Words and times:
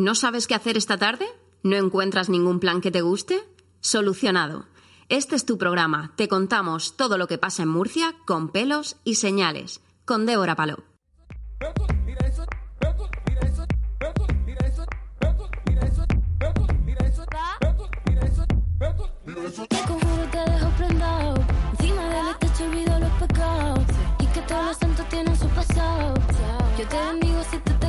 ¿No 0.00 0.14
sabes 0.14 0.46
qué 0.46 0.54
hacer 0.54 0.78
esta 0.78 0.96
tarde? 0.96 1.26
¿No 1.62 1.76
encuentras 1.76 2.30
ningún 2.30 2.58
plan 2.58 2.80
que 2.80 2.90
te 2.90 3.02
guste? 3.02 3.44
Solucionado. 3.80 4.64
Este 5.10 5.36
es 5.36 5.44
tu 5.44 5.58
programa. 5.58 6.14
Te 6.16 6.26
contamos 6.26 6.96
todo 6.96 7.18
lo 7.18 7.28
que 7.28 7.36
pasa 7.36 7.64
en 7.64 7.68
Murcia 7.68 8.14
con 8.24 8.48
pelos 8.48 8.96
y 9.04 9.16
señales. 9.16 9.82
Con 10.06 10.24
Débora 10.24 10.56
pasado. 25.54 26.14
Yo 26.78 26.88
te 26.88 26.96
bendigo 26.96 27.42
si 27.50 27.58
te 27.58 27.79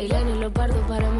El 0.00 0.08
grano 0.08 0.34
y 0.34 0.38
los 0.38 0.50
pardos 0.52 0.82
para 0.88 1.10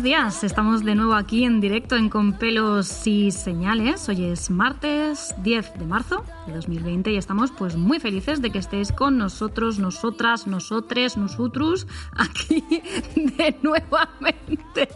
Buenos 0.00 0.18
días, 0.18 0.44
estamos 0.44 0.82
de 0.82 0.94
nuevo 0.94 1.12
aquí 1.12 1.44
en 1.44 1.60
directo 1.60 1.94
en 1.94 2.08
Con 2.08 2.32
pelos 2.32 3.06
y 3.06 3.30
señales. 3.32 4.08
Hoy 4.08 4.24
es 4.24 4.48
martes 4.48 5.34
10 5.42 5.78
de 5.78 5.84
marzo 5.84 6.24
de 6.46 6.54
2020 6.54 7.12
y 7.12 7.18
estamos 7.18 7.50
pues 7.50 7.76
muy 7.76 8.00
felices 8.00 8.40
de 8.40 8.50
que 8.50 8.56
estéis 8.56 8.92
con 8.92 9.18
nosotros, 9.18 9.78
nosotras, 9.78 10.46
nosotres, 10.46 11.18
nosotros 11.18 11.86
aquí 12.16 12.64
de 13.14 13.58
nuevamente. 13.60 14.88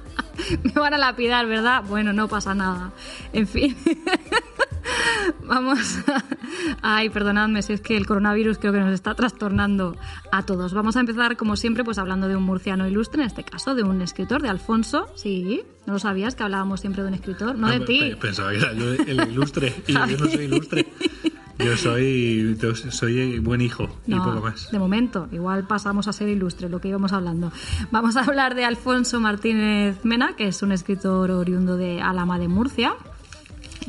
Me 0.62 0.72
van 0.72 0.94
a 0.94 0.98
lapidar, 0.98 1.44
¿verdad? 1.46 1.84
Bueno, 1.86 2.14
no 2.14 2.26
pasa 2.26 2.54
nada. 2.54 2.92
En 3.34 3.46
fin. 3.46 3.76
Vamos 5.46 5.98
a... 6.08 6.24
Ay, 6.82 7.08
perdonadme 7.10 7.62
si 7.62 7.72
es 7.72 7.80
que 7.80 7.96
el 7.96 8.06
coronavirus 8.06 8.58
creo 8.58 8.72
que 8.72 8.80
nos 8.80 8.92
está 8.92 9.14
trastornando 9.14 9.96
a 10.32 10.42
todos. 10.44 10.72
Vamos 10.74 10.96
a 10.96 11.00
empezar, 11.00 11.36
como 11.36 11.56
siempre, 11.56 11.84
pues 11.84 11.98
hablando 11.98 12.28
de 12.28 12.36
un 12.36 12.42
murciano 12.42 12.86
ilustre, 12.88 13.22
en 13.22 13.26
este 13.28 13.44
caso, 13.44 13.74
de 13.74 13.82
un 13.82 14.02
escritor, 14.02 14.42
de 14.42 14.48
Alfonso. 14.48 15.08
Sí, 15.14 15.62
¿no 15.86 15.94
lo 15.94 15.98
sabías 15.98 16.34
que 16.34 16.42
hablábamos 16.42 16.80
siempre 16.80 17.02
de 17.02 17.08
un 17.08 17.14
escritor? 17.14 17.56
No 17.56 17.68
de 17.68 17.76
Ah, 17.76 17.84
ti. 17.84 17.98
pe- 18.00 18.16
Pensaba 18.16 18.50
que 18.50 18.58
era 18.58 18.72
yo 18.74 18.92
el 18.92 19.28
ilustre. 19.30 19.74
y 19.86 19.92
yo 19.92 20.06
no 20.06 20.26
soy 20.26 20.44
ilustre. 20.44 20.86
Yo 21.58 21.74
soy, 21.74 22.54
soy 22.90 23.38
buen 23.38 23.62
hijo 23.62 23.88
y 24.06 24.14
poco 24.14 24.42
más. 24.42 24.70
de 24.70 24.78
momento, 24.78 25.26
igual 25.32 25.66
pasamos 25.66 26.06
a 26.06 26.12
ser 26.12 26.28
ilustre, 26.28 26.68
lo 26.68 26.82
que 26.82 26.88
íbamos 26.88 27.14
hablando. 27.14 27.50
Vamos 27.90 28.14
a 28.18 28.20
hablar 28.24 28.54
de 28.54 28.66
Alfonso 28.66 29.20
Martínez 29.20 30.04
Mena, 30.04 30.36
que 30.36 30.48
es 30.48 30.60
un 30.62 30.70
escritor 30.70 31.30
oriundo 31.30 31.78
de 31.78 32.02
Alama 32.02 32.38
de 32.38 32.48
Murcia. 32.48 32.92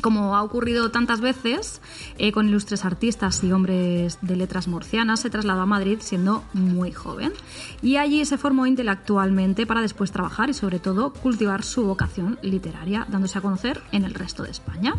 Como 0.02 0.35
ha 0.35 0.44
ocurrido 0.44 0.91
tantas 0.91 1.22
veces 1.22 1.81
eh, 2.18 2.31
con 2.31 2.47
ilustres 2.47 2.85
artistas 2.85 3.44
y 3.44 3.52
hombres 3.52 4.19
de 4.22 4.35
letras 4.35 4.68
murcianas, 4.68 5.22
se 5.22 5.30
trasladó 5.30 5.62
a 5.62 5.66
Madrid 5.66 5.97
siendo 6.02 6.44
muy 6.53 6.91
joven 6.91 7.34
y 7.81 7.97
allí 7.97 8.24
se 8.25 8.38
formó 8.38 8.68
intelectualmente 8.68 9.66
para 9.66 9.81
después 9.81 10.12
trabajar 10.12 10.50
y 10.50 10.53
sobre 10.53 10.80
todo 10.80 11.13
cultivar 11.13 11.63
su 11.63 11.84
vocación 11.85 12.38
literaria, 12.41 13.08
dándose 13.09 13.40
a 13.40 13.41
conocer 13.41 13.81
en 13.91 14.03
el 14.03 14.13
resto 14.13 14.44
de 14.44 14.52
España. 14.52 14.94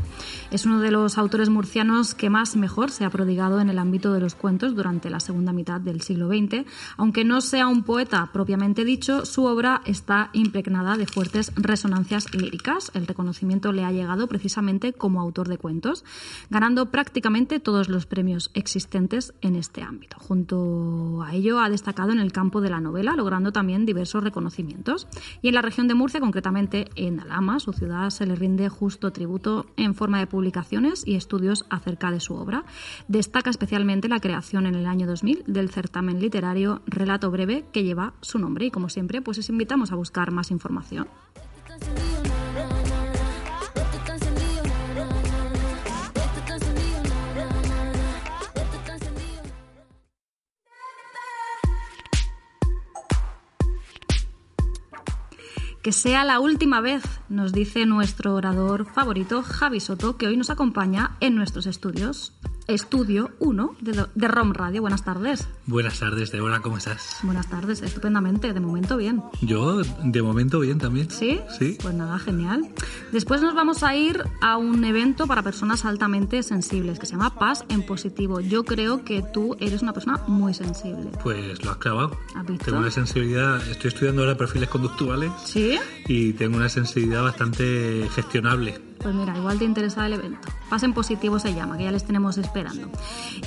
Es 0.50 0.66
uno 0.66 0.80
de 0.80 0.90
los 0.90 1.16
autores 1.16 1.48
murcianos 1.48 2.14
que 2.14 2.30
más 2.30 2.56
mejor 2.56 2.90
se 2.90 3.04
ha 3.04 3.10
prodigado 3.10 3.60
en 3.60 3.70
el 3.70 3.78
ámbito 3.78 4.12
de 4.12 4.20
los 4.20 4.34
cuentos 4.34 4.74
durante 4.74 5.10
la 5.10 5.20
segunda 5.20 5.52
mitad 5.52 5.80
del 5.80 6.00
siglo 6.00 6.28
XX. 6.28 6.66
Aunque 6.96 7.24
no 7.24 7.40
sea 7.40 7.68
un 7.68 7.84
poeta 7.84 8.30
propiamente 8.32 8.84
dicho, 8.84 9.24
su 9.24 9.44
obra 9.44 9.82
está 9.84 10.30
impregnada 10.32 10.96
de 10.96 11.06
fuertes 11.06 11.52
resonancias 11.56 12.34
líricas. 12.34 12.90
El 12.94 13.06
reconocimiento 13.06 13.72
le 13.72 13.84
ha 13.84 13.92
llegado 13.92 14.26
precisamente 14.26 14.87
como 14.92 15.20
autor 15.20 15.48
de 15.48 15.58
cuentos, 15.58 16.04
ganando 16.50 16.90
prácticamente 16.90 17.60
todos 17.60 17.88
los 17.88 18.06
premios 18.06 18.50
existentes 18.54 19.34
en 19.40 19.56
este 19.56 19.82
ámbito. 19.82 20.16
Junto 20.18 21.22
a 21.22 21.34
ello 21.34 21.60
ha 21.60 21.68
destacado 21.68 22.12
en 22.12 22.20
el 22.20 22.32
campo 22.32 22.60
de 22.60 22.70
la 22.70 22.80
novela, 22.80 23.14
logrando 23.14 23.52
también 23.52 23.86
diversos 23.86 24.22
reconocimientos. 24.22 25.08
Y 25.42 25.48
en 25.48 25.54
la 25.54 25.62
región 25.62 25.88
de 25.88 25.94
Murcia, 25.94 26.20
concretamente 26.20 26.88
en 26.94 27.20
Alhama, 27.20 27.60
su 27.60 27.72
ciudad, 27.72 28.10
se 28.10 28.26
le 28.26 28.34
rinde 28.34 28.68
justo 28.68 29.12
tributo 29.12 29.66
en 29.76 29.94
forma 29.94 30.18
de 30.18 30.26
publicaciones 30.26 31.06
y 31.06 31.14
estudios 31.14 31.66
acerca 31.70 32.10
de 32.10 32.20
su 32.20 32.34
obra. 32.34 32.64
Destaca 33.08 33.50
especialmente 33.50 34.08
la 34.08 34.20
creación 34.20 34.66
en 34.66 34.74
el 34.74 34.86
año 34.86 35.06
2000 35.06 35.44
del 35.46 35.70
certamen 35.70 36.20
literario 36.20 36.82
Relato 36.86 37.30
Breve 37.30 37.64
que 37.72 37.84
lleva 37.84 38.14
su 38.20 38.38
nombre 38.38 38.66
y 38.66 38.70
como 38.70 38.88
siempre 38.88 39.22
pues 39.22 39.38
os 39.38 39.48
invitamos 39.48 39.92
a 39.92 39.96
buscar 39.96 40.30
más 40.30 40.50
información. 40.50 41.08
Que 55.82 55.92
sea 55.92 56.24
la 56.24 56.40
última 56.40 56.80
vez, 56.80 57.02
nos 57.28 57.52
dice 57.52 57.86
nuestro 57.86 58.34
orador 58.34 58.84
favorito 58.84 59.42
Javi 59.42 59.78
Soto, 59.78 60.16
que 60.16 60.26
hoy 60.26 60.36
nos 60.36 60.50
acompaña 60.50 61.16
en 61.20 61.36
nuestros 61.36 61.66
estudios. 61.66 62.32
Estudio 62.68 63.30
1 63.38 63.76
de, 63.80 64.04
de 64.14 64.28
ROM 64.28 64.52
Radio. 64.52 64.82
Buenas 64.82 65.02
tardes. 65.02 65.48
Buenas 65.64 65.98
tardes, 66.00 66.30
Débora, 66.30 66.60
¿cómo 66.60 66.76
estás? 66.76 67.16
Buenas 67.22 67.48
tardes, 67.48 67.80
estupendamente, 67.80 68.52
de 68.52 68.60
momento 68.60 68.98
bien. 68.98 69.22
Yo, 69.40 69.80
de 70.04 70.22
momento, 70.22 70.60
bien 70.60 70.76
también. 70.76 71.10
¿Sí? 71.10 71.40
Sí. 71.58 71.78
Pues 71.80 71.94
nada, 71.94 72.18
genial. 72.18 72.68
Después 73.10 73.40
nos 73.40 73.54
vamos 73.54 73.82
a 73.82 73.96
ir 73.96 74.22
a 74.42 74.58
un 74.58 74.84
evento 74.84 75.26
para 75.26 75.42
personas 75.42 75.86
altamente 75.86 76.42
sensibles 76.42 76.98
que 76.98 77.06
se 77.06 77.12
llama 77.12 77.34
Paz 77.36 77.64
en 77.70 77.86
Positivo. 77.86 78.40
Yo 78.40 78.64
creo 78.64 79.02
que 79.02 79.22
tú 79.22 79.56
eres 79.60 79.80
una 79.80 79.94
persona 79.94 80.22
muy 80.26 80.52
sensible. 80.52 81.10
Pues 81.22 81.64
lo 81.64 81.70
has 81.70 81.78
clavado. 81.78 82.18
¿Has 82.34 82.46
visto? 82.46 82.66
Tengo 82.66 82.80
una 82.80 82.90
sensibilidad, 82.90 83.66
estoy 83.66 83.88
estudiando 83.88 84.20
ahora 84.20 84.36
perfiles 84.36 84.68
conductuales 84.68 85.32
¿Sí? 85.42 85.78
y 86.06 86.34
tengo 86.34 86.58
una 86.58 86.68
sensibilidad 86.68 87.22
bastante 87.22 88.06
gestionable. 88.14 88.87
Pues 89.00 89.14
mira, 89.14 89.36
igual 89.36 89.58
te 89.58 89.64
interesa 89.64 90.04
el 90.06 90.14
evento. 90.14 90.48
Pasen 90.68 90.92
positivo 90.92 91.38
se 91.38 91.54
llama, 91.54 91.78
que 91.78 91.84
ya 91.84 91.92
le 91.92 92.00
tenemos 92.00 92.36
esperando. 92.36 92.88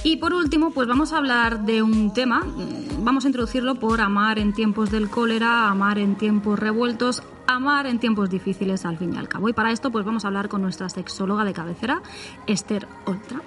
Y 0.04 0.18
por 0.18 0.34
último, 0.34 0.72
pues 0.72 0.88
vamos 0.88 1.12
a 1.14 1.18
hablar 1.18 1.66
de 1.66 1.82
un 1.82 2.14
tema. 2.14 2.40
mm, 2.40 3.04
Vamos 3.04 3.26
a 3.26 3.28
introducirlo 3.28 3.76
por 3.76 4.00
amar 4.00 4.40
en 4.40 4.54
tiempos 4.54 4.92
del 4.92 5.10
cólera, 5.10 5.68
amar 5.70 5.98
en 5.98 6.16
tiempos 6.16 6.60
revueltos, 6.60 7.24
amar 7.48 7.88
en 7.88 8.00
tiempos 8.00 8.30
difíciles 8.30 8.86
al 8.86 8.98
fin 8.98 9.14
y 9.14 9.18
al 9.18 9.28
cabo. 9.28 9.50
Y 9.50 9.54
para 9.54 9.72
esto, 9.72 9.92
pues 9.92 10.06
vamos 10.06 10.24
a 10.24 10.28
hablar 10.28 10.50
con 10.50 10.62
nuestra 10.62 10.88
sexóloga 10.88 11.44
de 11.44 11.54
cabecera, 11.54 12.02
Esther 12.48 12.88
Oltra. 13.06 13.42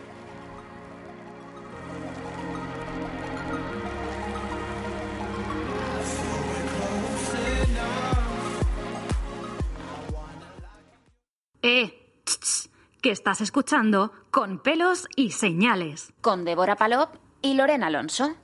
Que 13.05 13.11
estás 13.11 13.43
escuchando 13.43 14.13
Con 14.31 14.59
pelos 14.59 15.07
y 15.15 15.33
señales. 15.33 16.15
Con 16.23 16.47
Débora 16.47 16.75
Palop 16.75 17.11
y 17.43 17.53
Lorena 17.53 17.89
Alonso. 17.89 18.35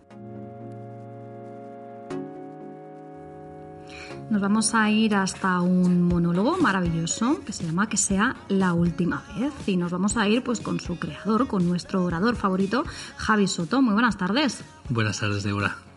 Nos 4.29 4.43
vamos 4.43 4.75
a 4.75 4.91
ir 4.91 5.15
hasta 5.15 5.63
un 5.63 6.03
monólogo 6.03 6.59
maravilloso 6.59 7.41
que 7.47 7.55
se 7.55 7.65
llama 7.65 7.89
Que 7.89 7.97
sea 7.97 8.37
la 8.49 8.75
última 8.75 9.25
vez 9.39 9.55
y 9.67 9.79
nos 9.79 9.93
vamos 9.93 10.19
a 10.19 10.29
ir 10.29 10.45
pues 10.45 10.61
con 10.61 10.79
su 10.79 10.99
creador, 10.99 11.49
con 11.49 11.67
nuestro 11.67 12.05
orador 12.05 12.37
favorito, 12.37 12.85
Javi 13.17 13.49
Soto. 13.49 13.81
Muy 13.81 13.95
buenas 13.95 14.19
tardes. 14.19 14.63
Buenas 14.91 15.21
tardes, 15.21 15.43
Débora. 15.43 15.90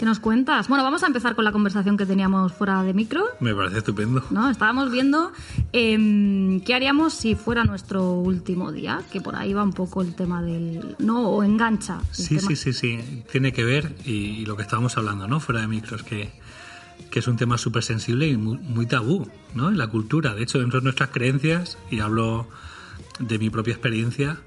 ¿Qué 0.00 0.06
nos 0.06 0.18
cuentas? 0.18 0.66
Bueno, 0.68 0.82
vamos 0.82 1.02
a 1.02 1.08
empezar 1.08 1.34
con 1.36 1.44
la 1.44 1.52
conversación 1.52 1.98
que 1.98 2.06
teníamos 2.06 2.54
fuera 2.54 2.82
de 2.82 2.94
micro. 2.94 3.22
Me 3.38 3.54
parece 3.54 3.76
estupendo. 3.78 4.24
¿no? 4.30 4.48
Estábamos 4.48 4.90
viendo 4.90 5.30
em, 5.74 6.62
qué 6.62 6.74
haríamos 6.74 7.12
si 7.12 7.34
fuera 7.34 7.64
nuestro 7.64 8.12
último 8.12 8.72
día, 8.72 9.02
que 9.12 9.20
por 9.20 9.36
ahí 9.36 9.52
va 9.52 9.62
un 9.62 9.74
poco 9.74 10.00
el 10.00 10.14
tema 10.14 10.40
del... 10.42 10.96
¿no? 11.00 11.28
O 11.28 11.42
engancha. 11.44 12.00
Sí, 12.12 12.36
tema. 12.36 12.48
sí, 12.48 12.56
sí, 12.56 12.72
sí. 12.72 13.24
Tiene 13.30 13.52
que 13.52 13.62
ver, 13.62 13.94
y, 14.06 14.12
y 14.40 14.46
lo 14.46 14.56
que 14.56 14.62
estábamos 14.62 14.96
hablando, 14.96 15.28
¿no? 15.28 15.38
Fuera 15.38 15.60
de 15.60 15.66
micros, 15.66 16.02
que, 16.02 16.32
que 17.10 17.18
es 17.18 17.28
un 17.28 17.36
tema 17.36 17.58
súper 17.58 17.82
sensible 17.82 18.26
y 18.26 18.38
muy, 18.38 18.56
muy 18.56 18.86
tabú, 18.86 19.28
¿no? 19.54 19.68
En 19.68 19.76
la 19.76 19.88
cultura. 19.88 20.34
De 20.34 20.42
hecho, 20.44 20.60
dentro 20.60 20.80
de 20.80 20.84
nuestras 20.84 21.10
creencias, 21.10 21.76
y 21.90 22.00
hablo 22.00 22.48
de 23.18 23.38
mi 23.38 23.50
propia 23.50 23.72
experiencia, 23.74 24.38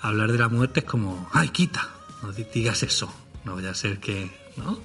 hablar 0.00 0.30
de 0.30 0.38
la 0.38 0.48
muerte 0.48 0.80
es 0.80 0.86
como, 0.86 1.28
¡ay, 1.32 1.48
quita! 1.48 1.88
No 2.22 2.30
di- 2.32 2.46
digas 2.54 2.84
eso. 2.84 3.12
No 3.44 3.56
vaya 3.56 3.70
a 3.70 3.74
ser 3.74 3.98
que, 3.98 4.30
¿no? 4.60 4.78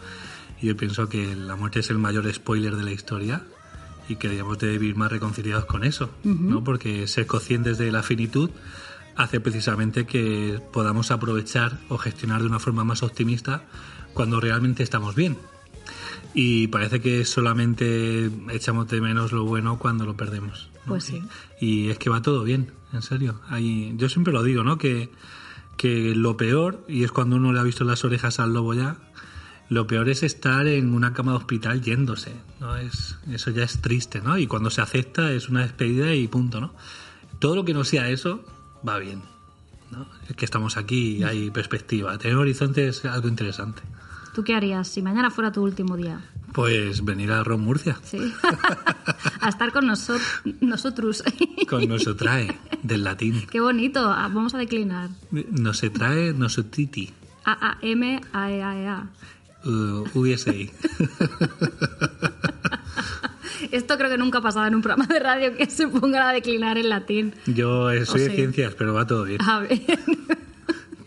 Y 0.61 0.67
yo 0.67 0.77
pienso 0.77 1.09
que 1.09 1.35
la 1.35 1.55
muerte 1.55 1.79
es 1.79 1.89
el 1.89 1.97
mayor 1.97 2.31
spoiler 2.33 2.75
de 2.75 2.83
la 2.83 2.91
historia 2.91 3.43
y 4.07 4.15
que 4.15 4.27
deberíamos 4.27 4.59
de 4.59 4.77
vivir 4.77 4.95
más 4.95 5.11
reconciliados 5.11 5.65
con 5.65 5.83
eso, 5.83 6.09
¿no? 6.23 6.63
Porque 6.63 7.07
ser 7.07 7.25
conscientes 7.25 7.77
de 7.77 7.91
la 7.91 8.03
finitud 8.03 8.51
hace 9.15 9.39
precisamente 9.39 10.05
que 10.05 10.59
podamos 10.71 11.11
aprovechar 11.11 11.79
o 11.89 11.97
gestionar 11.97 12.41
de 12.41 12.47
una 12.47 12.59
forma 12.59 12.83
más 12.83 13.01
optimista 13.03 13.63
cuando 14.13 14.39
realmente 14.39 14.83
estamos 14.83 15.15
bien. 15.15 15.37
Y 16.33 16.67
parece 16.67 16.99
que 16.99 17.23
solamente 17.23 18.29
echamos 18.51 18.87
de 18.89 18.99
menos 18.99 19.31
lo 19.31 19.45
bueno 19.45 19.79
cuando 19.79 20.05
lo 20.05 20.17
perdemos. 20.17 20.69
¿no? 20.85 20.93
Pues 20.93 21.05
sí. 21.05 21.23
Y 21.61 21.89
es 21.89 21.97
que 21.97 22.09
va 22.09 22.21
todo 22.21 22.43
bien, 22.43 22.71
en 22.91 23.01
serio. 23.01 23.39
Hay, 23.47 23.93
yo 23.97 24.09
siempre 24.09 24.33
lo 24.33 24.43
digo, 24.43 24.63
¿no? 24.63 24.77
Que, 24.77 25.09
que 25.77 26.13
lo 26.13 26.35
peor, 26.35 26.83
y 26.87 27.03
es 27.03 27.11
cuando 27.11 27.37
uno 27.37 27.53
le 27.53 27.59
ha 27.59 27.63
visto 27.63 27.85
las 27.85 28.03
orejas 28.03 28.39
al 28.39 28.53
lobo 28.53 28.73
ya, 28.73 28.97
lo 29.69 29.87
peor 29.87 30.09
es 30.09 30.23
estar 30.23 30.67
en 30.67 30.93
una 30.93 31.13
cama 31.13 31.31
de 31.31 31.37
hospital 31.39 31.81
yéndose, 31.81 32.33
¿no? 32.59 32.75
Es, 32.77 33.17
eso 33.31 33.49
ya 33.51 33.63
es 33.63 33.81
triste, 33.81 34.21
¿no? 34.21 34.37
Y 34.37 34.47
cuando 34.47 34.69
se 34.69 34.81
acepta 34.81 35.31
es 35.31 35.49
una 35.49 35.61
despedida 35.61 36.13
y 36.13 36.27
punto, 36.27 36.61
¿no? 36.61 36.73
Todo 37.39 37.55
lo 37.55 37.65
que 37.65 37.73
no 37.73 37.83
sea 37.83 38.09
eso 38.09 38.43
va 38.87 38.99
bien, 38.99 39.21
¿no? 39.91 40.07
Es 40.29 40.35
que 40.35 40.45
estamos 40.45 40.77
aquí 40.77 41.17
y 41.17 41.23
hay 41.23 41.49
perspectiva. 41.51 42.17
Tener 42.17 42.37
horizonte 42.37 42.87
es 42.87 43.03
algo 43.05 43.27
interesante. 43.27 43.81
¿Tú 44.33 44.43
qué 44.43 44.53
harías 44.53 44.87
si 44.87 45.01
mañana 45.01 45.31
fuera 45.31 45.51
tu 45.51 45.63
último 45.63 45.95
día? 45.97 46.19
Pues 46.53 47.03
venir 47.03 47.31
a 47.31 47.43
Ron 47.43 47.61
Murcia 47.61 47.97
Sí. 48.03 48.17
a 49.41 49.49
estar 49.49 49.71
con 49.73 49.85
noso- 49.87 50.19
nosotros. 50.61 51.23
con 51.69 51.87
nos 51.87 52.03
trae 52.17 52.57
del 52.83 53.03
latín. 53.03 53.45
qué 53.49 53.59
bonito. 53.59 53.99
Ah, 54.09 54.29
Vamos 54.31 54.53
a 54.53 54.57
declinar. 54.57 55.09
Nos 55.31 55.81
trae 55.93 56.33
nosotiti. 56.33 57.11
A-A-M-A-E-A-E-A. 57.45 59.07
Uh, 59.65 60.07
USA. 60.13 60.53
Esto 63.71 63.97
creo 63.97 64.09
que 64.09 64.17
nunca 64.17 64.37
ha 64.39 64.41
pasado 64.41 64.67
en 64.67 64.75
un 64.75 64.81
programa 64.81 65.07
de 65.11 65.19
radio 65.19 65.55
que 65.57 65.65
se 65.69 65.87
ponga 65.87 66.29
a 66.29 66.33
declinar 66.33 66.77
en 66.77 66.89
latín. 66.89 67.33
Yo 67.47 67.89
eh, 67.89 68.05
soy 68.05 68.21
de 68.21 68.25
sea- 68.27 68.35
ciencias, 68.35 68.75
pero 68.75 68.93
va 68.93 69.07
todo 69.07 69.23
bien. 69.23 69.41
A 69.47 69.59
ver. 69.61 69.81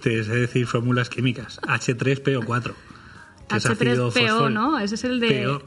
Te 0.02 0.24
sé 0.24 0.34
decir 0.34 0.66
fórmulas 0.66 1.08
químicas. 1.08 1.60
H3PO4. 1.62 2.72
que 3.48 3.56
es 3.56 3.66
ácido 3.66 4.10
H3PO. 4.10 4.52
¿no? 4.52 4.78
Ese 4.78 4.94
es 4.96 5.04
el 5.04 5.20
de... 5.20 5.44
PO. 5.44 5.62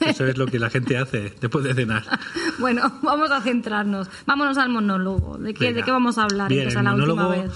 Eso 0.06 0.26
es 0.26 0.38
lo 0.38 0.46
que 0.46 0.58
la 0.60 0.70
gente 0.70 0.96
hace 0.96 1.34
después 1.40 1.64
de 1.64 1.74
cenar. 1.74 2.04
Bueno, 2.58 3.00
vamos 3.02 3.30
a 3.32 3.40
centrarnos. 3.40 4.08
Vámonos 4.26 4.56
al 4.56 4.68
monólogo. 4.68 5.38
¿De 5.38 5.52
qué, 5.54 5.66
Venga. 5.66 5.76
de 5.78 5.82
qué 5.82 5.90
vamos 5.90 6.18
a 6.18 6.24
hablar? 6.24 6.48
Bien, 6.48 6.68
que 6.68 6.74
el 6.78 6.84
la 6.84 6.94
última 6.94 7.28
vez. 7.28 7.50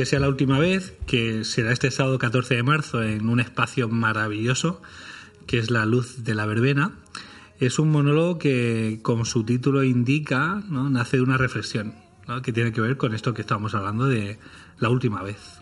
Que 0.00 0.06
sea 0.06 0.18
la 0.18 0.30
última 0.30 0.58
vez, 0.58 0.94
que 1.06 1.44
será 1.44 1.72
este 1.72 1.90
sábado 1.90 2.18
14 2.18 2.54
de 2.54 2.62
marzo 2.62 3.02
en 3.02 3.28
un 3.28 3.38
espacio 3.38 3.86
maravilloso, 3.90 4.80
que 5.46 5.58
es 5.58 5.70
la 5.70 5.84
luz 5.84 6.24
de 6.24 6.34
la 6.34 6.46
verbena. 6.46 6.92
Es 7.58 7.78
un 7.78 7.90
monólogo 7.90 8.38
que, 8.38 9.00
como 9.02 9.26
su 9.26 9.44
título 9.44 9.84
indica, 9.84 10.62
¿no? 10.70 10.88
nace 10.88 11.18
de 11.18 11.22
una 11.22 11.36
reflexión, 11.36 11.96
que 12.42 12.50
tiene 12.50 12.72
que 12.72 12.80
ver 12.80 12.96
con 12.96 13.14
esto 13.14 13.34
que 13.34 13.42
estábamos 13.42 13.74
hablando 13.74 14.06
de 14.06 14.38
la 14.78 14.88
última 14.88 15.22
vez. 15.22 15.60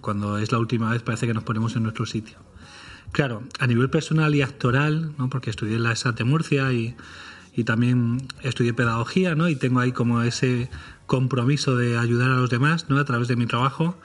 Cuando 0.00 0.36
es 0.38 0.50
la 0.50 0.58
última 0.58 0.90
vez 0.90 1.04
parece 1.04 1.28
que 1.28 1.34
nos 1.34 1.44
ponemos 1.44 1.76
en 1.76 1.84
nuestro 1.84 2.06
sitio. 2.06 2.38
Claro, 3.12 3.44
a 3.60 3.68
nivel 3.68 3.88
personal 3.88 4.34
y 4.34 4.42
actoral, 4.42 5.12
¿no? 5.16 5.30
porque 5.30 5.50
estudié 5.50 5.78
la 5.78 5.92
ESAT 5.92 6.18
de 6.18 6.24
Murcia 6.24 6.72
y, 6.72 6.96
y 7.54 7.62
también 7.62 8.26
estudié 8.42 8.74
pedagogía, 8.74 9.36
¿no? 9.36 9.48
y 9.48 9.54
tengo 9.54 9.78
ahí 9.78 9.92
como 9.92 10.22
ese 10.22 10.70
compromiso 11.06 11.76
de 11.76 11.96
ayudar 11.98 12.30
a 12.30 12.36
los 12.36 12.50
demás 12.50 12.86
¿no? 12.88 12.98
a 12.98 13.04
través 13.04 13.28
de 13.28 13.36
mi 13.36 13.46
trabajo, 13.46 13.98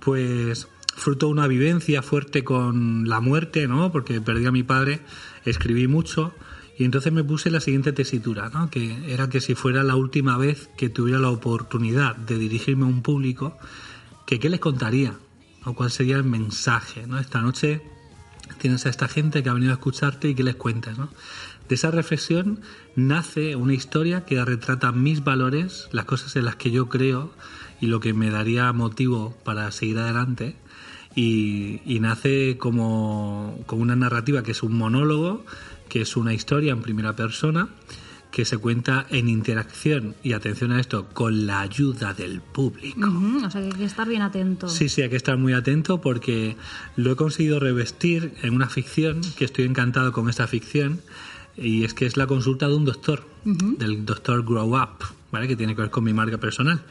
pues 0.00 0.68
fruto 0.94 1.26
de 1.26 1.32
una 1.32 1.46
vivencia 1.46 2.02
fuerte 2.02 2.42
con 2.42 3.08
la 3.08 3.20
muerte, 3.20 3.68
¿no? 3.68 3.92
porque 3.92 4.20
perdí 4.20 4.46
a 4.46 4.52
mi 4.52 4.62
padre, 4.62 5.00
escribí 5.44 5.86
mucho 5.88 6.34
y 6.78 6.84
entonces 6.84 7.12
me 7.12 7.24
puse 7.24 7.50
la 7.50 7.60
siguiente 7.60 7.92
tesitura, 7.92 8.50
¿no? 8.50 8.70
que 8.70 9.12
era 9.12 9.28
que 9.28 9.40
si 9.40 9.54
fuera 9.54 9.82
la 9.82 9.96
última 9.96 10.36
vez 10.38 10.68
que 10.76 10.88
tuviera 10.88 11.18
la 11.18 11.30
oportunidad 11.30 12.16
de 12.16 12.38
dirigirme 12.38 12.84
a 12.84 12.88
un 12.88 13.02
público, 13.02 13.56
que 14.26 14.38
qué 14.38 14.50
les 14.50 14.60
contaría, 14.60 15.14
o 15.66 15.74
cuál 15.74 15.90
sería 15.90 16.16
el 16.16 16.24
mensaje, 16.24 17.06
¿no? 17.06 17.18
Esta 17.18 17.40
noche 17.40 17.82
tienes 18.58 18.86
a 18.86 18.88
esta 18.88 19.08
gente 19.08 19.42
que 19.42 19.48
ha 19.48 19.52
venido 19.52 19.72
a 19.72 19.74
escucharte 19.74 20.28
y 20.28 20.34
que 20.34 20.44
les 20.44 20.54
cuentas, 20.54 20.96
¿no? 20.96 21.10
De 21.68 21.74
esa 21.74 21.90
reflexión 21.90 22.60
nace 22.94 23.56
una 23.56 23.74
historia 23.74 24.24
que 24.24 24.44
retrata 24.44 24.92
mis 24.92 25.24
valores, 25.24 25.88
las 25.92 26.04
cosas 26.04 26.36
en 26.36 26.44
las 26.44 26.56
que 26.56 26.70
yo 26.70 26.88
creo 26.88 27.32
y 27.80 27.86
lo 27.86 28.00
que 28.00 28.14
me 28.14 28.30
daría 28.30 28.72
motivo 28.72 29.36
para 29.44 29.70
seguir 29.72 29.98
adelante. 29.98 30.56
Y, 31.14 31.80
y 31.86 31.98
nace 32.00 32.56
como, 32.58 33.58
como 33.66 33.82
una 33.82 33.96
narrativa 33.96 34.42
que 34.42 34.52
es 34.52 34.62
un 34.62 34.76
monólogo, 34.76 35.44
que 35.88 36.02
es 36.02 36.16
una 36.16 36.34
historia 36.34 36.72
en 36.72 36.82
primera 36.82 37.16
persona, 37.16 37.68
que 38.30 38.44
se 38.44 38.58
cuenta 38.58 39.06
en 39.08 39.30
interacción, 39.30 40.14
y 40.22 40.34
atención 40.34 40.70
a 40.72 40.78
esto, 40.78 41.06
con 41.14 41.46
la 41.46 41.62
ayuda 41.62 42.12
del 42.12 42.42
público. 42.42 43.08
Ujú, 43.08 43.46
O 43.46 43.50
sea, 43.50 43.62
que 43.62 43.68
hay 43.68 43.72
que 43.72 43.84
estar 43.84 44.06
bien 44.06 44.20
atento. 44.20 44.68
Sí, 44.68 44.90
sí, 44.90 45.00
hay 45.00 45.08
que 45.08 45.16
estar 45.16 45.38
muy 45.38 45.54
atento 45.54 46.02
porque 46.02 46.56
lo 46.96 47.12
he 47.12 47.16
conseguido 47.16 47.60
revestir 47.60 48.34
en 48.42 48.54
una 48.54 48.68
ficción, 48.68 49.22
que 49.38 49.46
estoy 49.46 49.64
encantado 49.64 50.12
con 50.12 50.28
esta 50.28 50.46
ficción, 50.46 51.00
y 51.58 51.84
es 51.84 51.94
que 51.94 52.06
es 52.06 52.16
la 52.16 52.26
consulta 52.26 52.68
de 52.68 52.74
un 52.76 52.84
doctor, 52.84 53.24
del 53.44 54.04
doctor 54.04 54.44
Grow 54.44 54.74
Up, 54.76 55.04
¿vale? 55.32 55.48
que 55.48 55.56
tiene 55.56 55.74
que 55.74 55.82
ver 55.82 55.90
con 55.90 56.04
mi 56.04 56.12
marca 56.12 56.38
personal. 56.38 56.82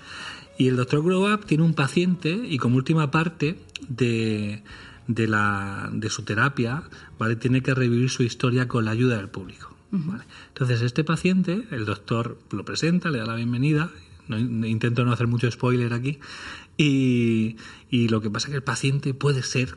Y 0.57 0.67
el 0.69 0.75
doctor 0.77 1.03
Grow 1.03 1.31
Up 1.33 1.45
tiene 1.45 1.63
un 1.63 1.73
paciente 1.73 2.29
y 2.47 2.57
como 2.57 2.77
última 2.77 3.11
parte 3.11 3.59
de, 3.89 4.63
de, 5.07 5.27
la, 5.27 5.89
de 5.93 6.09
su 6.09 6.23
terapia, 6.23 6.83
¿vale? 7.19 7.35
tiene 7.35 7.61
que 7.61 7.73
revivir 7.73 8.09
su 8.09 8.23
historia 8.23 8.67
con 8.67 8.85
la 8.85 8.91
ayuda 8.91 9.17
del 9.17 9.29
público. 9.29 9.75
¿vale? 9.91 10.23
Entonces 10.49 10.81
este 10.81 11.03
paciente, 11.03 11.63
el 11.71 11.85
doctor 11.85 12.37
lo 12.51 12.63
presenta, 12.65 13.09
le 13.11 13.19
da 13.19 13.25
la 13.25 13.35
bienvenida, 13.35 13.91
no- 14.27 14.37
intento 14.65 15.03
no 15.05 15.11
hacer 15.11 15.27
mucho 15.27 15.49
spoiler 15.51 15.93
aquí, 15.93 16.19
y, 16.77 17.57
y 17.89 18.07
lo 18.09 18.21
que 18.21 18.29
pasa 18.29 18.47
es 18.47 18.51
que 18.51 18.57
el 18.57 18.63
paciente 18.63 19.13
puede 19.13 19.43
ser 19.43 19.75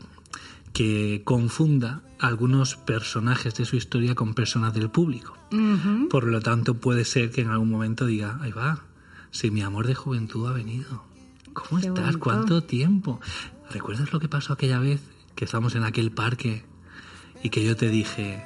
que 0.72 1.22
confunda 1.24 2.02
algunos 2.20 2.76
personajes 2.76 3.54
de 3.54 3.64
su 3.64 3.76
historia 3.76 4.14
con 4.14 4.34
personas 4.34 4.74
del 4.74 4.90
público. 4.90 5.36
Por 6.10 6.24
lo 6.24 6.40
tanto, 6.40 6.74
puede 6.74 7.04
ser 7.04 7.30
que 7.30 7.42
en 7.42 7.48
algún 7.48 7.70
momento 7.70 8.06
diga, 8.06 8.38
ahí 8.40 8.52
va, 8.52 8.84
si 9.30 9.50
mi 9.50 9.62
amor 9.62 9.86
de 9.86 9.94
juventud 9.94 10.46
ha 10.48 10.52
venido. 10.52 11.04
¿Cómo 11.52 11.80
Qué 11.80 11.88
estás? 11.88 12.04
bonito. 12.04 12.20
¿Cuánto 12.20 12.62
tiempo? 12.62 13.20
¿Recuerdas 13.70 14.12
lo 14.12 14.20
que 14.20 14.28
pasó 14.28 14.52
aquella 14.52 14.78
vez 14.78 15.00
que 15.34 15.44
estábamos 15.44 15.74
en 15.74 15.84
aquel 15.84 16.10
parque 16.10 16.64
y 17.42 17.50
que 17.50 17.64
yo 17.64 17.76
te 17.76 17.88
dije, 17.88 18.42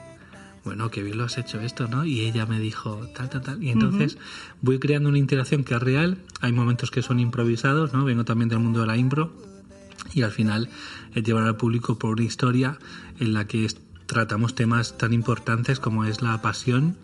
bueno, 0.64 0.90
que 0.90 1.02
bien 1.02 1.18
lo 1.18 1.24
has 1.24 1.38
hecho 1.38 1.60
esto, 1.60 1.88
¿no? 1.88 2.04
Y 2.04 2.20
ella 2.20 2.46
me 2.46 2.60
dijo, 2.60 3.06
tal, 3.14 3.30
tal, 3.30 3.42
tal. 3.42 3.62
Y 3.62 3.70
entonces 3.70 4.18
voy 4.60 4.78
creando 4.78 5.08
una 5.08 5.18
interacción 5.18 5.64
que 5.64 5.74
es 5.74 5.82
real. 5.82 6.18
Hay 6.40 6.52
momentos 6.52 6.90
que 6.90 7.02
son 7.02 7.18
improvisados, 7.20 7.92
¿no? 7.92 8.04
Vengo 8.04 8.24
también 8.24 8.48
del 8.48 8.58
mundo 8.58 8.80
de 8.80 8.86
la 8.86 8.96
impro. 8.96 9.32
Y 10.14 10.22
al 10.22 10.30
final 10.30 10.68
es 11.14 11.22
llevar 11.22 11.44
al 11.44 11.56
público 11.56 11.98
por 11.98 12.12
una 12.12 12.24
historia 12.24 12.78
en 13.18 13.32
la 13.32 13.46
que 13.46 13.66
tratamos 14.06 14.54
temas 14.54 14.98
tan 14.98 15.12
importantes 15.12 15.80
como 15.80 16.04
es 16.04 16.22
la 16.22 16.40
pasión, 16.42 16.96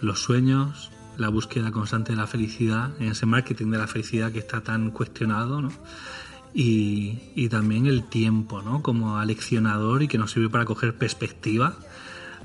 los 0.00 0.20
sueños, 0.20 0.90
la 1.16 1.28
búsqueda 1.28 1.72
constante 1.72 2.12
de 2.12 2.18
la 2.18 2.26
felicidad, 2.26 2.90
en 3.00 3.08
ese 3.08 3.26
marketing 3.26 3.70
de 3.70 3.78
la 3.78 3.86
felicidad 3.86 4.32
que 4.32 4.38
está 4.38 4.60
tan 4.62 4.90
cuestionado. 4.90 5.68
Y, 6.54 7.18
y 7.34 7.48
también 7.48 7.86
el 7.86 8.04
tiempo, 8.04 8.62
¿no? 8.62 8.82
Como 8.82 9.18
aleccionador 9.18 10.02
y 10.02 10.08
que 10.08 10.16
nos 10.16 10.30
sirve 10.30 10.48
para 10.48 10.64
coger 10.64 10.96
perspectiva 10.96 11.76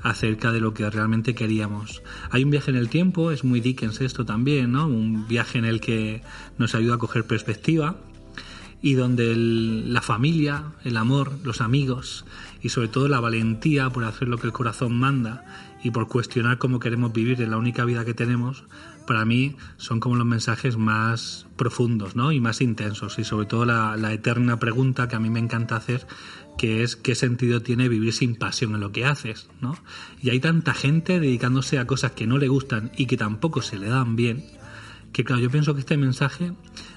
acerca 0.02 0.52
de 0.52 0.60
lo 0.60 0.74
que 0.74 0.88
realmente 0.90 1.34
queríamos. 1.34 2.02
Hay 2.30 2.44
un 2.44 2.50
viaje 2.50 2.70
en 2.70 2.76
el 2.76 2.88
tiempo, 2.88 3.30
es 3.30 3.44
muy 3.44 3.60
Dickens 3.60 4.00
esto 4.00 4.26
también, 4.26 4.72
¿no? 4.72 4.86
Un 4.86 5.28
viaje 5.28 5.58
en 5.58 5.64
el 5.64 5.80
que 5.80 6.22
nos 6.58 6.74
ayuda 6.74 6.96
a 6.96 6.98
coger 6.98 7.24
perspectiva 7.24 7.96
y 8.82 8.94
donde 8.94 9.34
la 9.36 10.02
familia, 10.02 10.64
el 10.84 10.96
amor, 10.96 11.32
los 11.44 11.60
amigos 11.60 12.26
y 12.60 12.68
sobre 12.68 12.88
todo 12.88 13.08
la 13.08 13.20
valentía 13.20 13.88
por 13.90 14.04
hacer 14.04 14.28
lo 14.28 14.38
que 14.38 14.48
el 14.48 14.52
corazón 14.52 14.98
manda 14.98 15.44
y 15.84 15.92
por 15.92 16.08
cuestionar 16.08 16.58
cómo 16.58 16.80
queremos 16.80 17.12
vivir 17.12 17.40
en 17.40 17.50
la 17.50 17.56
única 17.56 17.84
vida 17.84 18.04
que 18.04 18.14
tenemos, 18.14 18.64
para 19.06 19.24
mí 19.24 19.56
son 19.76 20.00
como 20.00 20.16
los 20.16 20.26
mensajes 20.26 20.76
más 20.76 21.46
profundos 21.56 22.16
¿no? 22.16 22.32
y 22.32 22.40
más 22.40 22.60
intensos 22.60 23.18
y 23.18 23.24
sobre 23.24 23.46
todo 23.46 23.64
la, 23.64 23.96
la 23.96 24.12
eterna 24.12 24.58
pregunta 24.58 25.08
que 25.08 25.16
a 25.16 25.20
mí 25.20 25.30
me 25.30 25.40
encanta 25.40 25.76
hacer 25.76 26.06
que 26.58 26.82
es 26.82 26.96
qué 26.96 27.14
sentido 27.14 27.62
tiene 27.62 27.88
vivir 27.88 28.12
sin 28.12 28.34
pasión 28.36 28.74
en 28.74 28.80
lo 28.80 28.92
que 28.92 29.06
haces, 29.06 29.48
¿no? 29.60 29.76
Y 30.20 30.30
hay 30.30 30.38
tanta 30.38 30.74
gente 30.74 31.18
dedicándose 31.18 31.78
a 31.78 31.86
cosas 31.86 32.12
que 32.12 32.26
no 32.26 32.36
le 32.36 32.48
gustan 32.48 32.92
y 32.96 33.06
que 33.06 33.16
tampoco 33.16 33.62
se 33.62 33.78
le 33.78 33.88
dan 33.88 34.16
bien, 34.16 34.44
que 35.12 35.24
claro, 35.24 35.42
yo 35.42 35.50
pienso 35.50 35.74
que 35.74 35.80
este 35.80 35.96
mensaje 35.96 36.52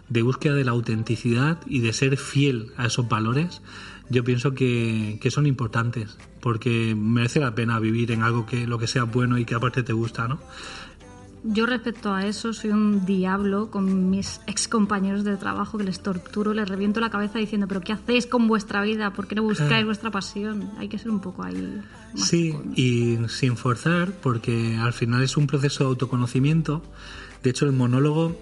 de 0.09 0.21
búsqueda 0.21 0.53
de 0.53 0.63
la 0.63 0.71
autenticidad 0.71 1.59
y 1.67 1.79
de 1.79 1.93
ser 1.93 2.17
fiel 2.17 2.71
a 2.77 2.85
esos 2.87 3.07
valores, 3.09 3.61
yo 4.09 4.23
pienso 4.23 4.53
que, 4.53 5.17
que 5.21 5.31
son 5.31 5.45
importantes, 5.47 6.17
porque 6.39 6.95
merece 6.95 7.39
la 7.39 7.55
pena 7.55 7.79
vivir 7.79 8.11
en 8.11 8.21
algo 8.21 8.45
que 8.45 8.67
lo 8.67 8.77
que 8.77 8.87
sea 8.87 9.03
bueno 9.03 9.37
y 9.37 9.45
que 9.45 9.55
aparte 9.55 9.83
te 9.83 9.93
gusta, 9.93 10.27
¿no? 10.27 10.39
Yo 11.47 11.67
respecto 11.67 12.11
a 12.11 12.25
eso 12.25 12.53
soy 12.53 12.71
un 12.71 13.05
diablo 13.05 13.69
con 13.69 14.09
mis 14.09 14.41
ex 14.47 14.67
compañeros 14.67 15.23
de 15.23 15.37
trabajo 15.37 15.77
que 15.77 15.83
les 15.83 15.99
torturo, 15.99 16.55
les 16.55 16.67
reviento 16.67 16.99
la 16.99 17.11
cabeza 17.11 17.37
diciendo, 17.37 17.67
pero 17.67 17.81
¿qué 17.81 17.93
hacéis 17.93 18.25
con 18.25 18.47
vuestra 18.47 18.81
vida? 18.81 19.13
¿Por 19.13 19.27
qué 19.27 19.35
no 19.35 19.43
buscáis 19.43 19.69
Claro. 19.69 19.85
vuestra 19.85 20.09
pasión? 20.09 20.71
Hay 20.79 20.87
que 20.87 20.97
ser 20.97 21.11
un 21.11 21.19
poco 21.19 21.43
ahí. 21.43 21.81
más 22.15 22.27
Sí, 22.27 22.55
y 22.75 23.17
sin 23.27 23.57
forzar, 23.57 24.11
porque 24.23 24.75
al 24.77 24.93
final 24.93 25.21
es 25.21 25.37
un 25.37 25.45
proceso 25.45 25.83
de 25.83 25.89
autoconocimiento. 25.89 26.81
De 27.45 27.51
hecho, 27.51 27.67
el 27.67 27.73
monólogo, 27.73 28.35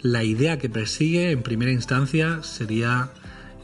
la 0.00 0.24
idea 0.24 0.58
que 0.58 0.68
persigue 0.68 1.30
en 1.30 1.44
primera 1.44 1.70
instancia 1.70 2.42
sería 2.42 3.10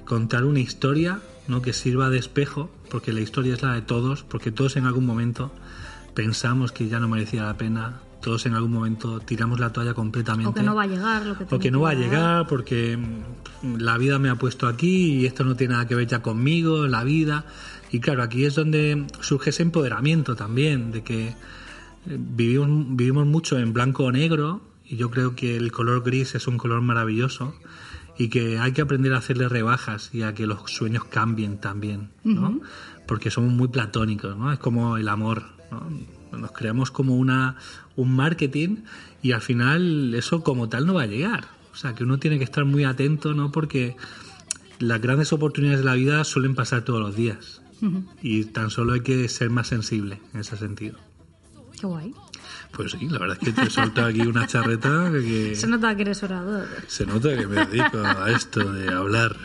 contar 0.05 0.45
una 0.45 0.61
historia 0.61 1.19
¿no? 1.49 1.63
que 1.63 1.73
sirva 1.73 2.11
de 2.11 2.19
espejo, 2.19 2.71
porque 2.91 3.13
la 3.13 3.19
historia 3.19 3.55
es 3.55 3.63
la 3.63 3.75
de 3.75 3.83
todos, 3.83 4.23
porque 4.23 4.53
todos 4.53 4.77
en 4.77 4.87
algún 4.87 5.05
momento 5.05 5.51
pensamos 6.15 6.71
que 6.71 6.87
ya 6.87 7.01
no 7.01 7.09
merecía 7.09 7.43
la 7.43 7.57
pena, 7.57 8.03
todos 8.23 8.47
en 8.47 8.55
algún 8.55 8.71
momento 8.71 9.19
tiramos 9.19 9.59
la 9.59 9.73
toalla 9.73 9.95
completamente. 9.95 10.49
O 10.49 10.55
que 10.55 10.63
no 10.63 10.77
va 10.77 10.85
a 10.85 10.87
llegar 10.87 11.27
lo 11.27 11.37
que 11.37 11.53
O 11.53 11.59
que 11.59 11.73
no 11.73 11.81
va 11.81 11.91
a 11.91 11.95
llegar. 11.95 12.11
llegar 12.11 12.47
porque 12.47 12.97
mm, 12.97 13.79
la 13.79 13.99
vida 13.99 14.21
me 14.21 14.29
ha 14.29 14.37
puesto 14.37 14.69
aquí 14.69 15.15
y 15.15 15.27
esto 15.27 15.43
no 15.43 15.57
tiene 15.57 15.73
nada 15.73 15.89
que 15.89 15.97
ver 15.97 16.07
ya 16.07 16.23
conmigo, 16.23 16.87
la 16.87 17.03
vida. 17.03 17.47
Y 17.91 17.99
claro, 17.99 18.23
aquí 18.23 18.45
es 18.45 18.55
donde 18.55 19.09
surge 19.19 19.51
ese 19.51 19.65
empoderamiento 19.65 20.37
también, 20.37 20.93
de 20.93 21.03
que 21.03 21.27
eh, 21.31 21.35
vivimos, 22.07 22.69
vivimos 22.91 23.27
mucho 23.27 23.59
en 23.59 23.73
blanco 23.73 24.05
o 24.05 24.13
negro 24.13 24.73
y 24.87 24.97
yo 24.97 25.11
creo 25.11 25.35
que 25.35 25.57
el 25.57 25.73
color 25.73 26.03
gris 26.03 26.35
es 26.35 26.47
un 26.47 26.59
color 26.59 26.81
maravilloso 26.83 27.55
y 28.17 28.29
que 28.29 28.59
hay 28.59 28.73
que 28.73 28.83
aprender 28.83 29.13
a 29.15 29.19
hacerle 29.19 29.49
rebajas 29.49 30.11
y 30.13 30.23
a 30.23 30.35
que 30.35 30.47
los 30.47 30.71
sueños 30.71 31.05
cambien 31.05 31.59
también, 31.59 32.11
¿no? 32.23 32.61
Porque 33.07 33.31
somos 33.31 33.53
muy 33.53 33.69
platónicos, 33.69 34.37
¿no? 34.37 34.53
Es 34.53 34.59
como 34.59 34.97
el 34.97 35.09
amor, 35.09 35.45
¿no? 35.71 36.39
Nos 36.39 36.53
creamos 36.53 36.91
como 36.91 37.17
una, 37.17 37.57
un 37.97 38.15
marketing 38.15 38.79
y 39.23 39.33
al 39.33 39.41
final 39.41 40.15
eso 40.15 40.43
como 40.43 40.69
tal 40.69 40.87
no 40.87 40.95
va 40.95 41.03
a 41.03 41.07
llegar. 41.07 41.47
O 41.73 41.77
sea, 41.77 41.95
que 41.95 42.05
uno 42.05 42.19
tiene 42.19 42.39
que 42.39 42.45
estar 42.45 42.65
muy 42.65 42.85
atento, 42.85 43.35
¿no? 43.35 43.51
Porque 43.51 43.97
las 44.79 45.01
grandes 45.01 45.33
oportunidades 45.33 45.81
de 45.81 45.87
la 45.87 45.95
vida 45.95 46.23
suelen 46.25 46.55
pasar 46.55 46.83
todos 46.83 47.01
los 47.01 47.17
días. 47.17 47.63
Y 48.23 48.45
tan 48.45 48.71
solo 48.71 48.95
hay 48.95 49.03
que 49.03 49.29
ser 49.29 49.51
más 49.51 49.67
sensible 49.67 50.19
en 50.33 50.41
ese 50.41 50.57
sentido. 50.57 50.97
Qué 51.79 51.87
guay. 51.87 52.15
Pues 52.77 52.93
sí, 52.93 53.09
la 53.09 53.19
verdad 53.19 53.39
es 53.41 53.47
que 53.49 53.53
te 53.63 53.71
suelto 53.71 54.05
aquí 54.05 54.23
una 54.23 54.47
charreta 54.47 55.11
que 55.13 55.55
Se 55.57 55.67
nota 55.69 55.95
que 55.95 56.03
eres 56.03 56.23
orador. 56.23 56.67
se 56.89 57.07
nota 57.07 57.37
que 57.37 57.47
me 57.47 57.65
dedico 57.67 57.99
a 57.99 58.31
esto 58.33 58.73
de 58.73 58.89
hablar. 58.93 59.37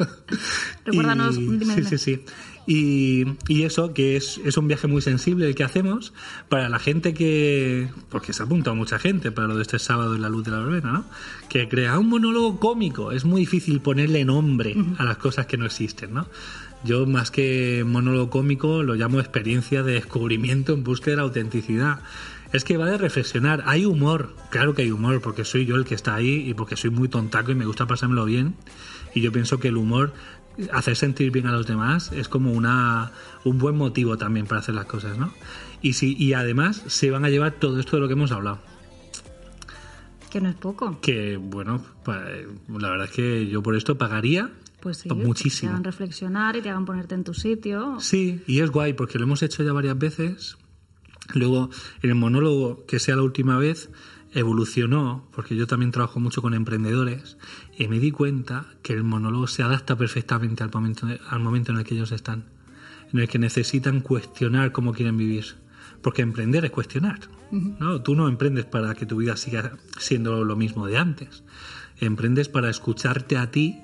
Recuérdanos, 0.84 1.36
Y- 1.36 1.40
dime, 1.46 1.74
sí, 1.74 1.80
dime. 1.80 1.88
sí, 1.88 1.98
sí. 1.98 2.24
Y, 2.70 3.24
y 3.48 3.62
eso, 3.62 3.94
que 3.94 4.16
es, 4.16 4.38
es 4.44 4.58
un 4.58 4.68
viaje 4.68 4.88
muy 4.88 5.00
sensible 5.00 5.46
el 5.46 5.54
que 5.54 5.64
hacemos 5.64 6.12
para 6.50 6.68
la 6.68 6.78
gente 6.78 7.14
que. 7.14 7.88
Porque 8.10 8.34
se 8.34 8.42
ha 8.42 8.46
apuntado 8.46 8.76
mucha 8.76 8.98
gente 8.98 9.32
para 9.32 9.48
lo 9.48 9.56
de 9.56 9.62
este 9.62 9.78
sábado 9.78 10.14
en 10.14 10.20
la 10.22 10.28
luz 10.28 10.44
de 10.44 10.50
la 10.50 10.58
verbena, 10.58 10.92
¿no? 10.92 11.04
Que 11.48 11.66
crea 11.68 11.98
un 11.98 12.08
monólogo 12.10 12.60
cómico. 12.60 13.10
Es 13.12 13.24
muy 13.24 13.40
difícil 13.42 13.80
ponerle 13.80 14.24
nombre 14.26 14.76
a 14.98 15.04
las 15.04 15.16
cosas 15.16 15.46
que 15.46 15.56
no 15.56 15.64
existen, 15.64 16.12
¿no? 16.12 16.26
Yo, 16.84 17.06
más 17.06 17.30
que 17.30 17.84
monólogo 17.86 18.28
cómico, 18.30 18.82
lo 18.82 18.94
llamo 18.96 19.18
experiencia 19.18 19.82
de 19.82 19.94
descubrimiento 19.94 20.74
en 20.74 20.84
búsqueda 20.84 21.12
de 21.12 21.16
la 21.16 21.22
autenticidad. 21.22 22.00
Es 22.52 22.64
que 22.64 22.76
va 22.78 22.86
de 22.86 22.96
reflexionar. 22.98 23.62
Hay 23.66 23.84
humor, 23.84 24.34
claro 24.50 24.74
que 24.74 24.82
hay 24.82 24.90
humor, 24.90 25.20
porque 25.20 25.44
soy 25.44 25.66
yo 25.66 25.76
el 25.76 25.84
que 25.84 25.94
está 25.94 26.14
ahí 26.14 26.48
y 26.48 26.54
porque 26.54 26.76
soy 26.76 26.90
muy 26.90 27.08
tontaco 27.08 27.52
y 27.52 27.54
me 27.54 27.66
gusta 27.66 27.86
pasármelo 27.86 28.24
bien. 28.24 28.54
Y 29.14 29.20
yo 29.20 29.32
pienso 29.32 29.58
que 29.60 29.68
el 29.68 29.76
humor, 29.76 30.12
hacer 30.72 30.96
sentir 30.96 31.30
bien 31.30 31.46
a 31.46 31.52
los 31.52 31.66
demás, 31.66 32.10
es 32.12 32.28
como 32.28 32.52
una, 32.52 33.12
un 33.44 33.58
buen 33.58 33.76
motivo 33.76 34.16
también 34.16 34.46
para 34.46 34.60
hacer 34.60 34.74
las 34.74 34.86
cosas, 34.86 35.18
¿no? 35.18 35.32
Y, 35.82 35.92
si, 35.92 36.16
y 36.16 36.32
además 36.32 36.82
se 36.86 37.10
van 37.10 37.24
a 37.24 37.28
llevar 37.30 37.52
todo 37.52 37.78
esto 37.80 37.96
de 37.96 38.00
lo 38.00 38.08
que 38.08 38.14
hemos 38.14 38.32
hablado. 38.32 38.58
Que 40.30 40.40
no 40.40 40.48
es 40.48 40.56
poco. 40.56 40.98
Que, 41.00 41.36
bueno, 41.36 41.82
pa- 42.04 42.24
la 42.68 42.90
verdad 42.90 43.06
es 43.06 43.12
que 43.12 43.46
yo 43.46 43.62
por 43.62 43.76
esto 43.76 43.96
pagaría 43.96 44.50
Pues 44.80 44.98
sí. 44.98 45.08
muchísimo. 45.10 45.70
Te 45.70 45.74
hagan 45.74 45.84
reflexionar 45.84 46.56
y 46.56 46.60
te 46.62 46.68
hagan 46.70 46.84
ponerte 46.84 47.14
en 47.14 47.24
tu 47.24 47.32
sitio. 47.34 47.96
Sí, 48.00 48.42
y 48.46 48.60
es 48.60 48.70
guay 48.70 48.92
porque 48.92 49.18
lo 49.18 49.24
hemos 49.24 49.42
hecho 49.42 49.62
ya 49.62 49.72
varias 49.72 49.98
veces. 49.98 50.58
Luego, 51.34 51.70
el 52.02 52.14
monólogo, 52.14 52.86
que 52.86 52.98
sea 52.98 53.16
la 53.16 53.22
última 53.22 53.58
vez, 53.58 53.90
evolucionó, 54.32 55.28
porque 55.32 55.56
yo 55.56 55.66
también 55.66 55.90
trabajo 55.90 56.20
mucho 56.20 56.42
con 56.42 56.54
emprendedores, 56.54 57.38
y 57.76 57.88
me 57.88 57.98
di 57.98 58.10
cuenta 58.10 58.66
que 58.82 58.92
el 58.92 59.04
monólogo 59.04 59.46
se 59.46 59.62
adapta 59.62 59.96
perfectamente 59.96 60.62
al 60.62 60.70
momento, 60.72 61.06
al 61.28 61.40
momento 61.40 61.72
en 61.72 61.78
el 61.78 61.84
que 61.84 61.94
ellos 61.94 62.12
están, 62.12 62.44
en 63.12 63.20
el 63.20 63.28
que 63.28 63.38
necesitan 63.38 64.00
cuestionar 64.00 64.72
cómo 64.72 64.92
quieren 64.92 65.16
vivir. 65.16 65.56
Porque 66.02 66.22
emprender 66.22 66.64
es 66.64 66.70
cuestionar. 66.70 67.18
¿no? 67.50 68.00
Tú 68.02 68.14
no 68.14 68.28
emprendes 68.28 68.66
para 68.66 68.94
que 68.94 69.04
tu 69.04 69.16
vida 69.16 69.36
siga 69.36 69.76
siendo 69.98 70.44
lo 70.44 70.54
mismo 70.54 70.86
de 70.86 70.96
antes. 70.96 71.42
Emprendes 71.98 72.48
para 72.48 72.70
escucharte 72.70 73.36
a 73.36 73.50
ti 73.50 73.80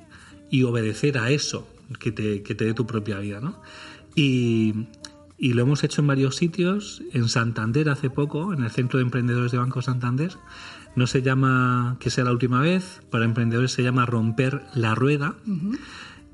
y 0.48 0.62
obedecer 0.62 1.18
a 1.18 1.30
eso 1.30 1.68
que 1.98 2.12
te, 2.12 2.44
que 2.44 2.54
te 2.54 2.66
dé 2.66 2.74
tu 2.74 2.86
propia 2.86 3.18
vida. 3.18 3.40
¿no? 3.40 3.60
Y, 4.14 4.86
y 5.44 5.52
lo 5.52 5.60
hemos 5.60 5.84
hecho 5.84 6.00
en 6.00 6.06
varios 6.06 6.36
sitios. 6.36 7.02
En 7.12 7.28
Santander 7.28 7.90
hace 7.90 8.08
poco, 8.08 8.54
en 8.54 8.64
el 8.64 8.70
Centro 8.70 8.98
de 8.98 9.02
Emprendedores 9.02 9.52
de 9.52 9.58
Banco 9.58 9.82
Santander. 9.82 10.32
No 10.96 11.06
se 11.06 11.20
llama 11.20 11.98
que 12.00 12.08
sea 12.08 12.24
la 12.24 12.32
última 12.32 12.62
vez, 12.62 13.02
para 13.10 13.26
emprendedores 13.26 13.70
se 13.72 13.82
llama 13.82 14.06
Romper 14.06 14.62
la 14.74 14.94
Rueda. 14.94 15.34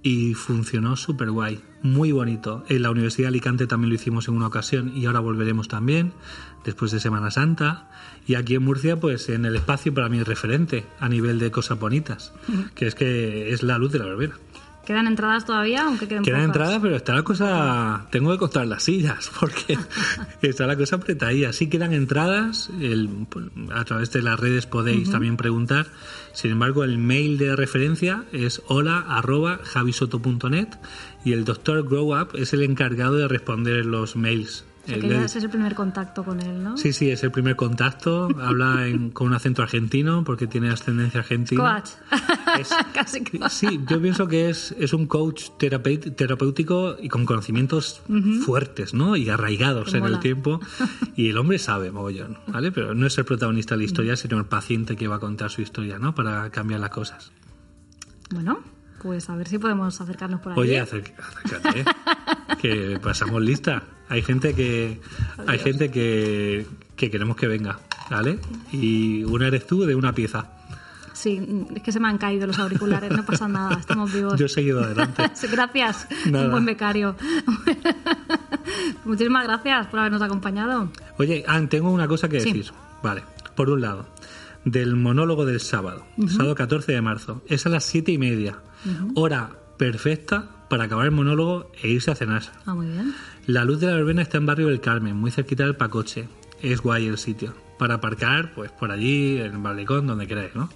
Y 0.04 0.34
funcionó 0.34 0.94
súper 0.94 1.32
guay, 1.32 1.60
muy 1.82 2.12
bonito. 2.12 2.64
En 2.68 2.82
la 2.82 2.92
Universidad 2.92 3.24
de 3.24 3.30
Alicante 3.30 3.66
también 3.66 3.88
lo 3.88 3.96
hicimos 3.96 4.28
en 4.28 4.34
una 4.34 4.46
ocasión 4.46 4.92
y 4.96 5.06
ahora 5.06 5.18
volveremos 5.18 5.66
también, 5.66 6.12
después 6.64 6.92
de 6.92 7.00
Semana 7.00 7.32
Santa. 7.32 7.90
Y 8.28 8.36
aquí 8.36 8.54
en 8.54 8.62
Murcia, 8.62 9.00
pues 9.00 9.28
en 9.28 9.44
el 9.44 9.56
espacio 9.56 9.92
para 9.92 10.08
mí 10.08 10.20
es 10.20 10.28
referente 10.28 10.86
a 11.00 11.08
nivel 11.08 11.40
de 11.40 11.50
cosas 11.50 11.80
bonitas, 11.80 12.32
que 12.76 12.86
es 12.86 12.94
que 12.94 13.52
es 13.52 13.64
la 13.64 13.76
luz 13.76 13.90
de 13.90 13.98
la 13.98 14.04
verbena. 14.04 14.36
¿Quedan 14.86 15.06
entradas 15.06 15.44
todavía? 15.44 15.82
Aunque 15.84 16.08
queden 16.08 16.24
Quedan 16.24 16.40
pocas? 16.40 16.56
entradas, 16.56 16.78
pero 16.82 16.96
está 16.96 17.14
la 17.14 17.22
cosa. 17.22 18.06
Tengo 18.10 18.32
que 18.32 18.38
contar 18.38 18.66
las 18.66 18.82
sillas, 18.82 19.30
porque 19.40 19.78
está 20.42 20.66
la 20.66 20.76
cosa 20.76 20.96
apretadilla. 20.96 21.52
Sí 21.52 21.68
quedan 21.68 21.92
entradas, 21.92 22.70
el- 22.80 23.26
a 23.72 23.84
través 23.84 24.10
de 24.12 24.22
las 24.22 24.38
redes 24.40 24.66
podéis 24.66 25.10
también 25.10 25.36
preguntar. 25.36 25.86
Sin 26.32 26.50
embargo, 26.52 26.82
el 26.84 26.98
mail 26.98 27.38
de 27.38 27.54
referencia 27.56 28.24
es 28.32 28.62
hola 28.66 29.04
arroba 29.08 29.60
javisoto.net 29.64 30.68
y 31.24 31.32
el 31.32 31.44
doctor 31.44 31.86
Grow 31.88 32.18
Up 32.20 32.30
es 32.34 32.52
el 32.52 32.62
encargado 32.62 33.16
de 33.16 33.28
responder 33.28 33.84
los 33.86 34.16
mails. 34.16 34.64
O 34.82 34.86
sea, 34.88 34.98
que 34.98 35.08
ya 35.08 35.24
es- 35.24 35.36
el 35.36 35.50
primer 35.50 35.74
contacto 35.74 36.24
con 36.24 36.40
él, 36.40 36.62
¿no? 36.64 36.76
Sí, 36.76 36.92
sí, 36.92 37.10
es 37.10 37.22
el 37.22 37.30
primer 37.30 37.54
contacto. 37.54 38.28
Habla 38.40 38.86
en- 38.88 39.10
con 39.10 39.26
un 39.28 39.34
acento 39.34 39.62
argentino 39.62 40.24
porque 40.24 40.46
tiene 40.46 40.70
ascendencia 40.70 41.20
argentina. 41.20 41.74
Coach. 41.82 41.90
Es- 42.60 42.70
Casi 42.94 43.22
que 43.22 43.38
Sí, 43.50 43.78
yo 43.88 44.00
pienso 44.00 44.26
que 44.26 44.48
es, 44.50 44.74
es 44.78 44.92
un 44.92 45.06
coach 45.06 45.50
terapéutico 45.58 46.96
y 47.00 47.08
con 47.08 47.26
conocimientos 47.26 48.02
fuertes, 48.44 48.94
¿no? 48.94 49.16
Y 49.16 49.28
arraigados 49.28 49.90
Que 49.92 49.98
en 49.98 50.04
el 50.06 50.18
tiempo. 50.20 50.60
Y 51.16 51.28
el 51.28 51.36
hombre 51.38 51.58
sabe, 51.58 51.90
mogollón, 51.92 52.38
¿vale? 52.46 52.72
Pero 52.72 52.94
no 52.94 53.06
es 53.06 53.16
el 53.18 53.24
protagonista 53.26 53.74
de 53.74 53.78
la 53.80 53.84
historia, 53.84 54.16
sino 54.16 54.38
el 54.38 54.46
paciente 54.46 54.96
que 54.96 55.06
va 55.08 55.16
a 55.16 55.20
contar 55.20 55.50
su 55.50 55.60
historia, 55.60 55.98
¿no? 55.98 56.14
Para 56.14 56.50
cambiar 56.50 56.80
las 56.80 56.90
cosas. 56.90 57.30
Bueno, 58.32 58.60
pues 59.02 59.28
a 59.30 59.36
ver 59.36 59.48
si 59.48 59.58
podemos 59.58 60.00
acercarnos 60.00 60.40
por 60.40 60.52
ahí. 60.52 60.58
Oye, 60.58 60.80
acércate, 60.80 61.84
que 62.60 62.98
pasamos 63.02 63.42
lista. 63.42 63.82
Hay 64.08 64.22
gente 64.22 64.54
que 64.54 65.00
hay 65.46 65.58
gente 65.58 65.90
que, 65.90 66.66
que 66.96 67.10
queremos 67.10 67.36
que 67.36 67.46
venga, 67.46 67.78
¿vale? 68.10 68.38
Y 68.72 69.22
una 69.24 69.46
eres 69.46 69.66
tú 69.66 69.84
de 69.84 69.94
una 69.94 70.12
pieza. 70.12 70.46
Sí, 71.12 71.66
es 71.74 71.82
que 71.82 71.92
se 71.92 72.00
me 72.00 72.08
han 72.08 72.16
caído 72.18 72.46
los 72.46 72.58
auriculares, 72.58 73.10
no 73.10 73.24
pasa 73.26 73.46
nada, 73.46 73.78
estamos 73.78 74.12
vivos. 74.14 74.38
Yo 74.38 74.46
he 74.46 74.48
seguido 74.48 74.82
adelante. 74.82 75.30
Gracias, 75.52 76.08
Nada. 76.26 76.46
un 76.46 76.50
buen 76.52 76.64
becario. 76.64 77.14
Muchísimas 79.04 79.44
gracias 79.44 79.86
por 79.88 80.00
habernos 80.00 80.22
acompañado. 80.22 80.90
Oye, 81.18 81.44
ah, 81.46 81.60
tengo 81.68 81.90
una 81.90 82.08
cosa 82.08 82.28
que 82.28 82.40
Sí. 82.40 82.52
decir. 82.52 82.72
Vale, 83.02 83.22
por 83.54 83.70
un 83.70 83.80
lado, 83.80 84.06
del 84.64 84.96
monólogo 84.96 85.46
del 85.46 85.60
sábado, 85.60 86.04
sábado 86.28 86.54
14 86.54 86.92
de 86.92 87.00
marzo, 87.00 87.42
es 87.46 87.66
a 87.66 87.68
las 87.70 87.84
siete 87.84 88.12
y 88.12 88.18
media, 88.18 88.58
hora 89.14 89.50
perfecta 89.78 90.66
para 90.68 90.84
acabar 90.84 91.06
el 91.06 91.12
monólogo 91.12 91.70
e 91.82 91.88
irse 91.88 92.10
a 92.10 92.14
cenar. 92.14 92.42
Ah, 92.66 92.74
muy 92.74 92.86
bien. 92.86 93.12
La 93.46 93.64
luz 93.64 93.80
de 93.80 93.86
la 93.86 93.94
verbena 93.94 94.22
está 94.22 94.38
en 94.38 94.46
Barrio 94.46 94.68
del 94.68 94.80
Carmen, 94.80 95.16
muy 95.16 95.30
cerquita 95.30 95.64
del 95.64 95.76
Pacoche. 95.76 96.28
Es 96.62 96.80
guay 96.82 97.06
el 97.06 97.16
sitio. 97.18 97.54
Para 97.78 97.94
aparcar, 97.94 98.52
pues 98.54 98.70
por 98.70 98.90
allí, 98.92 99.38
en 99.38 99.52
el 99.54 99.58
balcón, 99.58 100.06
donde 100.06 100.26
queráis, 100.26 100.54
¿no? 100.54 100.68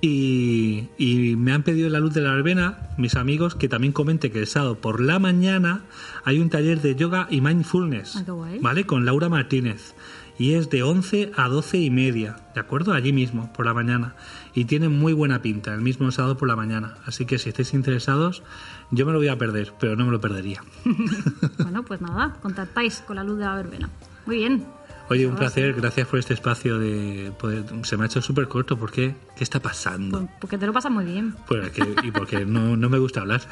Y, 0.00 0.88
y 0.96 1.36
me 1.36 1.52
han 1.52 1.62
pedido 1.62 1.90
la 1.90 2.00
luz 2.00 2.14
de 2.14 2.22
la 2.22 2.32
verbena, 2.32 2.88
mis 2.96 3.16
amigos, 3.16 3.54
que 3.54 3.68
también 3.68 3.92
comente 3.92 4.30
que 4.30 4.38
el 4.40 4.46
sábado 4.46 4.78
por 4.80 5.00
la 5.02 5.18
mañana 5.18 5.82
hay 6.24 6.38
un 6.38 6.48
taller 6.48 6.80
de 6.80 6.96
yoga 6.96 7.26
y 7.30 7.42
mindfulness, 7.42 8.16
Ah, 8.16 8.22
qué 8.24 8.30
guay. 8.30 8.58
¿vale? 8.60 8.86
Con 8.86 9.04
Laura 9.04 9.28
Martínez. 9.28 9.94
Y 10.40 10.54
es 10.54 10.70
de 10.70 10.82
11 10.82 11.32
a 11.36 11.48
12 11.48 11.76
y 11.76 11.90
media, 11.90 12.36
¿de 12.54 12.60
acuerdo? 12.60 12.94
Allí 12.94 13.12
mismo, 13.12 13.52
por 13.52 13.66
la 13.66 13.74
mañana. 13.74 14.14
Y 14.54 14.64
tiene 14.64 14.88
muy 14.88 15.12
buena 15.12 15.42
pinta, 15.42 15.74
el 15.74 15.82
mismo 15.82 16.10
sábado 16.12 16.38
por 16.38 16.48
la 16.48 16.56
mañana. 16.56 16.94
Así 17.04 17.26
que 17.26 17.38
si 17.38 17.50
estáis 17.50 17.74
interesados, 17.74 18.42
yo 18.90 19.04
me 19.04 19.12
lo 19.12 19.18
voy 19.18 19.28
a 19.28 19.36
perder, 19.36 19.74
pero 19.78 19.96
no 19.96 20.06
me 20.06 20.12
lo 20.12 20.18
perdería. 20.22 20.64
Bueno, 21.58 21.82
pues 21.82 22.00
nada, 22.00 22.38
contactáis 22.40 23.00
con 23.06 23.16
la 23.16 23.22
luz 23.24 23.36
de 23.38 23.44
la 23.44 23.54
verbena. 23.54 23.90
Muy 24.24 24.36
bien. 24.38 24.64
Oye, 25.10 25.26
un 25.26 25.36
placer, 25.36 25.74
gracias 25.74 26.08
por 26.08 26.18
este 26.18 26.32
espacio 26.32 26.78
de 26.78 27.32
poder... 27.38 27.64
Se 27.82 27.98
me 27.98 28.04
ha 28.04 28.06
hecho 28.06 28.22
súper 28.22 28.48
corto, 28.48 28.78
¿por 28.78 28.92
qué? 28.92 29.14
¿Qué 29.36 29.44
está 29.44 29.60
pasando? 29.60 30.20
Pues, 30.20 30.30
porque 30.40 30.56
te 30.56 30.66
lo 30.66 30.72
pasas 30.72 30.90
muy 30.90 31.04
bien. 31.04 31.34
Pues 31.48 31.66
es 31.66 31.70
que- 31.72 31.94
y 32.02 32.10
porque 32.12 32.46
no, 32.46 32.78
no 32.78 32.88
me 32.88 32.98
gusta 32.98 33.20
hablar. 33.20 33.42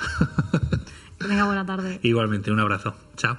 Que 1.19 1.27
tenga 1.27 1.45
buena 1.47 1.67
tarde. 1.67 1.99
Igualmente, 2.03 2.51
un 2.53 2.61
abrazo. 2.61 2.95
Chao. 3.17 3.37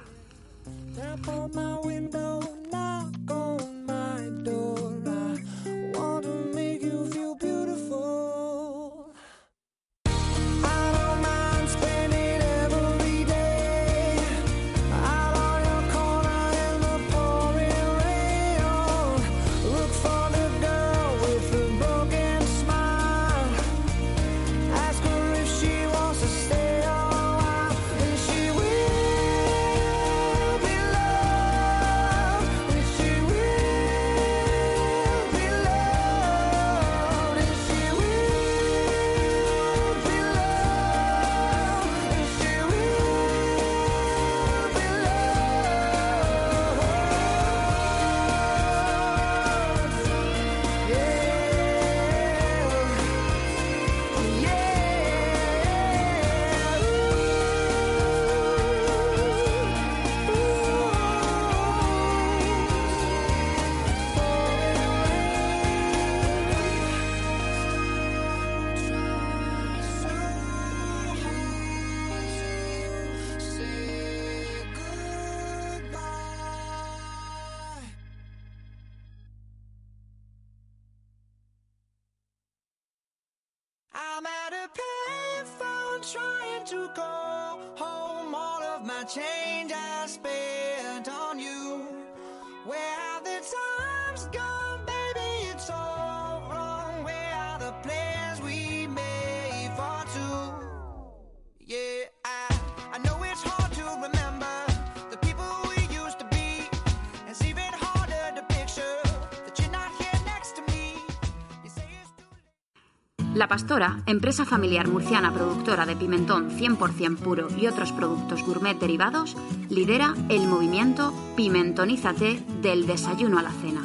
La 113.32 113.46
Pastora, 113.46 114.02
empresa 114.06 114.44
familiar 114.44 114.88
murciana 114.88 115.32
productora 115.32 115.86
de 115.86 115.94
pimentón 115.94 116.50
100% 116.50 117.16
puro 117.18 117.46
y 117.56 117.68
otros 117.68 117.92
productos 117.92 118.42
gourmet 118.42 118.76
derivados, 118.76 119.36
lidera 119.68 120.14
el 120.28 120.48
movimiento 120.48 121.14
Pimentonízate 121.36 122.42
del 122.60 122.88
desayuno 122.88 123.38
a 123.38 123.42
la 123.42 123.52
cena, 123.52 123.82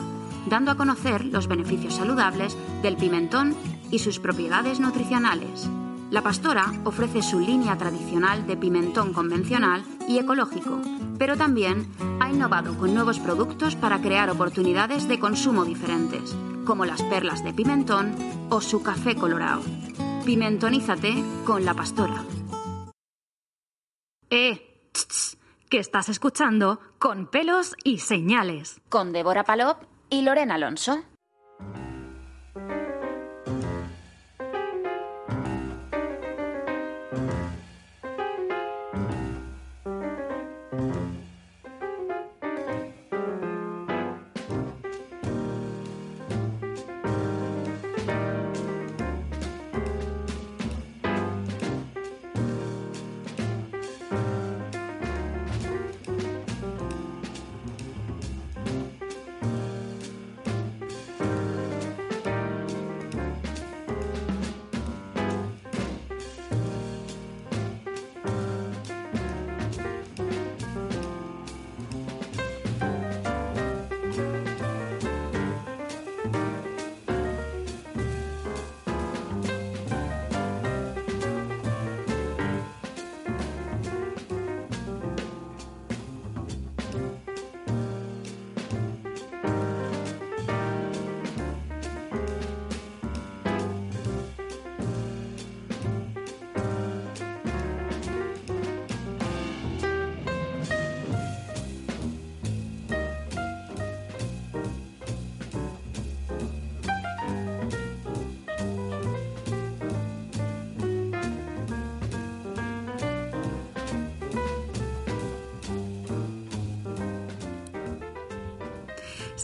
dando 0.50 0.72
a 0.72 0.76
conocer 0.76 1.26
los 1.26 1.48
beneficios 1.48 1.94
saludables 1.94 2.58
del 2.82 2.98
pimentón 2.98 3.56
y 3.92 4.00
sus 4.00 4.20
propiedades 4.20 4.80
nutricionales. 4.80 5.70
La 6.10 6.24
Pastora 6.24 6.74
ofrece 6.84 7.22
su 7.22 7.40
línea 7.40 7.78
tradicional 7.78 8.48
de 8.48 8.58
pimentón 8.58 9.14
convencional 9.14 9.84
y 10.08 10.18
ecológico, 10.18 10.82
pero 11.20 11.38
también 11.38 11.86
ha 12.20 12.32
innovado 12.32 12.76
con 12.80 12.96
nuevos 12.96 13.20
productos 13.20 13.76
para 13.76 14.02
crear 14.02 14.32
oportunidades 14.32 15.08
de 15.08 15.20
consumo 15.20 15.66
diferentes, 15.66 16.36
como 16.66 16.86
las 16.86 17.02
perlas 17.04 17.44
de 17.44 17.54
pimentón 17.54 18.16
o 18.50 18.60
su 18.60 18.84
café 18.84 19.16
colorado. 19.16 19.62
Pimentonízate 20.26 21.24
con 21.46 21.64
La 21.64 21.74
Pastora. 21.74 22.24
Eh, 24.30 24.90
tss, 24.92 25.38
que 25.70 25.80
estás 25.80 26.10
escuchando 26.10 26.80
con 26.98 27.28
pelos 27.28 27.76
y 27.84 28.00
señales. 28.00 28.82
Con 28.90 29.14
Débora 29.14 29.44
Palop 29.44 29.84
y 30.10 30.24
Lorena 30.24 30.56
Alonso. 30.56 31.04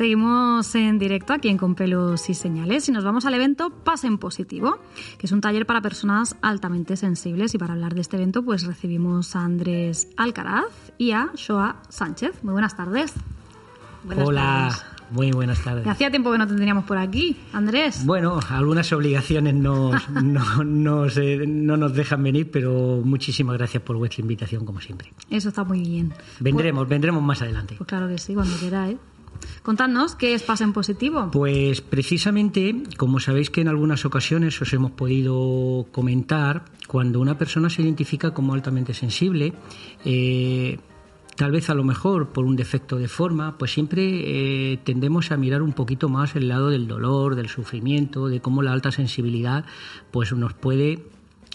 Seguimos 0.02 0.74
en 0.74 0.98
directo 0.98 1.32
aquí 1.32 1.48
en 1.48 1.60
Con 1.60 1.76
Pelos 1.76 2.28
y 2.28 2.34
Señales 2.34 2.90
y 2.90 2.92
nos 2.92 3.04
vamos 3.04 3.28
al 3.28 3.36
evento 3.36 3.70
Paz 3.70 4.04
en 4.04 4.18
Positivo, 4.18 4.80
que 5.20 5.28
es 5.28 5.32
un 5.32 5.42
taller 5.42 5.68
para 5.68 5.80
personas 5.80 6.36
altamente 6.42 6.96
sensibles. 6.96 7.54
Y 7.54 7.60
para 7.60 7.74
hablar 7.74 7.94
de 7.94 8.02
este 8.02 8.18
evento, 8.18 8.42
pues 8.42 8.66
recibimos 8.66 9.36
a 9.36 9.42
Andrés 9.42 10.08
Alcaraz 10.18 10.92
y 10.98 11.12
a 11.12 11.30
Shoa 11.36 11.84
Sánchez. 11.90 12.44
Muy 12.44 12.54
buenas 12.54 12.76
tardes. 12.76 13.14
Hola, 14.18 14.76
muy 15.12 15.32
buenas 15.34 15.64
tardes. 15.64 15.86
Hacía 15.86 16.10
tiempo 16.10 16.32
que 16.32 16.40
no 16.40 16.48
tendríamos 16.48 16.86
por 16.86 16.98
aquí, 16.98 17.38
Andrés. 17.54 18.04
Bueno, 18.04 18.40
algunas 18.50 18.92
obligaciones 18.94 19.54
nos, 19.54 20.10
no, 20.24 20.64
nos, 20.64 21.16
eh, 21.18 21.46
no 21.46 21.78
nos 21.78 21.94
dejan 21.94 22.24
venir, 22.24 22.50
pero 22.50 23.02
muchísimas 23.06 23.56
gracias 23.56 23.84
por 23.84 23.98
vuestra 23.98 24.24
invitación, 24.24 24.66
como 24.66 24.82
siempre. 24.82 25.14
Eso 25.30 25.50
está 25.50 25.64
muy 25.64 25.82
bien. 25.82 26.12
Vendremos, 26.40 26.90
vendremos 26.90 27.22
más 27.22 27.44
adelante. 27.44 27.76
Pues 27.78 27.88
claro 27.88 28.08
que 28.08 28.18
sí, 28.18 28.34
cuando 28.34 28.58
queráis. 28.60 28.98
Contadnos 29.64 30.16
qué 30.16 30.34
es 30.34 30.44
Paz 30.44 30.62
en 30.62 30.74
Positivo. 30.74 31.30
Pues 31.32 31.82
precisamente, 31.82 32.84
como 32.98 33.20
sabéis 33.20 33.50
que 33.50 33.62
en 33.62 33.68
algunas 33.68 34.06
ocasiones 34.06 34.60
os 34.62 34.74
hemos 34.74 34.92
podido 34.92 35.86
comentar, 35.92 36.66
cuando 36.88 37.20
una 37.20 37.38
persona 37.38 37.70
se 37.70 37.82
identifica 37.84 38.34
como 38.34 38.54
altamente 38.54 38.94
sensible, 38.94 39.54
eh, 40.04 40.80
tal 41.36 41.52
vez 41.52 41.70
a 41.70 41.74
lo 41.74 41.84
mejor 41.84 42.30
por 42.30 42.46
un 42.46 42.56
defecto 42.56 42.98
de 42.98 43.08
forma, 43.08 43.58
pues 43.58 43.72
siempre 43.72 44.74
eh, 44.74 44.78
tendemos 44.84 45.32
a 45.32 45.38
mirar 45.38 45.62
un 45.62 45.74
poquito 45.74 46.10
más 46.10 46.36
el 46.36 46.48
lado 46.48 46.70
del 46.70 46.88
dolor, 46.88 47.36
del 47.36 47.48
sufrimiento, 47.48 48.28
de 48.28 48.42
cómo 48.42 48.62
la 48.62 48.74
alta 48.74 48.92
sensibilidad 48.92 49.66
pues 50.12 50.34
nos 50.34 50.54
puede 50.54 51.04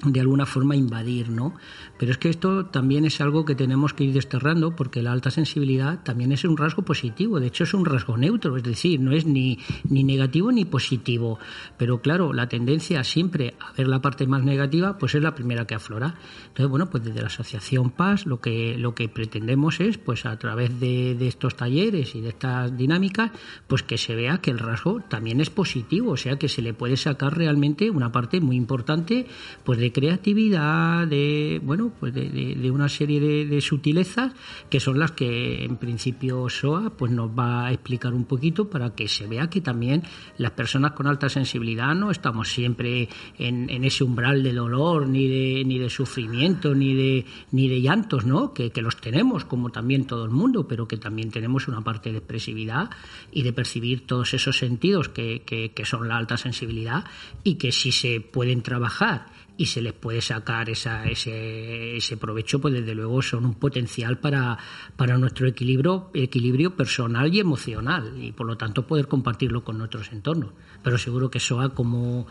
de 0.05 0.21
alguna 0.21 0.45
forma 0.45 0.77
invadir, 0.77 1.31
¿no? 1.31 1.55
Pero 1.99 2.13
es 2.13 2.19
que 2.19 2.29
esto 2.29 2.67
también 2.67 3.07
es 3.07 3.21
algo 3.23 3.47
que 3.47 3.55
tenemos 3.55 3.95
que 3.95 4.05
ir 4.05 4.13
desterrando 4.13 4.77
porque 4.77 5.03
la 5.03 5.13
alta 5.13 5.31
sensibilidad 5.31 6.03
también 6.03 6.33
es 6.33 6.45
un 6.45 6.57
rasgo 6.57 6.83
positivo, 6.83 7.41
de 7.41 7.47
hecho 7.47 7.65
es 7.65 7.73
un 7.73 7.87
rasgo 7.87 8.19
neutro, 8.19 8.57
es 8.57 8.63
decir, 8.63 9.01
no 9.01 9.13
es 9.13 9.25
ni, 9.25 9.59
ni 9.89 10.05
negativo 10.05 10.53
ni 10.53 10.67
positivo. 10.67 11.39
Pero 11.79 12.03
claro, 12.03 12.35
la 12.35 12.47
tendencia 12.49 13.03
siempre 13.05 13.55
a 13.59 13.73
ver 13.73 13.89
la 13.89 14.03
parte 14.03 14.27
más 14.27 14.45
negativa, 14.45 14.99
pues 14.99 15.15
es 15.15 15.23
la 15.23 15.35
primera 15.35 15.67
que 15.67 15.75
aflora. 15.75 16.17
Entonces, 16.49 16.69
bueno, 16.69 16.91
pues 16.91 17.05
desde 17.05 17.21
la 17.21 17.29
Asociación 17.29 17.91
Paz 17.91 18.27
lo 18.27 18.41
que, 18.41 18.77
lo 18.77 18.95
que 18.95 19.09
pretendemos 19.09 19.81
es, 19.81 19.97
pues 19.97 20.27
a 20.27 20.39
través 20.39 20.79
de, 20.79 21.15
de 21.15 21.27
estos 21.27 21.57
talleres 21.57 22.15
y 22.15 22.21
de 22.21 22.29
estas 22.29 22.77
dinámicas, 22.77 23.31
pues 23.67 23.83
que 23.83 23.97
se 23.97 24.15
vea 24.15 24.39
que 24.39 24.51
el 24.51 24.59
rasgo 24.59 25.01
también 25.09 25.41
es 25.41 25.49
positivo, 25.49 26.13
o 26.13 26.17
sea 26.19 26.39
que 26.39 26.51
se 26.51 26.61
le 26.61 26.75
puede 26.75 26.99
sacar 26.99 27.37
realmente 27.37 27.89
una 27.89 28.13
parte 28.13 28.41
muy 28.41 28.57
importante, 28.57 29.27
pues 29.65 29.79
de 29.79 29.86
creatividad, 29.93 31.07
de 31.07 31.61
bueno, 31.65 31.93
pues 31.99 32.13
de, 32.15 32.29
de- 32.29 32.55
de 32.55 32.71
una 32.71 32.89
serie 32.89 33.21
de, 33.21 33.47
de 33.47 33.61
sutilezas 33.61 34.33
que 34.71 34.81
son 34.81 34.99
las 34.99 35.13
que 35.13 35.65
en 35.65 35.77
principio 35.77 36.49
SOA 36.49 36.91
pues 36.97 37.13
nos 37.13 37.31
va 37.31 37.67
a 37.67 37.73
explicar 37.73 38.15
un 38.15 38.25
poquito 38.25 38.69
para 38.71 38.95
que 38.95 39.09
se 39.09 39.27
vea 39.27 39.49
que 39.51 39.61
también 39.61 40.03
las 40.39 40.53
personas 40.53 40.93
con 40.93 41.07
alta 41.07 41.29
sensibilidad 41.29 41.95
no 41.95 42.11
estamos 42.11 42.49
siempre 42.49 43.09
en, 43.39 43.69
ese 43.85 44.05
umbral 44.05 44.43
de 44.43 44.53
dolor 44.53 45.07
ni 45.09 45.29
de 45.29 45.65
ni 45.65 45.79
de 45.79 45.91
sufrimiento 45.91 46.75
ni 46.75 46.95
de 46.95 47.25
ni 47.53 47.69
de 47.69 47.81
llantos, 47.81 48.25
¿no? 48.27 48.53
Que, 48.53 48.71
que 48.71 48.83
los 48.83 48.97
tenemos 48.97 49.45
como 49.45 49.71
también 49.71 50.07
todo 50.07 50.25
el 50.25 50.31
mundo, 50.31 50.67
pero 50.67 50.89
que 50.89 50.97
también 50.97 51.31
tenemos 51.31 51.69
una 51.69 51.81
parte 51.83 52.11
de 52.13 52.19
expresividad 52.19 52.91
y 53.33 53.43
de 53.43 53.53
percibir 53.53 54.07
todos 54.07 54.35
esos 54.35 54.59
sentidos 54.59 55.09
que, 55.09 55.43
que, 55.47 55.73
que 55.73 55.85
son 55.85 56.09
la 56.09 56.17
alta 56.17 56.37
sensibilidad 56.37 57.05
y 57.45 57.55
que 57.55 57.73
si 57.73 57.93
se 57.93 58.21
pueden 58.21 58.63
trabajar 58.63 59.27
y 59.59 59.67
se 59.67 59.81
les 59.81 59.93
puede 59.95 60.21
sacar 60.21 60.69
esa, 60.69 61.07
ese, 61.07 61.97
ese 61.97 62.17
provecho, 62.19 62.61
pues 62.61 62.75
desde 62.75 62.95
luego 62.95 63.23
son 63.23 63.47
un 63.47 63.55
potencial 63.55 64.19
para, 64.19 64.59
para 64.97 65.17
nuestro 65.17 65.47
equilibrio, 65.49 66.11
equilibrio 66.15 66.77
personal 66.77 67.33
y 67.35 67.41
emocional 67.41 68.13
y 68.23 68.33
por 68.33 68.47
lo 68.47 68.57
tanto 68.59 68.87
poder 68.87 69.09
compartirlo 69.09 69.65
con 69.65 69.79
nuestros 69.79 70.13
entornos. 70.13 70.51
Pero 70.83 70.99
seguro 70.99 71.31
que 71.31 71.41
SOA 71.41 71.71
como, 71.71 72.27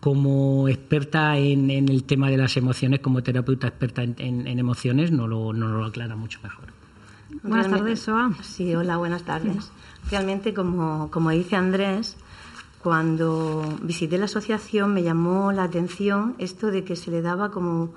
como 0.00 0.68
experta 0.68 1.36
en, 1.36 1.70
en 1.70 1.88
el 1.90 2.04
tema 2.04 2.30
de 2.30 2.38
las 2.38 2.56
emociones, 2.56 3.00
como 3.00 3.22
terapeuta 3.22 3.66
experta 3.68 4.02
en, 4.02 4.14
en- 4.18 4.46
en 4.46 4.58
emociones, 4.58 5.10
no 5.12 5.28
lo, 5.28 5.52
no 5.52 5.68
lo 5.68 5.84
aclara 5.84 6.16
mucho 6.16 6.40
mejor. 6.42 6.66
Buenas 7.42 7.66
Realmente- 7.66 7.78
tardes, 7.78 8.00
Soa. 8.00 8.32
Sí, 8.42 8.74
hola, 8.74 8.96
buenas 8.96 9.22
tardes. 9.24 9.70
Realmente, 10.10 10.54
como, 10.54 11.10
como 11.10 11.28
dice 11.30 11.56
Andrés, 11.56 12.16
cuando 12.82 13.62
visité 13.82 14.16
la 14.16 14.24
asociación 14.24 14.94
me 14.94 15.02
llamó 15.02 15.52
la 15.52 15.64
atención 15.64 16.34
esto 16.38 16.68
de 16.68 16.84
que 16.84 16.96
se 16.96 17.10
le 17.10 17.20
daba 17.22 17.50
como. 17.50 17.92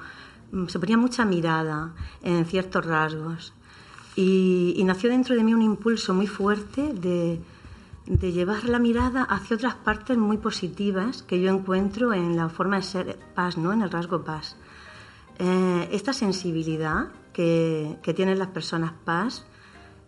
mm, 0.52 0.68
se 0.68 0.80
ponía 0.80 0.98
mucha 0.98 1.26
mirada 1.26 1.94
en 2.22 2.46
ciertos 2.46 2.86
rasgos. 2.86 3.54
Y, 4.16 4.74
y 4.78 4.84
nació 4.84 5.10
dentro 5.10 5.36
de 5.36 5.44
mí 5.44 5.54
un 5.54 5.62
impulso 5.62 6.14
muy 6.14 6.28
fuerte 6.28 6.94
de, 6.94 7.42
de 8.06 8.32
llevar 8.32 8.66
la 8.66 8.80
mirada 8.80 9.24
hacia 9.24 9.56
otras 9.56 9.76
partes 9.76 10.18
muy 10.18 10.38
positivas 10.38 11.24
que 11.24 11.42
yo 11.42 11.50
encuentro 11.50 12.14
en 12.14 12.36
la 12.36 12.50
forma 12.50 12.76
de 12.76 12.84
ser 12.84 13.20
paz, 13.34 13.58
¿no? 13.58 13.72
en 13.74 13.82
el 13.82 13.90
rasgo 13.90 14.24
paz. 14.24 14.56
Eh, 15.40 15.90
esta 15.92 16.14
sensibilidad 16.14 17.08
que, 17.32 17.98
que 18.04 18.14
tienen 18.14 18.38
las 18.38 18.50
personas 18.50 18.94
paz 19.04 19.46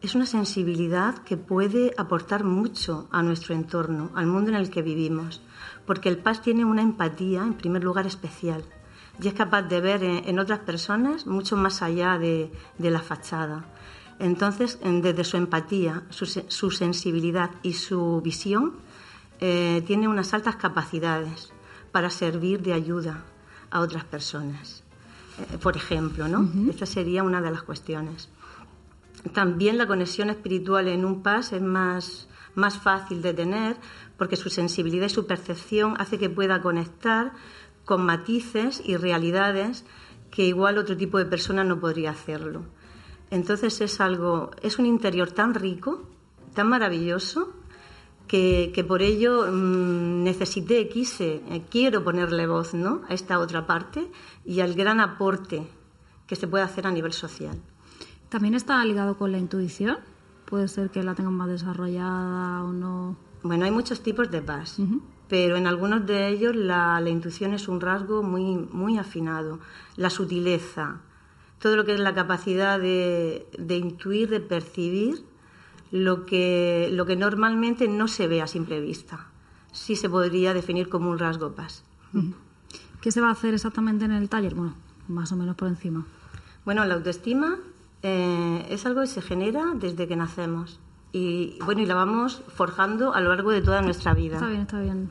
es 0.06 0.16
una 0.16 0.26
sensibilidad 0.26 1.18
que 1.20 1.38
puede 1.38 1.94
aportar 1.98 2.44
mucho 2.44 3.08
a 3.12 3.22
nuestro 3.24 3.54
entorno, 3.56 4.12
al 4.16 4.28
mundo 4.28 4.50
en 4.52 4.56
el 4.58 4.70
que 4.70 4.82
vivimos, 4.82 5.42
porque 5.86 6.10
el 6.10 6.18
paz 6.18 6.42
tiene 6.42 6.66
una 6.66 6.82
empatía, 6.82 7.42
en 7.44 7.54
primer 7.56 7.84
lugar, 7.84 8.06
especial 8.08 8.64
y 9.22 9.30
es 9.30 9.34
capaz 9.34 9.62
de 9.64 9.80
ver 9.80 10.04
en, 10.04 10.40
otras 10.40 10.60
personas 10.60 11.26
mucho 11.26 11.56
más 11.56 11.82
allá 11.82 12.18
de, 12.18 12.52
de 12.78 12.92
la 12.92 13.00
fachada. 13.00 13.64
Entonces, 14.20 14.78
en- 14.82 15.02
desde 15.02 15.24
su 15.24 15.38
empatía, 15.38 16.04
su, 16.10 16.26
se- 16.26 16.46
su 16.50 16.70
sensibilidad 16.70 17.52
y 17.64 17.74
su 17.74 18.20
visión, 18.22 18.74
eh, 19.40 19.84
tiene 19.88 20.10
unas 20.10 20.34
altas 20.34 20.58
capacidades 20.58 21.54
para 21.94 22.10
servir 22.10 22.62
de 22.62 22.74
ayuda 22.74 23.24
a 23.72 23.80
otras 23.80 24.04
personas. 24.04 24.84
Eh, 25.40 25.58
por 25.60 25.78
ejemplo, 25.78 26.28
¿no? 26.28 26.50
Esta 26.70 26.86
sería 26.86 27.24
una 27.24 27.42
de 27.42 27.52
las 27.52 27.64
cuestiones. 27.64 28.28
También 29.34 29.78
la 29.78 29.88
conexión 29.88 30.30
espiritual 30.30 30.88
en 30.88 31.06
un 31.06 31.24
PAS 31.24 31.54
es 31.54 31.62
más, 31.62 32.28
más 32.54 32.78
fácil 32.78 33.22
de 33.22 33.34
tener 33.34 33.78
porque 34.18 34.36
su 34.36 34.50
sensibilidad 34.50 35.08
y 35.08 35.10
su 35.10 35.26
percepción 35.26 35.96
hace 36.00 36.18
que 36.18 36.30
pueda 36.30 36.62
conectar 36.62 37.34
con 37.86 38.06
matices 38.06 38.82
y 38.84 38.98
realidades 38.98 39.86
que 40.32 40.46
igual 40.46 40.78
otro 40.78 40.98
tipo 40.98 41.18
de 41.18 41.26
persona 41.26 41.64
no 41.64 41.80
podría 41.80 42.12
hacerlo. 42.12 42.66
Entonces 43.32 43.82
es 43.82 44.00
algo, 44.00 44.52
es 44.62 44.80
un 44.80 44.86
interior 44.86 45.32
tan 45.32 45.54
rico, 45.54 46.08
tan 46.54 46.70
maravilloso, 46.70 47.54
que, 48.28 48.72
que 48.74 48.84
por 48.84 49.02
ello 49.02 49.46
mm, 49.52 50.24
necesité, 50.24 50.88
quise, 50.90 51.44
eh, 51.50 51.64
quiero 51.70 52.04
ponerle 52.04 52.48
voz 52.48 52.74
¿no? 52.74 53.02
a 53.08 53.14
esta 53.14 53.40
otra 53.40 53.68
parte 53.68 54.10
y 54.44 54.62
al 54.62 54.74
gran 54.74 55.00
aporte 55.00 55.68
que 56.28 56.36
se 56.36 56.48
puede 56.48 56.64
hacer 56.64 56.88
a 56.88 56.92
nivel 56.92 57.14
social. 57.14 57.62
También 58.30 58.54
está 58.54 58.84
ligado 58.84 59.18
con 59.18 59.32
la 59.32 59.38
intuición. 59.38 59.98
Puede 60.46 60.68
ser 60.68 60.90
que 60.90 61.04
la 61.04 61.16
tengan 61.16 61.34
más 61.34 61.48
desarrollada 61.48 62.64
o 62.64 62.74
no. 62.74 63.16
Bueno, 63.44 63.66
hay 63.66 63.72
muchos 63.72 64.02
tipos 64.02 64.32
de 64.32 64.42
paz, 64.42 64.78
pero 65.28 65.56
en 65.56 65.68
algunos 65.68 66.06
de 66.06 66.30
ellos 66.30 66.56
la, 66.56 67.00
la 67.00 67.10
intuición 67.10 67.54
es 67.54 67.68
un 67.68 67.80
rasgo 67.80 68.24
muy, 68.24 68.58
muy 68.58 68.98
afinado. 68.98 69.60
La 69.96 70.10
sutileza, 70.10 71.02
todo 71.60 71.76
lo 71.76 71.86
que 71.86 71.94
es 71.94 72.00
la 72.00 72.14
capacidad 72.14 72.80
de, 72.80 73.48
de 73.58 73.78
intuir, 73.78 74.30
de 74.30 74.40
percibir 74.40 75.24
lo 75.92 76.26
que, 76.26 76.90
lo 76.92 77.06
que 77.06 77.16
normalmente 77.16 77.88
no 77.88 78.08
se 78.08 78.28
ve 78.28 78.42
a 78.42 78.48
simple 78.48 78.80
vista. 78.82 79.28
Sí 79.72 79.96
se 79.96 80.10
podría 80.10 80.54
definir 80.54 80.90
como 80.90 81.10
un 81.10 81.20
rasgo 81.20 81.54
paz. 81.54 81.84
¿Qué 83.02 83.12
se 83.12 83.22
va 83.22 83.28
a 83.28 83.32
hacer 83.32 83.54
exactamente 83.54 84.06
en 84.06 84.12
el 84.12 84.30
taller? 84.30 84.56
Bueno, 84.56 84.74
más 85.08 85.32
o 85.32 85.36
menos 85.36 85.56
por 85.56 85.68
encima. 85.68 86.06
Bueno, 86.66 86.84
la 86.86 86.96
autoestima 86.96 87.58
eh, 88.08 88.68
es 88.70 88.86
algo 88.86 89.02
que 89.02 89.08
se 89.08 89.24
genera 89.24 89.72
desde 89.74 90.08
que 90.08 90.16
nacemos. 90.16 90.80
Y 91.12 91.58
bueno, 91.66 91.82
y 91.82 91.88
la 91.88 91.96
vamos 91.96 92.44
forjando 92.50 93.16
a 93.16 93.20
lo 93.20 93.30
largo 93.30 93.50
de 93.50 93.64
toda 93.64 93.82
nuestra 93.82 94.14
vida. 94.14 94.36
Está 94.36 94.48
bien, 94.48 94.62
está 94.62 94.80
bien. 94.80 95.10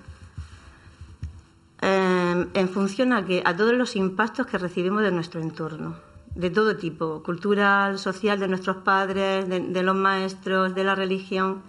Eh, 1.83 2.47
en 2.55 2.69
función 2.69 3.13
a, 3.13 3.27
que, 3.27 3.43
a 3.45 3.57
todos 3.57 3.73
los 3.73 3.97
impactos 3.97 4.47
que 4.47 4.59
recibimos 4.59 5.03
de 5.03 5.11
nuestro 5.11 5.41
entorno, 5.41 5.97
de 6.37 6.51
todo 6.51 6.77
tipo, 6.77 7.21
cultural, 7.25 7.99
social, 7.99 8.39
de 8.39 8.47
nuestros 8.47 8.77
padres, 8.77 9.49
de, 9.49 9.59
de 9.59 9.83
los 9.83 9.97
maestros, 9.97 10.73
de 10.73 10.85
la 10.85 10.95
religión. 10.95 11.63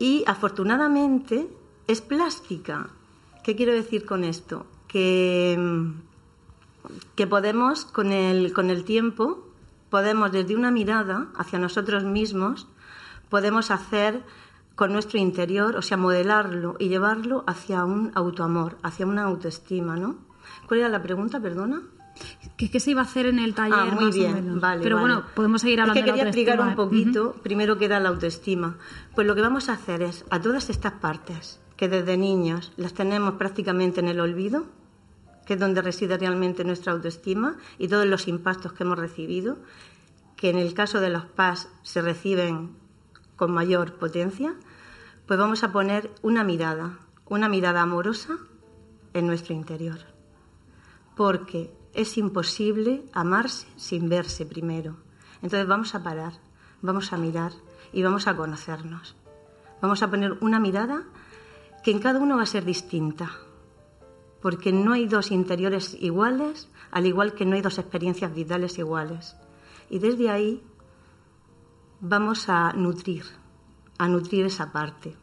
Y 0.00 0.24
afortunadamente 0.26 1.46
es 1.86 2.00
plástica. 2.00 2.88
¿Qué 3.44 3.54
quiero 3.54 3.72
decir 3.72 4.04
con 4.04 4.24
esto? 4.24 4.66
Que, 4.88 5.54
mm, 5.56 6.05
que 7.14 7.26
podemos, 7.26 7.84
con 7.84 8.12
el, 8.12 8.52
con 8.52 8.70
el 8.70 8.84
tiempo, 8.84 9.46
podemos 9.90 10.32
desde 10.32 10.56
una 10.56 10.70
mirada 10.70 11.28
hacia 11.36 11.58
nosotros 11.58 12.04
mismos, 12.04 12.66
podemos 13.28 13.70
hacer 13.70 14.22
con 14.74 14.92
nuestro 14.92 15.18
interior, 15.18 15.76
o 15.76 15.82
sea, 15.82 15.96
modelarlo 15.96 16.76
y 16.78 16.88
llevarlo 16.88 17.44
hacia 17.46 17.84
un 17.84 18.12
autoamor, 18.14 18.76
hacia 18.82 19.06
una 19.06 19.22
autoestima, 19.24 19.96
¿no? 19.96 20.16
¿Cuál 20.68 20.80
era 20.80 20.88
la 20.88 21.02
pregunta, 21.02 21.40
perdona? 21.40 21.82
¿Qué, 22.56 22.70
qué 22.70 22.80
se 22.80 22.90
iba 22.90 23.00
a 23.02 23.04
hacer 23.04 23.26
en 23.26 23.38
el 23.38 23.54
taller? 23.54 23.78
Ah, 23.78 23.94
muy 23.94 24.06
más 24.06 24.14
o 24.14 24.18
bien, 24.18 24.34
menos? 24.34 24.60
vale. 24.60 24.82
Pero 24.82 24.96
vale. 24.96 25.08
bueno, 25.08 25.26
podemos 25.34 25.60
seguir 25.60 25.80
hablando 25.80 25.98
Es 25.98 26.04
que 26.04 26.10
de 26.12 26.16
la 26.16 26.24
quería 26.24 26.30
explicar 26.30 26.60
un 26.60 26.72
¿eh? 26.72 26.76
poquito, 26.76 27.34
primero 27.42 27.78
que 27.78 27.86
era 27.86 28.00
la 28.00 28.08
autoestima. 28.10 28.76
Pues 29.14 29.26
lo 29.26 29.34
que 29.34 29.42
vamos 29.42 29.68
a 29.68 29.74
hacer 29.74 30.02
es, 30.02 30.24
a 30.30 30.40
todas 30.40 30.70
estas 30.70 30.92
partes, 30.92 31.60
que 31.76 31.88
desde 31.88 32.16
niños 32.16 32.72
las 32.76 32.94
tenemos 32.94 33.34
prácticamente 33.34 34.00
en 34.00 34.08
el 34.08 34.20
olvido, 34.20 34.66
que 35.46 35.54
es 35.54 35.60
donde 35.60 35.80
reside 35.80 36.18
realmente 36.18 36.64
nuestra 36.64 36.92
autoestima 36.92 37.56
y 37.78 37.88
todos 37.88 38.04
los 38.04 38.28
impactos 38.28 38.72
que 38.72 38.82
hemos 38.82 38.98
recibido, 38.98 39.58
que 40.36 40.50
en 40.50 40.58
el 40.58 40.74
caso 40.74 41.00
de 41.00 41.08
los 41.08 41.24
PAS 41.24 41.68
se 41.82 42.02
reciben 42.02 42.76
con 43.36 43.52
mayor 43.52 43.94
potencia, 43.94 44.54
pues 45.26 45.38
vamos 45.38 45.62
a 45.62 45.72
poner 45.72 46.10
una 46.22 46.44
mirada, 46.44 46.98
una 47.26 47.48
mirada 47.48 47.82
amorosa 47.82 48.36
en 49.14 49.26
nuestro 49.26 49.54
interior. 49.54 49.98
Porque 51.16 51.72
es 51.94 52.18
imposible 52.18 53.04
amarse 53.12 53.66
sin 53.76 54.08
verse 54.08 54.44
primero. 54.44 54.96
Entonces 55.42 55.66
vamos 55.66 55.94
a 55.94 56.02
parar, 56.02 56.32
vamos 56.82 57.12
a 57.12 57.16
mirar 57.16 57.52
y 57.92 58.02
vamos 58.02 58.26
a 58.26 58.36
conocernos. 58.36 59.16
Vamos 59.80 60.02
a 60.02 60.10
poner 60.10 60.36
una 60.40 60.58
mirada 60.58 61.04
que 61.84 61.92
en 61.92 62.00
cada 62.00 62.18
uno 62.18 62.36
va 62.36 62.42
a 62.42 62.46
ser 62.46 62.64
distinta, 62.64 63.30
porque 64.46 64.70
no 64.70 64.92
hay 64.92 65.08
dos 65.08 65.32
interiores 65.32 65.96
iguales, 66.00 66.68
al 66.92 67.04
igual 67.04 67.34
que 67.34 67.44
no 67.44 67.56
hay 67.56 67.62
dos 67.62 67.78
experiencias 67.78 68.32
vitales 68.32 68.78
iguales. 68.78 69.34
Y 69.90 69.98
desde 69.98 70.30
ahí 70.30 70.62
vamos 72.00 72.48
a 72.48 72.72
nutrir, 72.72 73.24
a 73.98 74.06
nutrir 74.06 74.46
esa 74.46 74.70
parte, 74.70 75.16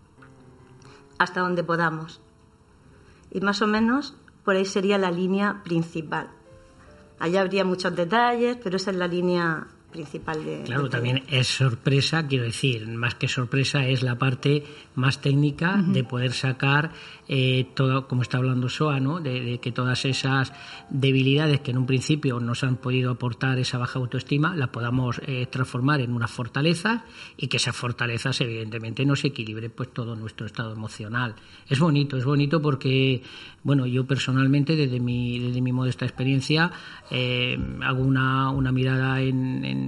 hasta 1.19 1.39
donde 1.39 1.63
podamos. 1.63 2.19
Y 3.31 3.39
más 3.39 3.61
o 3.61 3.67
menos 3.67 4.13
por 4.43 4.57
ahí 4.57 4.65
sería 4.65 4.97
la 4.97 5.09
línea 5.09 5.61
principal. 5.63 6.29
Allá 7.17 7.39
habría 7.39 7.63
muchos 7.63 7.95
detalles, 7.95 8.57
pero 8.61 8.75
esa 8.75 8.91
es 8.91 8.97
la 8.97 9.07
línea 9.07 9.67
principal 9.93 10.43
de... 10.43 10.63
Claro, 10.65 10.83
de- 10.83 10.89
también 10.89 11.23
es 11.29 11.47
sorpresa, 11.47 12.27
quiero 12.27 12.43
decir, 12.43 12.85
más 12.87 13.15
que 13.15 13.27
sorpresa 13.29 13.87
es 13.87 14.03
la 14.03 14.17
parte 14.17 14.63
más 14.95 15.21
técnica 15.21 15.81
de 15.81 16.03
poder 16.03 16.33
sacar 16.33 16.91
eh, 17.27 17.67
todo, 17.75 18.07
como 18.07 18.21
está 18.23 18.37
hablando 18.39 18.67
Soa, 18.67 18.99
¿no? 18.99 19.21
De, 19.21 19.39
de 19.41 19.59
que 19.59 19.71
todas 19.71 20.03
esas 20.05 20.51
debilidades 20.89 21.61
que 21.61 21.71
en 21.71 21.77
un 21.77 21.85
principio 21.85 22.39
nos 22.39 22.63
han 22.63 22.75
podido 22.77 23.11
aportar 23.11 23.57
esa 23.59 23.77
baja 23.77 23.99
autoestima, 23.99 24.55
las 24.55 24.69
podamos 24.69 25.21
eh, 25.25 25.47
transformar 25.49 26.01
en 26.01 26.11
unas 26.13 26.31
fortalezas 26.31 27.01
y 27.37 27.47
que 27.47 27.57
esas 27.57 27.75
fortalezas 27.75 28.41
evidentemente 28.41 29.05
nos 29.05 29.23
equilibren 29.23 29.71
pues 29.71 29.93
todo 29.93 30.15
nuestro 30.15 30.45
estado 30.45 30.73
emocional. 30.73 31.35
Es 31.69 31.79
bonito, 31.79 32.17
es 32.17 32.25
bonito 32.25 32.61
porque, 32.61 33.21
bueno, 33.63 33.85
yo 33.85 34.05
personalmente 34.05 34.75
desde 34.75 34.99
mi, 34.99 35.39
desde 35.39 35.61
mi 35.61 35.71
modesta 35.71 36.05
experiencia 36.05 36.71
eh, 37.11 37.57
hago 37.83 38.01
una, 38.03 38.49
una 38.49 38.71
mirada 38.71 39.21
en- 39.21 39.63
en 39.63 39.82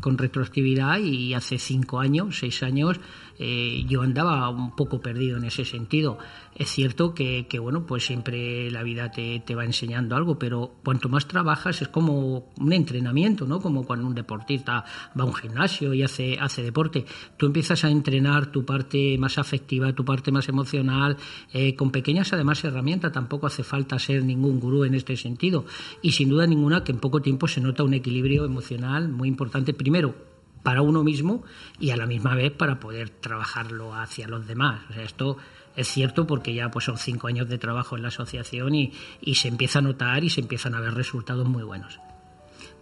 con 0.00 0.18
retroactividad 0.18 0.98
y 0.98 1.34
hace 1.34 1.58
cinco 1.58 2.00
años, 2.00 2.38
seis 2.38 2.62
años, 2.62 3.00
eh, 3.38 3.84
yo 3.88 4.02
andaba 4.02 4.48
un 4.48 4.74
poco 4.74 5.00
perdido 5.00 5.36
en 5.36 5.44
ese 5.44 5.64
sentido. 5.64 6.18
Es 6.54 6.70
cierto 6.70 7.14
que, 7.14 7.46
que, 7.48 7.58
bueno, 7.58 7.84
pues 7.86 8.06
siempre 8.06 8.70
la 8.70 8.82
vida 8.82 9.10
te, 9.10 9.40
te 9.40 9.54
va 9.54 9.64
enseñando 9.64 10.16
algo, 10.16 10.38
pero 10.38 10.76
cuanto 10.82 11.08
más 11.08 11.26
trabajas 11.28 11.82
es 11.82 11.88
como 11.88 12.52
un 12.58 12.72
entrenamiento, 12.72 13.46
¿no? 13.46 13.60
Como 13.60 13.84
cuando 13.84 14.06
un 14.06 14.14
deportista 14.14 14.84
va 15.18 15.24
a 15.24 15.26
un 15.26 15.34
gimnasio 15.34 15.92
y 15.92 16.02
hace, 16.02 16.38
hace 16.40 16.62
deporte. 16.62 17.04
Tú 17.36 17.46
empiezas 17.46 17.84
a 17.84 17.90
entrenar 17.90 18.50
tu 18.52 18.64
parte 18.64 19.18
más 19.18 19.38
afectiva, 19.38 19.92
tu 19.92 20.04
parte 20.04 20.32
más 20.32 20.48
emocional, 20.48 21.16
eh, 21.52 21.74
con 21.74 21.90
pequeñas 21.90 22.32
además 22.32 22.64
herramientas. 22.64 23.12
Tampoco 23.12 23.46
hace 23.46 23.62
falta 23.62 23.98
ser 23.98 24.24
ningún 24.24 24.60
gurú 24.60 24.84
en 24.84 24.94
este 24.94 25.16
sentido. 25.16 25.66
Y 26.02 26.12
sin 26.12 26.28
duda 26.28 26.46
ninguna 26.46 26.84
que 26.84 26.92
en 26.92 26.98
poco 26.98 27.20
tiempo 27.20 27.48
se 27.48 27.60
nota 27.60 27.82
un 27.82 27.94
equilibrio 27.94 28.44
emocional 28.44 29.08
muy 29.08 29.28
importante. 29.28 29.74
Primero, 29.74 30.35
para 30.66 30.82
uno 30.82 31.04
mismo 31.04 31.44
y 31.78 31.90
a 31.90 31.96
la 31.96 32.06
misma 32.06 32.34
vez 32.34 32.50
para 32.50 32.80
poder 32.80 33.08
trabajarlo 33.08 33.94
hacia 33.94 34.26
los 34.26 34.48
demás. 34.48 34.80
O 34.90 34.94
sea, 34.94 35.04
esto 35.04 35.36
es 35.76 35.86
cierto 35.86 36.26
porque 36.26 36.54
ya 36.54 36.72
pues 36.72 36.86
son 36.86 36.98
cinco 36.98 37.28
años 37.28 37.48
de 37.48 37.56
trabajo 37.56 37.94
en 37.94 38.02
la 38.02 38.08
asociación 38.08 38.74
y, 38.74 38.92
y 39.20 39.36
se 39.36 39.46
empieza 39.46 39.78
a 39.78 39.82
notar 39.82 40.24
y 40.24 40.30
se 40.30 40.40
empiezan 40.40 40.74
a 40.74 40.80
ver 40.80 40.94
resultados 40.94 41.46
muy 41.46 41.62
buenos. 41.62 42.00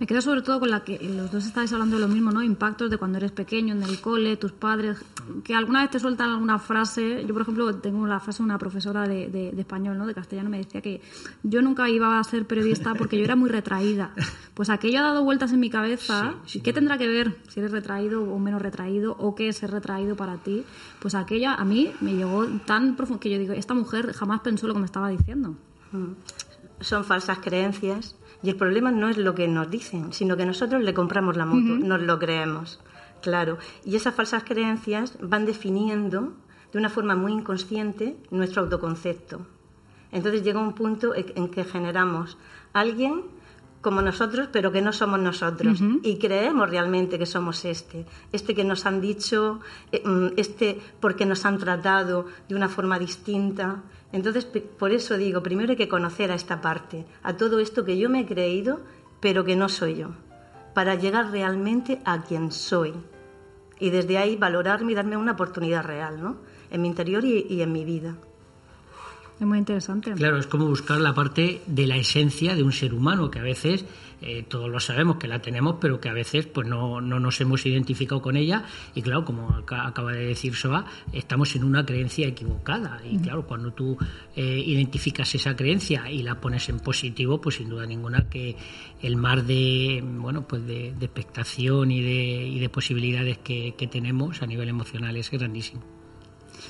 Me 0.00 0.08
quedo 0.08 0.20
sobre 0.20 0.42
todo 0.42 0.58
con 0.58 0.70
la 0.70 0.80
que 0.82 0.98
los 0.98 1.30
dos 1.30 1.46
estáis 1.46 1.72
hablando 1.72 1.96
de 1.96 2.02
lo 2.02 2.08
mismo, 2.08 2.32
¿no? 2.32 2.42
Impactos 2.42 2.90
de 2.90 2.98
cuando 2.98 3.18
eres 3.18 3.30
pequeño, 3.30 3.74
en 3.74 3.82
el 3.84 4.00
cole, 4.00 4.36
tus 4.36 4.50
padres, 4.50 4.98
que 5.44 5.54
alguna 5.54 5.82
vez 5.82 5.90
te 5.92 6.00
sueltan 6.00 6.30
alguna 6.30 6.58
frase. 6.58 7.24
Yo, 7.26 7.32
por 7.32 7.42
ejemplo, 7.42 7.72
tengo 7.76 8.04
la 8.06 8.18
frase 8.18 8.38
de 8.38 8.44
una 8.44 8.58
profesora 8.58 9.06
de, 9.06 9.28
de- 9.28 9.52
de 9.52 9.60
español, 9.60 9.96
¿no? 9.96 10.06
De 10.06 10.12
castellano, 10.12 10.50
me 10.50 10.58
decía 10.58 10.80
que 10.80 11.00
yo 11.44 11.62
nunca 11.62 11.88
iba 11.88 12.18
a 12.18 12.24
ser 12.24 12.44
periodista 12.44 12.94
porque 12.94 13.16
yo 13.16 13.24
era 13.24 13.36
muy 13.36 13.48
retraída. 13.48 14.10
Pues 14.54 14.68
aquello 14.68 14.98
ha 14.98 15.02
dado 15.02 15.22
vueltas 15.22 15.52
en 15.52 15.60
mi 15.60 15.70
cabeza. 15.70 16.34
¿Y 16.52 16.60
¿Qué 16.60 16.72
tendrá 16.72 16.98
que 16.98 17.06
ver 17.06 17.36
si 17.48 17.60
eres 17.60 17.70
retraído 17.70 18.22
o 18.24 18.38
menos 18.40 18.60
retraído 18.60 19.16
o 19.18 19.36
qué 19.36 19.48
es 19.48 19.56
ser 19.58 19.70
retraído 19.70 20.16
para 20.16 20.38
ti? 20.38 20.64
Pues 21.00 21.14
aquella 21.14 21.54
a 21.54 21.64
mí 21.64 21.92
me 22.00 22.14
llegó 22.14 22.46
tan 22.66 22.96
profundo 22.96 23.20
que 23.20 23.30
yo 23.30 23.38
digo, 23.38 23.52
esta 23.52 23.74
mujer 23.74 24.12
jamás 24.12 24.40
pensó 24.40 24.66
lo 24.66 24.74
que 24.74 24.80
me 24.80 24.86
estaba 24.86 25.08
diciendo. 25.08 25.54
Son 26.80 27.04
falsas 27.04 27.38
creencias 27.38 28.16
y 28.44 28.50
el 28.50 28.56
problema 28.56 28.90
no 28.90 29.08
es 29.08 29.16
lo 29.16 29.34
que 29.34 29.48
nos 29.48 29.70
dicen, 29.70 30.12
sino 30.12 30.36
que 30.36 30.44
nosotros 30.44 30.82
le 30.82 30.92
compramos 30.92 31.34
la 31.36 31.46
moto, 31.46 31.78
nos 31.82 32.02
lo 32.02 32.18
creemos. 32.18 32.78
Claro, 33.22 33.56
y 33.86 33.96
esas 33.96 34.14
falsas 34.14 34.44
creencias 34.44 35.16
van 35.22 35.46
definiendo 35.46 36.34
de 36.70 36.78
una 36.78 36.90
forma 36.90 37.16
muy 37.16 37.32
inconsciente 37.32 38.18
nuestro 38.30 38.62
autoconcepto. 38.62 39.46
Entonces 40.12 40.42
llega 40.42 40.60
un 40.60 40.74
punto 40.74 41.14
en 41.14 41.32
en 41.34 41.48
que 41.48 41.64
generamos 41.64 42.36
alguien 42.74 43.22
como 43.84 44.00
nosotros, 44.00 44.48
pero 44.50 44.72
que 44.72 44.80
no 44.80 44.92
somos 44.92 45.20
nosotros. 45.20 45.78
Y 46.02 46.16
creemos 46.18 46.68
realmente 46.70 47.18
que 47.18 47.26
somos 47.26 47.64
este. 47.66 48.06
Este 48.32 48.54
que 48.54 48.64
nos 48.64 48.86
han 48.86 49.00
dicho, 49.00 49.60
eh, 49.92 50.02
mm, 50.04 50.28
este 50.38 50.80
porque 51.00 51.26
nos 51.26 51.44
han 51.44 51.58
tratado 51.58 52.26
de 52.48 52.54
una 52.56 52.68
forma 52.68 52.98
distinta. 52.98 53.82
Entonces, 54.14 54.44
por 54.78 54.92
eso 54.92 55.16
digo, 55.18 55.42
primero 55.42 55.72
hay 55.72 55.76
que 55.76 55.88
conocer 55.88 56.30
a 56.30 56.36
esta 56.36 56.60
parte, 56.60 57.04
a 57.24 57.36
todo 57.36 57.58
esto 57.58 57.84
que 57.84 57.98
yo 57.98 58.08
me 58.08 58.20
he 58.20 58.26
creído, 58.26 58.80
pero 59.20 59.44
que 59.44 59.56
no 59.56 59.68
soy 59.68 59.96
yo, 59.96 60.10
para 60.72 60.94
llegar 60.94 61.32
realmente 61.32 62.00
a 62.04 62.22
quien 62.22 62.52
soy. 62.52 62.94
Y 63.80 63.90
desde 63.90 64.16
ahí 64.18 64.36
valorarme 64.36 64.92
y 64.92 64.94
darme 64.94 65.16
una 65.16 65.32
oportunidad 65.32 65.84
real, 65.84 66.22
¿no? 66.22 66.36
En 66.70 66.82
mi 66.82 66.88
interior 66.88 67.24
y- 67.24 67.44
y 67.50 67.60
en 67.62 67.72
mi 67.72 67.84
vida. 67.84 68.14
Es 69.40 69.44
muy 69.46 69.58
interesante. 69.58 70.12
Claro, 70.12 70.38
es 70.38 70.46
como 70.46 70.66
buscar 70.66 71.00
la 71.00 71.12
parte 71.12 71.60
de 71.66 71.86
la 71.88 71.96
esencia 71.96 72.54
de 72.54 72.62
un 72.62 72.70
ser 72.70 72.94
humano, 72.94 73.32
que 73.32 73.40
a 73.40 73.42
veces 73.42 73.84
eh, 74.24 74.42
todos 74.48 74.68
lo 74.70 74.80
sabemos 74.80 75.16
que 75.16 75.28
la 75.28 75.40
tenemos, 75.40 75.76
pero 75.80 76.00
que 76.00 76.08
a 76.08 76.12
veces 76.12 76.46
pues 76.46 76.66
no, 76.66 77.00
no 77.00 77.20
nos 77.20 77.40
hemos 77.40 77.64
identificado 77.66 78.22
con 78.22 78.36
ella. 78.36 78.64
Y 78.94 79.02
claro, 79.02 79.24
como 79.24 79.50
aca- 79.50 79.86
acaba 79.86 80.12
de 80.12 80.24
decir 80.26 80.54
Soa, 80.54 80.86
estamos 81.12 81.54
en 81.56 81.64
una 81.64 81.84
creencia 81.84 82.26
equivocada. 82.26 83.00
Y 83.08 83.18
claro, 83.18 83.46
cuando 83.46 83.72
tú 83.72 83.96
eh, 84.34 84.62
identificas 84.66 85.34
esa 85.34 85.54
creencia 85.54 86.10
y 86.10 86.22
la 86.22 86.40
pones 86.40 86.68
en 86.68 86.80
positivo, 86.80 87.40
pues 87.40 87.56
sin 87.56 87.68
duda 87.68 87.86
ninguna 87.86 88.28
que 88.28 88.56
el 89.02 89.16
mar 89.16 89.44
de 89.44 90.02
bueno 90.04 90.48
pues 90.48 90.66
de, 90.66 90.92
de 90.98 91.04
expectación 91.04 91.90
y 91.90 92.00
de, 92.02 92.46
y 92.48 92.58
de 92.58 92.68
posibilidades 92.68 93.38
que, 93.38 93.74
que 93.76 93.86
tenemos 93.86 94.42
a 94.42 94.46
nivel 94.46 94.68
emocional 94.68 95.16
es 95.16 95.30
grandísimo. 95.30 95.93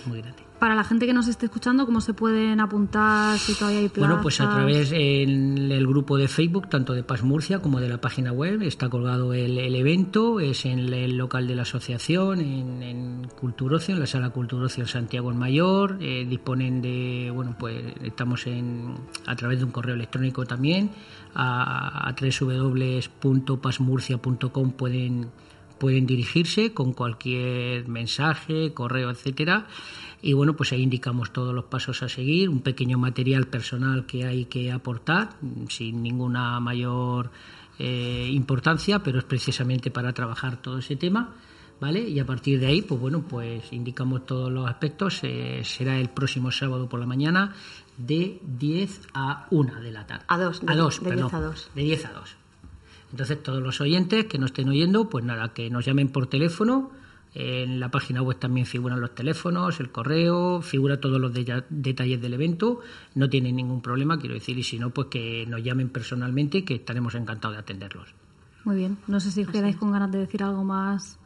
Es 0.00 0.06
muy 0.06 0.20
grande. 0.20 0.44
Para 0.58 0.76
la 0.76 0.84
gente 0.84 1.06
que 1.06 1.12
nos 1.12 1.28
esté 1.28 1.44
escuchando, 1.46 1.84
¿cómo 1.84 2.00
se 2.00 2.14
pueden 2.14 2.58
apuntar 2.58 3.38
si 3.38 3.54
todavía 3.54 3.80
hay 3.80 3.88
plazas? 3.88 4.08
Bueno, 4.08 4.22
pues 4.22 4.40
a 4.40 4.48
través 4.48 4.92
en 4.92 5.70
el 5.70 5.86
grupo 5.86 6.16
de 6.16 6.26
Facebook, 6.26 6.70
tanto 6.70 6.94
de 6.94 7.02
Paz 7.02 7.22
Murcia 7.22 7.58
como 7.58 7.80
de 7.80 7.90
la 7.90 8.00
página 8.00 8.32
web, 8.32 8.62
está 8.62 8.88
colgado 8.88 9.34
el, 9.34 9.58
el 9.58 9.74
evento, 9.74 10.40
es 10.40 10.64
en 10.64 10.94
el 10.94 11.18
local 11.18 11.46
de 11.48 11.56
la 11.56 11.62
asociación, 11.62 12.40
en, 12.40 12.82
en 12.82 13.28
Culturocio, 13.38 13.92
en 13.92 14.00
la 14.00 14.06
sala 14.06 14.30
Culturocio 14.30 14.86
Santiago 14.86 15.28
el 15.28 15.36
Mayor, 15.36 15.98
eh, 16.00 16.24
disponen 16.26 16.80
de, 16.80 17.30
bueno, 17.34 17.56
pues 17.58 17.84
estamos 18.02 18.46
en, 18.46 18.94
a 19.26 19.36
través 19.36 19.58
de 19.58 19.66
un 19.66 19.70
correo 19.70 19.96
electrónico 19.96 20.46
también, 20.46 20.92
a, 21.34 22.08
a 22.08 22.14
www.pasmurcia.com 22.14 24.72
pueden 24.72 25.28
pueden 25.78 26.06
dirigirse 26.06 26.72
con 26.72 26.92
cualquier 26.92 27.88
mensaje, 27.88 28.72
correo, 28.72 29.10
etcétera. 29.10 29.66
Y 30.22 30.32
bueno, 30.32 30.54
pues 30.56 30.72
ahí 30.72 30.82
indicamos 30.82 31.32
todos 31.32 31.54
los 31.54 31.64
pasos 31.64 32.02
a 32.02 32.08
seguir, 32.08 32.48
un 32.48 32.60
pequeño 32.60 32.96
material 32.98 33.46
personal 33.46 34.06
que 34.06 34.24
hay 34.24 34.46
que 34.46 34.72
aportar, 34.72 35.30
mm, 35.42 35.66
sin 35.68 36.02
ninguna 36.02 36.58
mayor 36.60 37.30
eh, 37.78 38.28
importancia, 38.32 39.02
pero 39.02 39.18
es 39.18 39.24
precisamente 39.24 39.90
para 39.90 40.12
trabajar 40.12 40.62
todo 40.62 40.78
ese 40.78 40.96
tema. 40.96 41.34
¿Vale? 41.80 42.08
Y 42.08 42.20
a 42.20 42.24
partir 42.24 42.60
de 42.60 42.66
ahí, 42.68 42.82
pues 42.82 43.00
bueno, 43.00 43.22
pues 43.28 43.72
indicamos 43.72 44.24
todos 44.24 44.50
los 44.50 44.66
aspectos. 44.70 45.18
Eh, 45.24 45.60
será 45.64 45.98
el 45.98 46.08
próximo 46.08 46.52
sábado 46.52 46.88
por 46.88 47.00
la 47.00 47.04
mañana 47.04 47.52
de 47.98 48.38
10 48.46 49.00
a 49.12 49.48
1 49.50 49.80
de 49.80 49.90
la 49.90 50.06
tarde. 50.06 50.24
A 50.28 50.38
dos, 50.38 50.60
de- 50.64 50.72
a 50.72 50.76
2, 50.76 51.02
de 51.02 51.08
perdón. 51.10 51.28
10 51.30 51.34
a 51.34 51.40
2. 51.40 51.70
De 51.74 51.82
10 51.82 52.04
a 52.06 52.12
2. 52.12 52.36
Entonces, 53.14 53.40
todos 53.44 53.62
los 53.62 53.80
oyentes 53.80 54.24
que 54.24 54.38
nos 54.38 54.50
estén 54.50 54.68
oyendo, 54.68 55.08
pues 55.08 55.24
nada, 55.24 55.52
que 55.54 55.70
nos 55.70 55.84
llamen 55.86 56.08
por 56.08 56.26
teléfono 56.26 56.90
En 57.36 57.78
la 57.80 57.90
página 57.90 58.22
web 58.22 58.38
también 58.38 58.64
figuran 58.66 59.00
los 59.00 59.12
teléfonos, 59.14 59.78
el 59.80 59.90
correo, 59.90 60.62
figura 60.62 61.00
todos 61.00 61.20
los 61.20 61.32
de- 61.32 61.64
detalles 61.68 62.20
del 62.22 62.34
evento. 62.34 62.80
No 63.16 63.28
tienen 63.28 63.56
ningún 63.56 63.80
problema, 63.82 64.18
quiero 64.20 64.34
decir, 64.34 64.56
y 64.58 64.62
si 64.62 64.78
no, 64.78 64.90
pues 64.90 65.08
que 65.08 65.44
nos 65.48 65.60
llamen 65.62 65.88
personalmente, 65.90 66.64
que 66.64 66.74
estaremos 66.76 67.14
encantados 67.16 67.56
de 67.56 67.60
atenderlos. 67.60 68.14
Muy 68.64 68.76
bien. 68.76 68.98
No 69.08 69.18
sé 69.18 69.32
si 69.32 69.42
os 69.42 69.48
quedáis 69.48 69.74
con 69.76 69.90
ganas 69.90 70.12
de 70.12 70.18
decir 70.18 70.42
algo 70.44 70.62
más. 70.62 71.18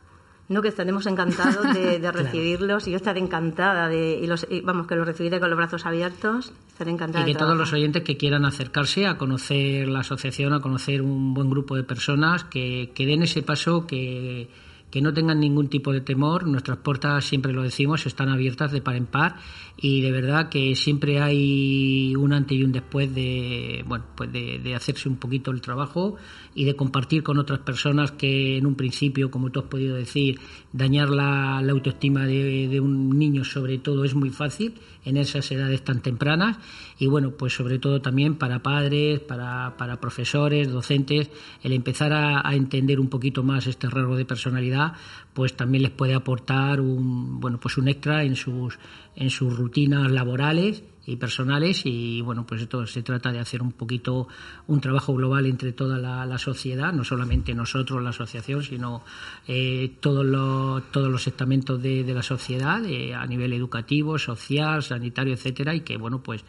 No, 0.49 0.63
que 0.63 0.69
estaremos 0.69 1.07
encantados 1.07 1.75
de, 1.75 1.99
recibirlos 2.13 2.89
y 2.89 2.93
yo 2.93 2.97
estaré 2.97 3.21
encantada 3.21 3.89
de, 3.89 4.19
y 4.23 4.27
los, 4.27 4.47
y 4.49 4.63
vamos, 4.63 4.87
que 4.87 4.97
los 4.97 5.07
recibiré 5.07 5.41
con 5.41 5.51
los 5.51 5.59
brazos 5.59 5.85
abiertos. 5.85 6.53
Estaré 6.69 6.91
encantada 6.91 7.23
Y 7.23 7.27
que 7.27 7.33
de 7.35 7.39
todos 7.39 7.57
los 7.57 7.73
oyentes 7.73 8.03
que 8.03 8.17
quieran 8.17 8.47
acercarse 8.47 9.07
a 9.07 9.19
conocer 9.19 9.89
la 9.89 10.01
asociación, 10.01 10.55
a 10.55 10.61
conocer 10.61 11.03
un 11.03 11.35
buen 11.35 11.51
grupo 11.51 11.77
de 11.77 11.85
personas, 11.85 12.45
que, 12.45 12.93
que 12.95 13.05
den 13.05 13.23
ese 13.23 13.43
paso, 13.43 13.87
que, 13.87 14.49
que 14.91 15.03
no 15.03 15.13
tengan 15.13 15.41
ningún 15.41 15.69
tipo 15.69 15.93
de 15.93 16.01
temor. 16.01 16.47
Nuestras 16.47 16.79
puertas, 16.79 17.25
siempre 17.25 17.53
lo 17.53 17.63
decimos, 17.63 18.07
están 18.07 18.29
abiertas 18.29 18.73
de 18.73 18.81
par 18.81 18.97
en 18.97 19.07
par 19.07 19.37
y 19.77 20.01
de 20.01 20.11
verdad 20.11 20.49
que 20.49 20.75
siempre 20.75 21.21
hay 21.21 22.15
un 22.17 22.33
antes 22.33 22.59
y 22.59 22.65
un 22.65 22.73
después 22.73 23.15
de, 23.15 23.85
bueno, 23.87 24.05
pues 24.17 24.33
de, 24.33 24.75
hacerse 24.75 25.09
un 25.09 25.17
poquito 25.17 25.51
el 25.51 25.61
trabajo 25.61 26.17
y 26.55 26.65
de 26.65 26.77
compartir 26.77 27.23
con 27.23 27.39
otras 27.39 27.61
personas 27.61 28.13
que 28.13 28.57
en 28.59 28.67
un 28.67 28.75
principio, 28.75 29.31
como 29.31 29.51
tú 29.51 29.61
has 29.61 29.67
podido 29.67 29.97
decir, 29.97 30.39
dañar 30.73 31.11
la, 31.11 31.59
autoestima 31.59 32.27
de 32.27 32.81
un 32.81 33.19
niño 33.19 33.45
sobre 33.45 33.79
todo 33.79 34.05
es 34.05 34.15
muy 34.15 34.31
fácil 34.31 34.75
en 35.09 35.17
esas 35.17 35.51
edades 35.51 35.83
tan 35.83 36.01
tempranas 36.01 36.59
y 36.99 37.07
bueno, 37.07 37.31
pues 37.33 37.55
sobre 37.55 37.79
todo 37.79 38.01
también 38.01 38.37
para 38.37 38.63
padres, 38.63 39.21
para, 39.21 39.77
para 39.77 40.01
profesores, 40.01 40.71
docentes, 40.71 41.31
el 41.63 41.73
empezar 41.73 42.13
a, 42.13 42.47
a 42.47 42.55
entender 42.55 43.01
un 43.01 43.09
poquito 43.09 43.43
más 43.43 43.67
este 43.67 43.89
rasgo 43.89 44.17
de 44.17 44.25
personalidad, 44.25 44.93
pues 45.39 45.55
también 45.55 45.85
les 45.85 45.93
puede 45.93 46.15
aportar 46.15 46.81
un, 46.81 47.39
bueno, 47.39 47.61
pues 47.61 47.79
un 47.79 47.87
extra 47.87 48.25
en 48.25 48.35
sus, 48.35 48.77
en 49.15 49.31
sus 49.31 49.57
rutinas 49.57 50.11
laborales 50.11 50.83
y 51.07 51.15
personales 51.15 51.83
y 51.85 52.21
bueno 52.23 52.45
pues 52.45 52.63
esto 52.63 52.85
se 52.87 53.03
trata 53.03 53.31
de 53.31 53.39
hacer 53.39 53.63
un 53.63 53.71
poquito 53.73 54.27
un 54.67 54.81
trabajo 54.81 55.15
global 55.15 55.47
entre 55.47 55.73
toda 55.73 55.97
la, 55.97 56.39
sociedad 56.39 56.93
no 56.93 57.03
solamente 57.03 57.55
nosotros 57.55 58.03
la 58.03 58.11
asociación 58.11 58.63
sino 58.63 59.05
eh, 59.47 59.97
todos 60.01 60.27
los 60.27 60.83
todos 60.91 61.09
los 61.09 61.27
estamentos 61.27 61.81
de, 61.81 62.05
de 62.05 62.13
la 62.13 62.23
sociedad 62.23 62.85
eh, 62.85 63.15
a 63.15 63.25
nivel 63.25 63.55
educativo 63.55 64.19
social 64.19 64.83
sanitario 64.83 65.33
etcétera 65.33 65.75
y 65.75 65.81
que 65.81 65.97
bueno 65.97 66.23
pues 66.23 66.45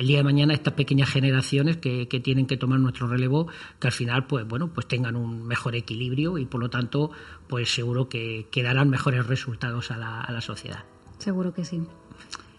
el 0.00 0.06
día 0.06 0.18
de 0.18 0.24
mañana 0.24 0.54
estas 0.54 0.72
pequeñas 0.74 1.10
generaciones 1.10 1.76
que, 1.76 2.08
que 2.08 2.20
tienen 2.20 2.46
que 2.46 2.56
tomar 2.56 2.80
nuestro 2.80 3.06
relevo 3.06 3.48
que 3.78 3.88
al 3.88 3.92
final 3.92 4.26
pues 4.26 4.48
bueno 4.48 4.68
pues 4.68 4.88
tengan 4.88 5.14
un 5.14 5.46
mejor 5.46 5.76
equilibrio 5.76 6.38
y 6.38 6.46
por 6.46 6.60
lo 6.60 6.70
tanto 6.70 7.10
pues 7.48 7.72
seguro 7.72 8.08
que, 8.08 8.46
que 8.50 8.62
darán 8.62 8.88
mejores 8.88 9.26
resultados 9.26 9.90
a 9.90 9.98
la, 9.98 10.20
a 10.22 10.32
la 10.32 10.40
sociedad 10.40 10.84
Seguro 11.18 11.52
que 11.52 11.66
sí. 11.66 11.82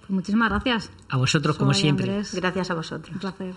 Pues 0.01 0.10
muchísimas 0.12 0.49
gracias. 0.49 0.91
a 1.10 1.17
vosotros 1.17 1.58
como 1.58 1.73
siempre 1.73 2.06
Andrés. 2.06 2.36
Gracias 2.36 2.69
a 2.69 2.75
vosotros. 2.75 3.12
Un 3.13 3.19
placer. 3.19 3.56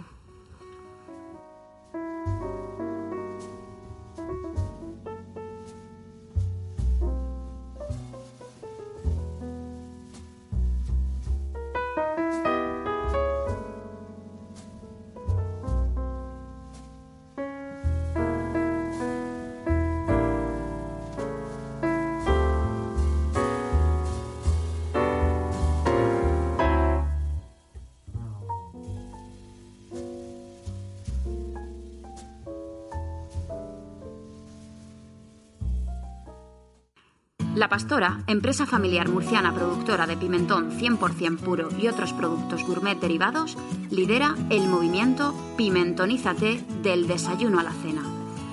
La 37.54 37.68
Pastora, 37.68 38.24
empresa 38.26 38.66
familiar 38.66 39.08
murciana 39.08 39.54
productora 39.54 40.08
de 40.08 40.16
pimentón 40.16 40.72
100% 40.72 41.38
puro 41.38 41.68
y 41.78 41.86
otros 41.86 42.12
productos 42.12 42.64
gourmet 42.64 42.98
derivados, 42.98 43.56
lidera 43.90 44.34
el 44.50 44.66
movimiento 44.66 45.32
Pimentonízate 45.56 46.64
del 46.82 47.06
desayuno 47.06 47.60
a 47.60 47.62
la 47.62 47.70
cena, 47.70 48.02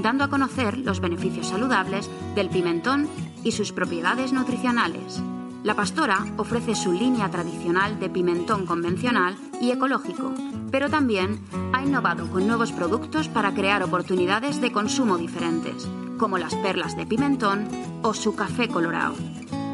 dando 0.04 0.24
a 0.24 0.28
conocer 0.28 0.78
los 0.78 1.00
beneficios 1.00 1.48
saludables 1.48 2.12
del 2.36 2.50
pimentón 2.50 3.10
y 3.44 3.54
sus 3.54 3.72
propiedades 3.72 4.34
nutricionales. 4.34 5.20
La 5.64 5.74
Pastora 5.74 6.24
ofrece 6.38 6.76
su 6.76 6.92
línea 6.92 7.32
tradicional 7.32 8.00
de 8.00 8.10
pimentón 8.10 8.68
convencional 8.68 9.36
y 9.60 9.72
ecológico, 9.72 10.32
pero 10.70 10.92
también 10.92 11.40
ha 11.74 11.82
innovado 11.84 12.28
con 12.30 12.46
nuevos 12.46 12.72
productos 12.72 13.30
para 13.30 13.52
crear 13.56 13.82
oportunidades 13.82 14.62
de 14.62 14.72
consumo 14.72 15.18
diferentes, 15.18 15.88
como 16.22 16.38
las 16.38 16.54
perlas 16.54 16.96
de 16.96 17.08
pimentón 17.08 17.68
o 18.04 18.14
su 18.14 18.36
café 18.36 18.68
colorado. 18.68 19.16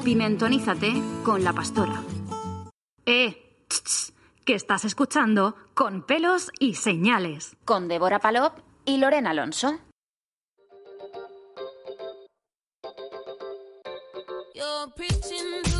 Pimentonízate 0.05 0.93
con 1.25 1.43
La 1.43 1.51
Pastora. 1.51 2.01
Eh, 3.05 3.65
ch, 3.67 3.83
ch, 3.83 4.13
que 4.45 4.55
estás 4.55 4.85
escuchando 4.85 5.57
con 5.73 6.03
pelos 6.03 6.49
y 6.57 6.75
señales. 6.75 7.57
Con 7.65 7.89
Débora 7.89 8.19
Palop 8.19 8.59
y 8.85 8.97
Lorena 8.97 9.31
Alonso. 9.31 9.77
You're 14.55 15.76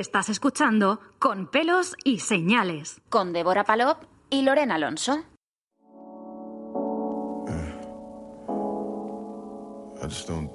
estás 0.00 0.28
escuchando 0.28 1.00
con 1.18 1.46
pelos 1.46 1.94
y 2.04 2.20
señales. 2.20 3.00
Con 3.10 3.32
Débora 3.32 3.64
Palop 3.64 4.02
y 4.30 4.42
Lorena 4.42 4.76
Alonso. 4.76 5.24
I 10.02 10.06
just 10.06 10.26
don't, 10.26 10.50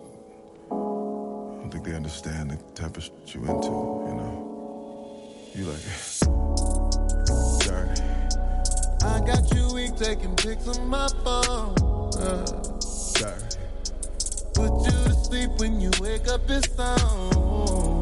I 0.72 1.62
don't 1.62 1.70
think 1.72 1.84
they 1.86 1.94
understand 1.94 2.50
the 2.50 2.58
type 2.74 2.98
of 2.98 3.04
shit 3.04 3.36
you 3.36 3.42
into, 3.42 3.70
you 4.08 4.16
know. 4.16 4.46
You 5.54 5.66
like 5.66 5.84
dirty. 7.60 8.02
I 9.06 9.20
got 9.20 9.54
you 9.54 9.72
weak 9.76 9.96
taking 9.96 10.36
pics 10.36 10.68
on 10.68 10.88
my 10.88 11.08
phone. 11.24 11.76
Uh, 12.18 12.44
Dirty. 13.14 13.56
put 14.56 14.72
you 14.86 15.04
to 15.04 15.14
sleep 15.14 15.52
when 15.60 15.80
you 15.80 15.92
wake 16.02 16.28
up, 16.28 16.42
it's 16.50 16.80
on. 16.80 17.95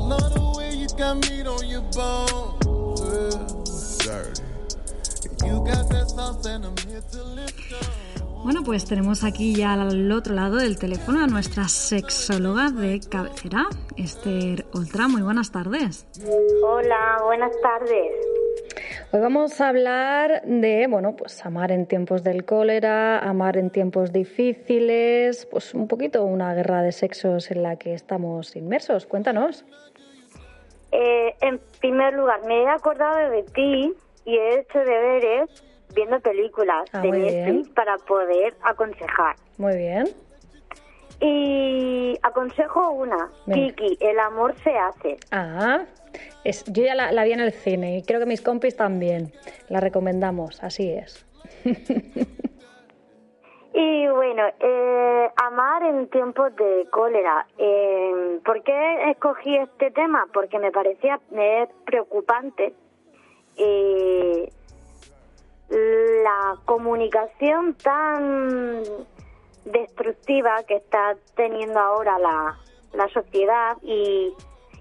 I 0.00 0.02
love 0.02 0.32
the 0.32 0.40
way 0.56 0.74
you 0.74 0.88
got 0.96 1.16
meat 1.28 1.46
on 1.46 1.68
your 1.68 1.82
bones. 1.92 3.00
Yeah. 4.00 4.24
Dirty. 4.24 4.42
You 5.46 5.60
got 5.62 5.88
that 5.90 6.08
sauce 6.08 6.46
and 6.46 6.64
I'm 6.64 6.76
here 6.88 7.02
to 7.12 7.22
lift 7.22 7.72
up. 7.74 8.10
Bueno, 8.42 8.62
pues 8.64 8.86
tenemos 8.86 9.22
aquí 9.22 9.54
ya 9.54 9.74
al 9.74 10.10
otro 10.10 10.34
lado 10.34 10.56
del 10.56 10.78
teléfono 10.78 11.22
a 11.22 11.26
nuestra 11.26 11.68
sexóloga 11.68 12.70
de 12.70 12.98
cabecera, 13.00 13.66
Esther 13.98 14.64
Oltra. 14.72 15.08
Muy 15.08 15.20
buenas 15.20 15.52
tardes. 15.52 16.06
Hola, 16.64 17.20
buenas 17.26 17.52
tardes. 17.60 18.12
Hoy 19.12 19.20
vamos 19.20 19.60
a 19.60 19.68
hablar 19.68 20.42
de, 20.46 20.86
bueno, 20.88 21.16
pues 21.16 21.44
amar 21.44 21.70
en 21.70 21.84
tiempos 21.84 22.24
del 22.24 22.46
cólera, 22.46 23.18
amar 23.18 23.58
en 23.58 23.68
tiempos 23.68 24.10
difíciles, 24.10 25.46
pues 25.50 25.74
un 25.74 25.86
poquito 25.86 26.24
una 26.24 26.54
guerra 26.54 26.80
de 26.80 26.92
sexos 26.92 27.50
en 27.50 27.62
la 27.62 27.76
que 27.76 27.92
estamos 27.92 28.56
inmersos. 28.56 29.04
Cuéntanos. 29.04 29.66
Eh, 30.92 31.34
en 31.40 31.60
primer 31.80 32.14
lugar, 32.14 32.40
me 32.46 32.62
he 32.62 32.68
acordado 32.68 33.30
de 33.30 33.42
ti 33.44 33.92
y 34.24 34.36
he 34.36 34.60
hecho 34.60 34.78
deberes 34.80 35.48
viendo 35.94 36.20
películas 36.20 36.88
Ah, 36.92 37.00
de 37.00 37.08
muy 37.08 37.18
Netflix 37.20 37.62
bien. 37.64 37.74
para 37.74 37.96
poder 37.98 38.54
aconsejar. 38.62 39.36
Muy 39.58 39.76
bien. 39.76 40.08
Y 41.20 42.16
aconsejo 42.22 42.90
una, 42.92 43.30
Venga. 43.46 43.74
Kiki, 43.74 43.98
el 44.00 44.18
amor 44.20 44.54
se 44.64 44.70
hace. 44.76 45.16
Ah, 45.32 45.84
es, 46.44 46.64
yo 46.64 46.82
ya 46.84 46.94
la, 46.94 47.12
la 47.12 47.24
vi 47.24 47.32
en 47.32 47.40
el 47.40 47.52
cine 47.52 47.98
y 47.98 48.02
creo 48.02 48.20
que 48.20 48.26
mis 48.26 48.40
compis 48.40 48.74
también. 48.76 49.32
La 49.68 49.80
recomendamos, 49.80 50.62
así 50.62 50.90
es. 50.90 51.26
Y 53.72 54.08
bueno, 54.08 54.42
eh, 54.58 55.30
amar 55.36 55.82
en 55.84 56.08
tiempos 56.08 56.54
de 56.56 56.88
cólera. 56.90 57.46
Eh, 57.56 58.40
¿Por 58.44 58.62
qué 58.62 59.10
escogí 59.10 59.56
este 59.56 59.90
tema? 59.92 60.26
Porque 60.32 60.58
me 60.58 60.72
parecía 60.72 61.20
eh, 61.32 61.68
preocupante 61.84 62.74
eh, 63.56 64.52
la 65.68 66.56
comunicación 66.64 67.74
tan 67.74 68.82
destructiva 69.64 70.62
que 70.66 70.76
está 70.76 71.16
teniendo 71.36 71.78
ahora 71.78 72.18
la, 72.18 72.58
la 72.92 73.08
sociedad 73.10 73.76
y, 73.82 74.34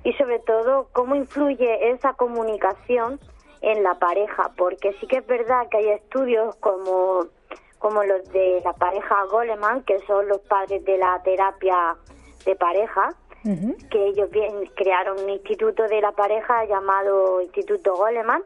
y 0.03 0.13
sobre 0.13 0.39
todo 0.39 0.87
cómo 0.93 1.15
influye 1.15 1.91
esa 1.91 2.13
comunicación 2.13 3.19
en 3.61 3.83
la 3.83 3.95
pareja, 3.95 4.51
porque 4.57 4.93
sí 4.99 5.07
que 5.07 5.17
es 5.17 5.27
verdad 5.27 5.67
que 5.69 5.77
hay 5.77 5.89
estudios 5.89 6.55
como, 6.55 7.25
como 7.79 8.03
los 8.03 8.29
de 8.31 8.61
la 8.63 8.73
pareja 8.73 9.23
Goleman, 9.31 9.83
que 9.83 9.99
son 9.99 10.27
los 10.27 10.39
padres 10.39 10.83
de 10.85 10.97
la 10.97 11.21
terapia 11.23 11.95
de 12.45 12.55
pareja, 12.55 13.15
que 13.89 14.07
ellos 14.07 14.29
bien 14.31 14.51
crearon 14.75 15.23
un 15.23 15.29
instituto 15.29 15.83
de 15.83 16.01
la 16.01 16.11
pareja 16.11 16.65
llamado 16.65 17.41
Instituto 17.41 17.95
Goleman 17.95 18.43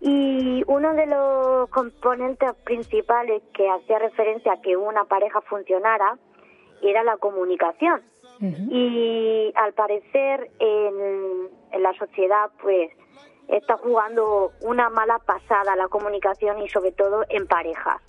y 0.00 0.62
uno 0.66 0.92
de 0.92 1.06
los 1.06 1.68
componentes 1.70 2.52
principales 2.64 3.42
que 3.54 3.68
hacía 3.70 3.98
referencia 3.98 4.52
a 4.52 4.60
que 4.60 4.76
una 4.76 5.04
pareja 5.04 5.40
funcionara 5.40 6.18
era 6.82 7.02
la 7.02 7.16
comunicación. 7.16 8.02
Y 8.68 9.50
al 9.54 9.72
parecer 9.72 10.50
en, 10.58 11.48
en 11.72 11.82
la 11.82 11.94
sociedad 11.94 12.50
pues 12.60 12.90
está 13.48 13.78
jugando 13.78 14.52
una 14.60 14.90
mala 14.90 15.18
pasada 15.20 15.76
la 15.76 15.88
comunicación 15.88 16.60
y 16.60 16.68
sobre 16.68 16.92
todo 16.92 17.24
en 17.30 17.46
parejas. 17.46 18.02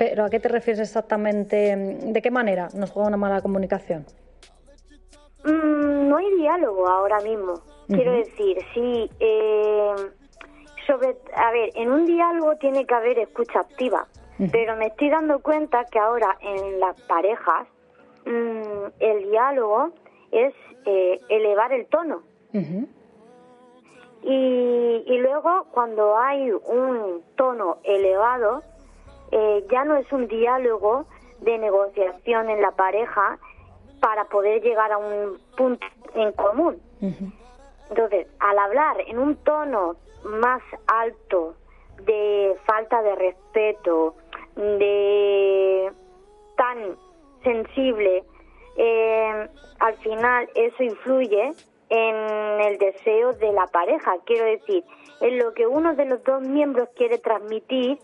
Pero 0.00 0.24
¿a 0.24 0.30
qué 0.30 0.40
te 0.40 0.48
refieres 0.48 0.80
exactamente? 0.80 1.76
¿De 1.76 2.22
qué 2.22 2.30
manera 2.30 2.68
nos 2.74 2.90
juega 2.90 3.08
una 3.08 3.18
mala 3.18 3.42
comunicación? 3.42 4.06
Mm, 5.44 6.08
no 6.08 6.16
hay 6.16 6.36
diálogo 6.36 6.88
ahora 6.88 7.20
mismo. 7.20 7.60
Quiero 7.86 8.12
decir, 8.12 8.56
sí. 8.72 9.10
eh, 9.20 9.94
sobre, 10.86 11.18
a 11.36 11.50
ver, 11.50 11.68
en 11.74 11.90
un 11.90 12.06
diálogo 12.06 12.56
tiene 12.56 12.86
que 12.86 12.94
haber 12.94 13.18
escucha 13.18 13.60
activa, 13.60 14.06
pero 14.50 14.74
me 14.76 14.86
estoy 14.86 15.10
dando 15.10 15.40
cuenta 15.40 15.84
que 15.84 15.98
ahora 15.98 16.34
en 16.40 16.80
las 16.80 16.98
parejas 17.02 17.68
mm, 18.24 18.86
el 19.00 19.30
diálogo 19.30 19.90
es 20.32 20.54
eh, 20.86 21.20
elevar 21.28 21.74
el 21.74 21.84
tono. 21.88 22.22
Y, 24.22 25.04
y 25.06 25.18
luego 25.18 25.66
cuando 25.72 26.16
hay 26.16 26.50
un 26.52 27.22
tono 27.36 27.80
elevado, 27.84 28.62
eh, 29.32 29.64
ya 29.70 29.84
no 29.84 29.96
es 29.96 30.10
un 30.12 30.26
diálogo 30.28 31.06
de 31.40 31.58
negociación 31.58 32.50
en 32.50 32.60
la 32.60 32.72
pareja 32.72 33.38
para 34.00 34.24
poder 34.24 34.62
llegar 34.62 34.92
a 34.92 34.98
un 34.98 35.38
punto 35.56 35.86
en 36.14 36.32
común. 36.32 36.80
Entonces, 37.90 38.26
al 38.38 38.58
hablar 38.58 38.96
en 39.06 39.18
un 39.18 39.36
tono 39.36 39.96
más 40.24 40.62
alto 40.86 41.54
de 42.04 42.56
falta 42.66 43.02
de 43.02 43.14
respeto, 43.14 44.14
de 44.56 45.92
tan 46.56 46.96
sensible, 47.42 48.24
eh, 48.76 49.48
al 49.78 49.94
final 49.98 50.48
eso 50.54 50.82
influye 50.82 51.52
en 51.88 52.16
el 52.60 52.78
deseo 52.78 53.32
de 53.34 53.52
la 53.52 53.66
pareja. 53.66 54.16
Quiero 54.24 54.44
decir, 54.44 54.84
en 55.20 55.38
lo 55.38 55.52
que 55.54 55.66
uno 55.66 55.94
de 55.94 56.06
los 56.06 56.22
dos 56.24 56.42
miembros 56.42 56.88
quiere 56.96 57.18
transmitir 57.18 57.98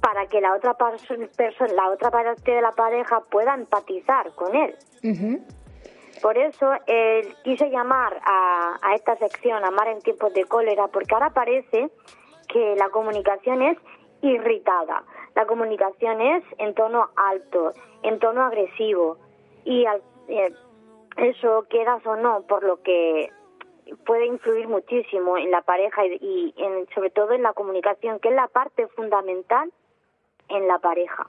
para 0.00 0.26
que 0.26 0.40
la 0.40 0.54
otra 0.54 0.74
perso- 0.76 1.28
perso- 1.36 1.66
la 1.74 1.90
otra 1.90 2.10
parte 2.10 2.50
de 2.52 2.60
la 2.62 2.72
pareja 2.72 3.20
pueda 3.30 3.54
empatizar 3.54 4.32
con 4.34 4.54
él. 4.54 4.74
Por 6.22 6.36
eso 6.36 6.72
eh, 6.86 7.32
quise 7.44 7.70
llamar 7.70 8.20
a, 8.24 8.76
a 8.82 8.94
esta 8.94 9.16
sección 9.16 9.64
Amar 9.64 9.88
en 9.88 10.00
tiempos 10.00 10.32
de 10.34 10.44
cólera, 10.44 10.88
porque 10.88 11.14
ahora 11.14 11.30
parece 11.30 11.90
que 12.48 12.74
la 12.76 12.88
comunicación 12.90 13.62
es 13.62 13.78
irritada. 14.22 15.04
La 15.36 15.46
comunicación 15.46 16.20
es 16.20 16.42
en 16.58 16.74
tono 16.74 17.10
alto, 17.16 17.72
en 18.02 18.18
tono 18.18 18.42
agresivo. 18.42 19.18
Y 19.64 19.84
al- 19.86 20.02
eh, 20.28 20.52
eso, 21.18 21.66
quieras 21.68 22.04
o 22.06 22.16
no, 22.16 22.42
por 22.42 22.64
lo 22.64 22.82
que 22.82 23.30
puede 24.06 24.26
influir 24.26 24.68
muchísimo 24.68 25.38
en 25.38 25.50
la 25.50 25.62
pareja 25.62 26.04
y, 26.04 26.18
y 26.20 26.54
en- 26.62 26.86
sobre 26.94 27.10
todo 27.10 27.32
en 27.32 27.42
la 27.42 27.52
comunicación, 27.52 28.18
que 28.18 28.28
es 28.28 28.34
la 28.34 28.48
parte 28.48 28.86
fundamental 28.88 29.70
en 30.48 30.68
la 30.68 30.78
pareja. 30.78 31.26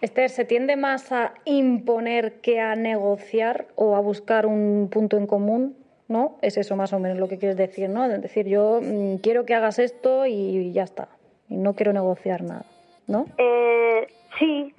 Esther, 0.00 0.30
¿se 0.30 0.44
tiende 0.44 0.76
más 0.76 1.12
a 1.12 1.34
imponer 1.44 2.40
que 2.40 2.60
a 2.60 2.74
negociar 2.74 3.66
o 3.76 3.96
a 3.96 4.00
buscar 4.00 4.46
un 4.46 4.88
punto 4.90 5.16
en 5.16 5.26
común? 5.26 5.76
¿No? 6.08 6.36
Es 6.42 6.58
eso 6.58 6.76
más 6.76 6.92
o 6.92 6.98
menos 6.98 7.18
lo 7.18 7.28
que 7.28 7.38
quieres 7.38 7.56
decir, 7.56 7.88
¿no? 7.88 8.04
Es 8.04 8.20
decir, 8.20 8.46
yo 8.46 8.80
mm, 8.82 9.16
quiero 9.22 9.46
que 9.46 9.54
hagas 9.54 9.78
esto 9.78 10.26
y 10.26 10.70
ya 10.72 10.82
está. 10.82 11.08
Y 11.48 11.56
no 11.56 11.74
quiero 11.74 11.92
negociar 11.94 12.42
nada, 12.42 12.66
¿no? 13.06 13.26
Eh, 13.38 14.08
sí, 14.38 14.74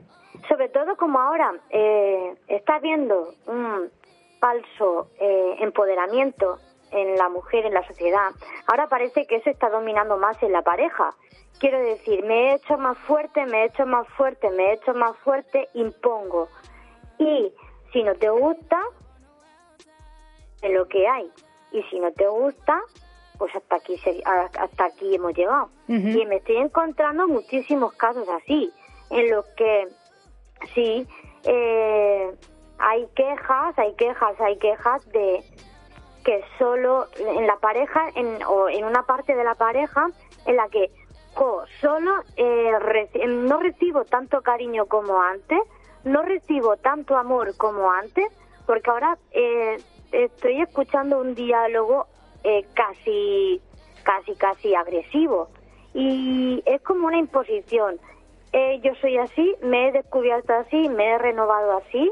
sobre 0.47 0.69
todo 0.69 0.95
como 0.95 1.19
ahora 1.19 1.53
eh, 1.69 2.35
está 2.47 2.75
habiendo 2.75 3.33
un 3.47 3.89
falso 4.39 5.07
eh, 5.19 5.55
empoderamiento 5.59 6.57
en 6.91 7.15
la 7.15 7.29
mujer, 7.29 7.65
en 7.65 7.73
la 7.73 7.85
sociedad, 7.87 8.29
ahora 8.67 8.87
parece 8.87 9.25
que 9.25 9.37
eso 9.37 9.49
está 9.49 9.69
dominando 9.69 10.17
más 10.17 10.41
en 10.43 10.51
la 10.51 10.61
pareja. 10.61 11.15
Quiero 11.63 11.79
decir, 11.79 12.25
me 12.25 12.49
he 12.51 12.55
hecho 12.55 12.77
más 12.77 12.97
fuerte, 13.07 13.45
me 13.45 13.61
he 13.61 13.65
hecho 13.67 13.85
más 13.85 14.05
fuerte, 14.17 14.49
me 14.49 14.65
he 14.65 14.73
hecho 14.73 14.93
más 14.93 15.15
fuerte, 15.19 15.69
impongo. 15.73 16.49
Y 17.17 17.53
si 17.93 18.03
no 18.03 18.13
te 18.15 18.27
gusta, 18.29 18.81
es 20.61 20.73
lo 20.73 20.85
que 20.89 21.07
hay. 21.07 21.31
Y 21.71 21.81
si 21.83 22.01
no 22.01 22.11
te 22.11 22.27
gusta, 22.27 22.81
pues 23.37 23.55
hasta 23.55 23.77
aquí 23.77 23.97
se- 23.99 24.21
hasta 24.25 24.83
aquí 24.85 25.15
hemos 25.15 25.33
llegado. 25.35 25.69
Y 25.87 26.25
me 26.25 26.35
estoy 26.35 26.57
encontrando 26.57 27.29
muchísimos 27.29 27.93
casos 27.93 28.27
así, 28.27 28.69
en 29.09 29.31
los 29.31 29.45
que 29.55 29.87
sí 30.75 31.07
eh, 31.45 32.29
hay 32.77 33.07
quejas, 33.15 33.79
hay 33.79 33.93
quejas, 33.95 34.39
hay 34.41 34.57
quejas 34.57 35.09
de 35.13 35.41
que 36.25 36.43
solo 36.59 37.07
en 37.17 37.47
la 37.47 37.55
pareja 37.55 38.09
en, 38.15 38.43
o 38.43 38.67
en 38.67 38.83
una 38.83 39.03
parte 39.03 39.33
de 39.33 39.45
la 39.45 39.55
pareja 39.55 40.07
en 40.45 40.57
la 40.57 40.67
que 40.67 40.91
solo 41.81 42.23
eh, 42.35 42.71
reci- 42.79 43.27
no 43.27 43.59
recibo 43.59 44.05
tanto 44.05 44.41
cariño 44.41 44.85
como 44.85 45.21
antes, 45.21 45.59
no 46.03 46.21
recibo 46.21 46.77
tanto 46.77 47.15
amor 47.17 47.55
como 47.57 47.91
antes, 47.91 48.25
porque 48.65 48.89
ahora 48.89 49.17
eh, 49.31 49.81
estoy 50.11 50.61
escuchando 50.61 51.19
un 51.19 51.35
diálogo 51.35 52.07
eh, 52.43 52.65
casi, 52.73 53.61
casi, 54.03 54.35
casi 54.35 54.75
agresivo 54.75 55.49
y 55.93 56.61
es 56.65 56.81
como 56.81 57.07
una 57.07 57.17
imposición. 57.17 57.99
Eh, 58.51 58.79
yo 58.83 58.93
soy 59.01 59.17
así, 59.17 59.55
me 59.61 59.87
he 59.87 59.91
descubierto 59.91 60.53
así, 60.53 60.89
me 60.89 61.07
he 61.07 61.17
renovado 61.17 61.77
así, 61.77 62.11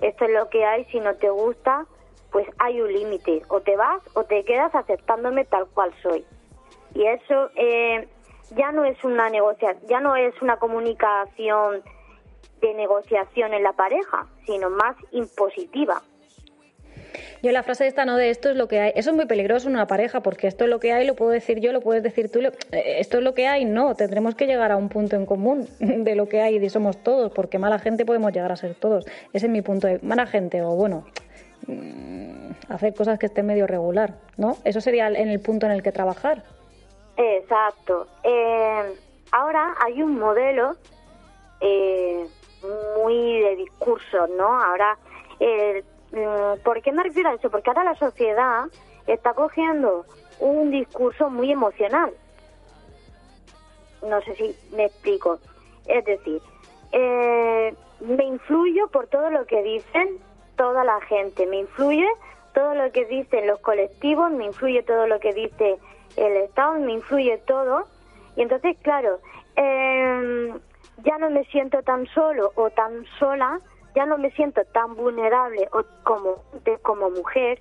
esto 0.00 0.24
es 0.24 0.30
lo 0.32 0.48
que 0.48 0.64
hay, 0.64 0.84
si 0.86 1.00
no 1.00 1.14
te 1.16 1.28
gusta, 1.28 1.86
pues 2.30 2.46
hay 2.58 2.80
un 2.80 2.92
límite, 2.92 3.42
o 3.48 3.60
te 3.60 3.76
vas 3.76 4.00
o 4.14 4.24
te 4.24 4.44
quedas 4.44 4.74
aceptándome 4.74 5.44
tal 5.44 5.66
cual 5.74 5.92
soy. 6.02 6.24
Y 6.94 7.04
eso 7.06 7.50
eh, 7.56 8.08
ya 8.56 8.72
no 8.72 8.84
es 8.84 9.02
una 9.04 9.28
negociación, 9.30 9.82
ya 9.88 10.00
no 10.00 10.16
es 10.16 10.34
una 10.42 10.56
comunicación 10.58 11.82
de 12.60 12.74
negociación 12.74 13.52
en 13.54 13.62
la 13.62 13.72
pareja, 13.72 14.26
sino 14.46 14.70
más 14.70 14.96
impositiva. 15.10 16.02
Yo 17.42 17.50
la 17.50 17.64
frase 17.64 17.88
esta, 17.88 18.04
no 18.04 18.16
de 18.16 18.30
esto 18.30 18.50
es 18.50 18.56
lo 18.56 18.68
que 18.68 18.78
hay. 18.78 18.92
Eso 18.94 19.10
es 19.10 19.16
muy 19.16 19.26
peligroso 19.26 19.68
en 19.68 19.74
una 19.74 19.88
pareja, 19.88 20.20
porque 20.22 20.46
esto 20.46 20.62
es 20.64 20.70
lo 20.70 20.78
que 20.78 20.92
hay, 20.92 21.04
lo 21.04 21.16
puedo 21.16 21.32
decir 21.32 21.58
yo, 21.58 21.72
lo 21.72 21.80
puedes 21.80 22.04
decir 22.04 22.30
tú. 22.30 22.40
lo- 22.40 22.50
eh, 22.70 22.98
Esto 23.00 23.18
es 23.18 23.24
lo 23.24 23.34
que 23.34 23.48
hay, 23.48 23.64
no. 23.64 23.96
Tendremos 23.96 24.36
que 24.36 24.46
llegar 24.46 24.70
a 24.70 24.76
un 24.76 24.88
punto 24.88 25.16
en 25.16 25.26
común 25.26 25.66
de 25.80 26.14
lo 26.14 26.28
que 26.28 26.40
hay 26.40 26.56
y 26.64 26.70
somos 26.70 27.02
todos, 27.02 27.32
porque 27.32 27.58
mala 27.58 27.80
gente 27.80 28.04
podemos 28.06 28.32
llegar 28.32 28.52
a 28.52 28.56
ser 28.56 28.74
todos. 28.76 29.06
Ese 29.32 29.46
es 29.46 29.52
mi 29.52 29.60
punto 29.62 29.88
de 29.88 29.98
mala 30.02 30.26
gente, 30.26 30.62
o 30.62 30.76
bueno, 30.76 31.04
mm, 31.66 32.50
hacer 32.68 32.94
cosas 32.94 33.18
que 33.18 33.26
estén 33.26 33.46
medio 33.46 33.66
regular, 33.66 34.14
¿no? 34.36 34.56
Eso 34.64 34.80
sería 34.80 35.08
en 35.08 35.28
el 35.28 35.40
punto 35.40 35.66
en 35.66 35.72
el 35.72 35.82
que 35.82 35.90
trabajar. 35.90 36.44
Exacto. 37.16 38.06
Eh, 38.22 38.94
ahora 39.30 39.74
hay 39.80 40.02
un 40.02 40.18
modelo 40.18 40.76
eh, 41.60 42.26
muy 42.98 43.40
de 43.40 43.56
discurso, 43.56 44.26
¿no? 44.28 44.60
Ahora, 44.60 44.96
mm, 45.40 46.62
¿por 46.62 46.80
qué 46.82 46.92
me 46.92 47.02
refiero 47.02 47.30
a 47.30 47.34
eso? 47.34 47.50
Porque 47.50 47.70
ahora 47.70 47.84
la 47.84 47.94
sociedad 47.96 48.64
está 49.06 49.34
cogiendo 49.34 50.06
un 50.40 50.70
discurso 50.70 51.30
muy 51.30 51.52
emocional. 51.52 52.12
No 54.02 54.20
sé 54.22 54.34
si 54.34 54.56
me 54.74 54.86
explico. 54.86 55.38
Es 55.86 56.04
decir, 56.04 56.40
eh, 56.92 57.74
me 58.00 58.24
influyo 58.24 58.88
por 58.88 59.06
todo 59.06 59.30
lo 59.30 59.46
que 59.46 59.62
dicen 59.62 60.18
toda 60.56 60.84
la 60.84 61.00
gente, 61.02 61.46
me 61.46 61.58
influye 61.58 62.06
todo 62.54 62.74
lo 62.74 62.90
que 62.92 63.04
dicen 63.06 63.46
los 63.46 63.60
colectivos, 63.60 64.30
me 64.30 64.44
influye 64.44 64.82
todo 64.82 65.06
lo 65.06 65.18
que 65.18 65.32
dice 65.32 65.78
el 66.16 66.36
Estado, 66.38 66.78
me 66.78 66.92
influye 66.92 67.38
todo. 67.46 67.84
Y 68.36 68.42
entonces, 68.42 68.76
claro, 68.82 69.18
eh, 69.56 70.54
ya 71.04 71.18
no 71.18 71.30
me 71.30 71.44
siento 71.46 71.82
tan 71.82 72.06
solo 72.06 72.52
o 72.54 72.70
tan 72.70 73.04
sola, 73.18 73.58
ya 73.94 74.06
no 74.06 74.16
me 74.18 74.30
siento 74.32 74.62
tan 74.72 74.94
vulnerable 74.94 75.68
o 75.72 75.82
como, 76.04 76.36
como 76.82 77.10
mujer 77.10 77.60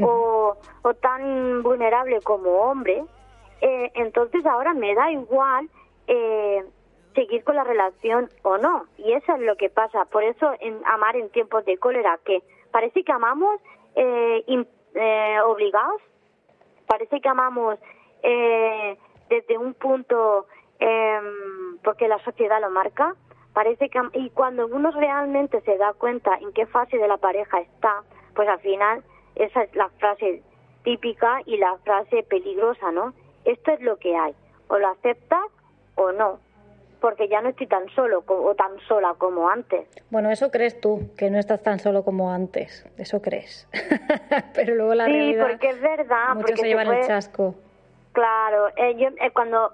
o, 0.00 0.56
o 0.82 0.94
tan 0.94 1.62
vulnerable 1.62 2.20
como 2.22 2.50
hombre. 2.50 3.04
Eh, 3.60 3.90
entonces 3.94 4.44
ahora 4.46 4.74
me 4.74 4.94
da 4.94 5.10
igual 5.10 5.68
eh, 6.06 6.64
seguir 7.14 7.44
con 7.44 7.56
la 7.56 7.64
relación 7.64 8.28
o 8.42 8.58
no. 8.58 8.86
Y 8.96 9.12
eso 9.12 9.34
es 9.34 9.40
lo 9.40 9.56
que 9.56 9.70
pasa. 9.70 10.04
Por 10.06 10.22
eso 10.22 10.52
en 10.60 10.80
amar 10.86 11.16
en 11.16 11.28
tiempos 11.30 11.64
de 11.64 11.76
cólera, 11.78 12.18
que 12.24 12.42
parece 12.70 13.02
que 13.04 13.12
amamos 13.12 13.60
eh, 13.96 14.44
im- 14.46 14.66
eh, 14.94 15.40
obligados, 15.44 16.00
parece 16.92 17.22
que 17.22 17.28
amamos 17.30 17.78
eh, 18.22 18.98
desde 19.30 19.56
un 19.56 19.72
punto 19.72 20.46
em, 20.78 21.78
porque 21.82 22.06
la 22.06 22.18
sociedad 22.22 22.60
lo 22.60 22.68
marca. 22.68 23.14
Parece 23.54 23.88
que 23.88 23.98
y 24.12 24.28
cuando 24.28 24.66
uno 24.66 24.90
realmente 24.90 25.62
se 25.62 25.78
da 25.78 25.94
cuenta 25.94 26.34
en 26.34 26.52
qué 26.52 26.66
fase 26.66 26.98
de 26.98 27.08
la 27.08 27.16
pareja 27.16 27.60
está, 27.60 28.02
pues 28.34 28.46
al 28.46 28.60
final 28.60 29.02
esa 29.36 29.62
es 29.62 29.74
la 29.74 29.88
frase 30.00 30.42
típica 30.84 31.40
y 31.46 31.56
la 31.56 31.78
frase 31.78 32.24
peligrosa, 32.24 32.92
¿no? 32.92 33.14
Esto 33.46 33.70
es 33.70 33.80
lo 33.80 33.96
que 33.96 34.14
hay, 34.14 34.34
o 34.68 34.78
lo 34.78 34.88
aceptas 34.88 35.46
o 35.94 36.12
no, 36.12 36.40
porque 37.02 37.28
ya 37.28 37.40
no 37.42 37.48
estoy 37.48 37.66
tan 37.66 37.88
solo 37.90 38.22
o 38.26 38.54
tan 38.54 38.78
sola 38.86 39.14
como 39.18 39.48
antes. 39.50 39.86
Bueno, 40.10 40.30
eso 40.30 40.52
crees 40.52 40.80
tú, 40.80 41.10
que 41.18 41.30
no 41.30 41.38
estás 41.38 41.60
tan 41.60 41.80
solo 41.80 42.04
como 42.04 42.30
antes. 42.32 42.86
Eso 42.96 43.20
crees. 43.20 43.68
Pero 44.54 44.76
luego 44.76 44.94
la 44.94 45.06
sí, 45.06 45.12
realidad. 45.12 45.48
porque 45.50 45.68
es 45.70 45.80
verdad, 45.80 46.28
muchos 46.28 46.42
porque 46.42 46.56
se 46.62 46.68
llevan 46.68 46.92
el 46.92 47.04
chasco. 47.04 47.56
Claro, 48.12 48.68
eh, 48.76 48.94
yo 48.96 49.08
eh, 49.08 49.30
cuando 49.32 49.72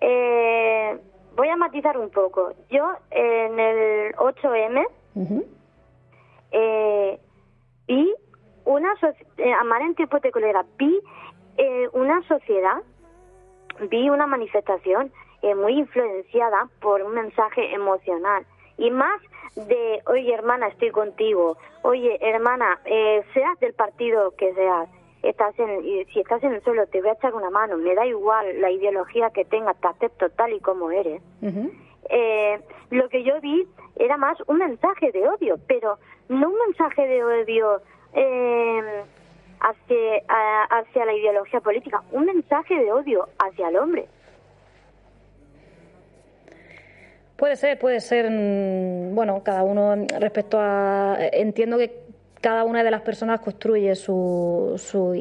eh, 0.00 0.98
voy 1.34 1.48
a 1.48 1.56
matizar 1.56 1.96
un 1.96 2.10
poco. 2.10 2.52
Yo 2.68 2.92
en 3.10 3.58
el 3.58 4.14
8M 4.16 4.86
eh, 6.52 7.18
vi 7.88 8.14
una 8.66 8.92
eh, 9.38 9.52
amar 9.60 9.80
en 9.80 9.94
de 9.94 10.06
vi 10.76 11.00
eh, 11.56 11.88
una 11.94 12.22
sociedad, 12.28 12.82
vi 13.88 14.10
una 14.10 14.26
manifestación 14.26 15.10
eh, 15.42 15.54
muy 15.54 15.74
influenciada 15.74 16.68
por 16.80 17.02
un 17.02 17.14
mensaje 17.14 17.74
emocional. 17.74 18.44
Y 18.78 18.90
más 18.90 19.20
de 19.56 20.00
oye 20.06 20.32
hermana 20.32 20.68
estoy 20.68 20.90
contigo, 20.90 21.56
oye 21.82 22.18
hermana 22.20 22.80
eh, 22.84 23.22
seas 23.34 23.58
del 23.60 23.74
partido 23.74 24.32
que 24.36 24.54
seas, 24.54 24.88
estás 25.22 25.58
en, 25.58 25.82
si 26.12 26.20
estás 26.20 26.42
en 26.44 26.54
el 26.54 26.62
suelo 26.62 26.86
te 26.86 27.00
voy 27.00 27.10
a 27.10 27.14
echar 27.14 27.34
una 27.34 27.50
mano, 27.50 27.76
me 27.76 27.94
da 27.94 28.06
igual 28.06 28.60
la 28.60 28.70
ideología 28.70 29.30
que 29.30 29.44
tengas, 29.44 29.78
te 29.80 29.88
acepto 29.88 30.30
tal 30.30 30.52
y 30.52 30.60
como 30.60 30.90
eres. 30.90 31.22
Eh, 32.08 32.60
lo 32.90 33.08
que 33.08 33.22
yo 33.22 33.40
vi 33.40 33.66
era 33.96 34.16
más 34.16 34.38
un 34.46 34.58
mensaje 34.58 35.12
de 35.12 35.28
odio, 35.28 35.56
pero 35.66 35.98
no 36.28 36.48
un 36.48 36.58
mensaje 36.66 37.06
de 37.06 37.24
odio 37.24 37.80
eh, 38.14 39.04
hacia, 39.60 40.22
hacia 40.70 41.04
la 41.04 41.12
ideología 41.12 41.60
política, 41.60 42.02
un 42.12 42.24
mensaje 42.24 42.74
de 42.78 42.92
odio 42.92 43.28
hacia 43.38 43.68
el 43.68 43.76
hombre. 43.76 44.08
Puede 47.40 47.56
ser, 47.56 47.78
puede 47.78 48.00
ser. 48.00 48.30
mm, 48.30 49.14
Bueno, 49.14 49.42
cada 49.42 49.62
uno 49.64 49.94
respecto 50.20 50.58
a. 50.60 51.16
Entiendo 51.32 51.78
que 51.78 51.90
cada 52.42 52.64
una 52.64 52.82
de 52.84 52.90
las 52.90 53.00
personas 53.00 53.40
construye 53.40 53.94
su, 53.94 54.74
su, 54.76 55.14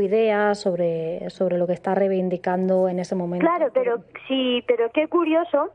idea 0.00 0.54
sobre, 0.54 1.28
sobre 1.30 1.58
lo 1.58 1.66
que 1.66 1.72
está 1.72 1.94
reivindicando 1.96 2.88
en 2.88 2.98
ese 3.00 3.14
momento. 3.16 3.44
Claro, 3.44 3.70
pero 3.74 4.04
sí, 4.28 4.62
pero 4.68 4.88
qué 4.92 5.08
curioso 5.08 5.70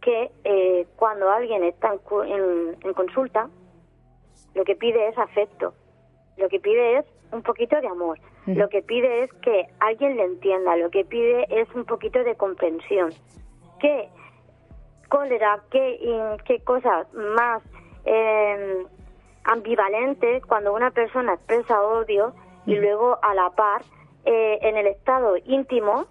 que 0.00 0.30
eh, 0.44 0.86
cuando 0.96 1.30
alguien 1.30 1.62
está 1.62 1.92
en, 1.92 1.98
cu- 1.98 2.22
en- 2.22 2.76
en 2.82 2.92
consulta, 2.94 3.48
lo 4.54 4.64
que 4.64 4.76
pide 4.76 5.08
es 5.08 5.16
afecto, 5.18 5.74
lo 6.38 6.48
que 6.48 6.58
pide 6.58 6.98
es 6.98 7.04
un 7.32 7.42
poquito 7.42 7.80
de 7.80 7.86
amor, 7.86 8.18
lo 8.46 8.68
que 8.68 8.82
pide 8.82 9.24
es 9.24 9.32
que 9.42 9.66
alguien 9.80 10.16
le 10.16 10.24
entienda, 10.24 10.76
lo 10.76 10.90
que 10.90 11.04
pide 11.04 11.46
es 11.48 11.68
un 11.74 11.84
poquito 11.84 12.22
de 12.24 12.34
comprensión. 12.34 13.10
¿Qué 13.80 14.08
cólera, 15.12 15.60
qué, 15.70 15.84
qué 16.46 16.60
cosas 16.64 17.06
más 17.12 17.62
eh, 18.06 18.84
ambivalentes 19.44 20.44
cuando 20.46 20.72
una 20.72 20.90
persona 20.90 21.34
expresa 21.34 21.82
odio 21.82 22.32
y 22.64 22.76
luego 22.76 23.18
a 23.22 23.34
la 23.34 23.50
par 23.50 23.82
eh, 24.24 24.58
en 24.62 24.76
el 24.78 24.86
estado 24.86 25.36
íntimo 25.44 26.06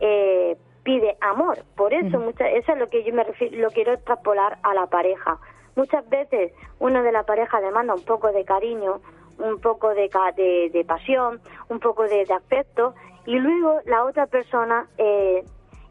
eh, 0.00 0.56
pide 0.84 1.16
amor. 1.20 1.58
Por 1.76 1.92
eso, 1.92 2.18
mucha- 2.18 2.48
eso 2.48 2.72
es 2.72 2.78
lo 2.78 2.88
que 2.88 3.02
yo 3.04 3.12
me 3.12 3.24
refiero, 3.24 3.58
lo 3.58 3.70
quiero 3.70 3.92
extrapolar 3.92 4.56
a 4.62 4.72
la 4.72 4.86
pareja. 4.86 5.38
Muchas 5.74 6.08
veces 6.08 6.52
uno 6.78 7.02
de 7.02 7.12
la 7.12 7.24
pareja 7.24 7.60
demanda 7.60 7.92
un 7.94 8.04
poco 8.04 8.32
de 8.32 8.44
cariño, 8.44 9.00
un 9.38 9.60
poco 9.60 9.90
de, 9.90 10.08
de, 10.36 10.70
de 10.72 10.84
pasión, 10.84 11.40
un 11.68 11.78
poco 11.80 12.04
de, 12.04 12.24
de 12.24 12.32
afecto 12.32 12.94
y 13.26 13.34
luego 13.38 13.80
la 13.84 14.04
otra 14.04 14.26
persona 14.26 14.86
eh, 14.96 15.44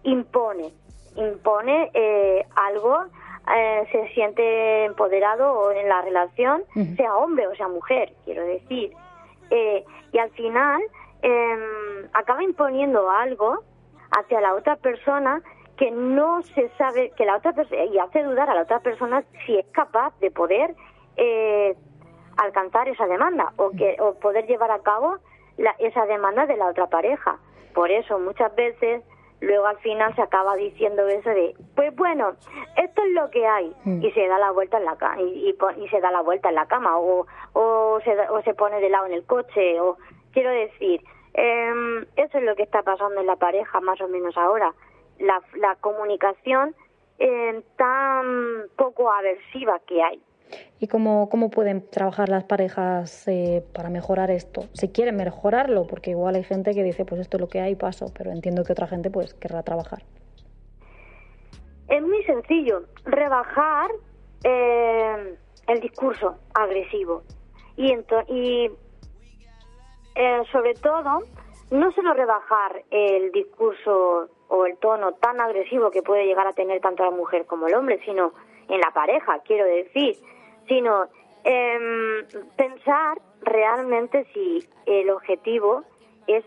impone, 0.03 0.71
impone 1.15 1.91
eh, 1.93 2.45
algo, 2.55 2.97
eh, 3.55 3.87
se 3.91 4.07
siente 4.09 4.85
empoderado 4.85 5.71
en 5.71 5.87
la 5.89 6.01
relación, 6.01 6.63
sea 6.95 7.15
hombre 7.15 7.47
o 7.47 7.55
sea 7.55 7.67
mujer, 7.67 8.13
quiero 8.25 8.43
decir. 8.45 8.91
Eh, 9.49 9.85
y 10.11 10.17
al 10.17 10.29
final 10.31 10.81
em, 11.21 12.07
acaba 12.13 12.43
imponiendo 12.43 13.09
algo 13.09 13.63
hacia 14.17 14.41
la 14.41 14.53
otra 14.55 14.75
persona 14.77 15.41
que 15.77 15.91
no 15.91 16.41
se 16.41 16.69
sabe, 16.77 17.11
que 17.17 17.25
la 17.25 17.35
otra 17.37 17.53
y 17.91 17.99
hace 17.99 18.23
dudar 18.23 18.49
a 18.49 18.55
la 18.55 18.61
otra 18.61 18.79
persona 18.79 19.23
si 19.45 19.57
es 19.57 19.65
capaz 19.73 20.13
de 20.19 20.31
poder 20.31 20.73
eh, 21.17 21.75
alcanzar 22.37 22.87
esa 22.87 23.05
demanda 23.07 23.51
o, 23.57 23.71
que, 23.71 23.97
o 23.99 24.15
poder 24.15 24.45
llevar 24.47 24.71
a 24.71 24.79
cabo 24.79 25.17
la- 25.57 25.75
esa 25.79 26.05
demanda 26.05 26.45
de 26.45 26.57
la 26.57 26.67
otra 26.67 26.87
pareja. 26.87 27.37
Por 27.73 27.91
eso 27.91 28.19
muchas 28.19 28.55
veces 28.55 29.03
luego 29.41 29.67
al 29.67 29.77
final 29.79 30.15
se 30.15 30.21
acaba 30.21 30.55
diciendo 30.55 31.07
eso 31.07 31.29
de, 31.29 31.55
pues 31.75 31.95
bueno, 31.95 32.33
esto 32.77 33.03
es 33.03 33.11
lo 33.13 33.29
que 33.29 33.45
hay 33.45 33.75
Mm. 33.85 34.03
y 34.03 34.11
se 34.11 34.27
da 34.27 34.37
la 34.39 34.51
vuelta 34.51 34.77
en 34.77 34.85
la 34.85 34.95
ca- 34.97 35.19
y, 35.21 35.49
y 35.49 35.53
po- 35.53 35.71
y 35.71 35.87
se 35.89 35.99
da 36.01 36.09
la 36.11 36.21
vuelta 36.21 36.49
en 36.49 36.55
la 36.55 36.65
cama 36.67 36.97
o, 36.97 37.25
o, 37.53 37.99
se, 38.03 38.17
o 38.29 38.41
se 38.43 38.53
pone 38.53 38.79
de 38.79 38.89
lado 38.89 39.05
en 39.07 39.13
el 39.13 39.25
coche 39.25 39.79
o 39.81 39.97
quiero 40.33 40.49
decir, 40.51 41.01
em, 41.33 42.05
eso 42.15 42.37
es 42.37 42.43
lo 42.43 42.55
que 42.55 42.63
está 42.63 42.81
pasando 42.83 43.19
en 43.21 43.27
la 43.27 43.35
pareja 43.35 43.79
más 43.81 43.99
o 44.01 44.07
menos 44.07 44.35
ahora. 44.37 44.73
La, 45.19 45.41
la 45.55 45.75
comunicación 45.75 46.75
em, 47.19 47.61
tan 47.77 48.63
poco 48.75 49.11
aversiva 49.11 49.79
que 49.87 50.01
hay. 50.03 50.21
¿Y 50.79 50.87
cómo, 50.87 51.29
cómo 51.29 51.49
pueden 51.49 51.87
trabajar 51.89 52.29
las 52.29 52.43
parejas 52.43 53.27
eh, 53.27 53.63
para 53.73 53.89
mejorar 53.89 54.29
esto? 54.31 54.65
Si 54.73 54.89
quieren 54.89 55.15
mejorarlo, 55.15 55.87
porque 55.87 56.11
igual 56.11 56.35
hay 56.35 56.43
gente 56.43 56.73
que 56.73 56.83
dice, 56.83 57.05
pues 57.05 57.21
esto 57.21 57.37
es 57.37 57.41
lo 57.41 57.47
que 57.47 57.59
hay, 57.59 57.75
paso, 57.75 58.07
pero 58.17 58.31
entiendo 58.31 58.63
que 58.63 58.73
otra 58.73 58.87
gente 58.87 59.09
pues 59.09 59.33
querrá 59.33 59.63
trabajar. 59.63 60.03
Es 61.87 62.01
muy 62.01 62.23
sencillo, 62.23 62.83
rebajar 63.05 63.91
eh, 64.43 65.37
el 65.67 65.79
discurso 65.79 66.37
agresivo 66.53 67.23
y, 67.77 67.93
y 68.27 68.71
eh, 70.15 70.41
sobre 70.51 70.73
todo 70.75 71.23
no 71.71 71.91
solo 71.91 72.13
rebajar 72.13 72.83
el 72.91 73.31
discurso 73.31 74.29
o 74.47 74.65
el 74.65 74.77
tono 74.77 75.13
tan 75.13 75.41
agresivo 75.41 75.91
que 75.91 76.01
puede 76.01 76.25
llegar 76.25 76.47
a 76.47 76.53
tener 76.53 76.79
tanto 76.81 77.03
la 77.03 77.11
mujer 77.11 77.45
como 77.45 77.67
el 77.67 77.75
hombre, 77.75 77.99
sino 78.05 78.33
en 78.69 78.79
la 78.79 78.91
pareja, 78.91 79.39
quiero 79.45 79.65
decir, 79.65 80.17
sino 80.67 81.07
em, 81.43 82.25
pensar 82.55 83.19
realmente 83.41 84.25
si 84.33 84.67
el 84.85 85.09
objetivo 85.09 85.83
es 86.27 86.43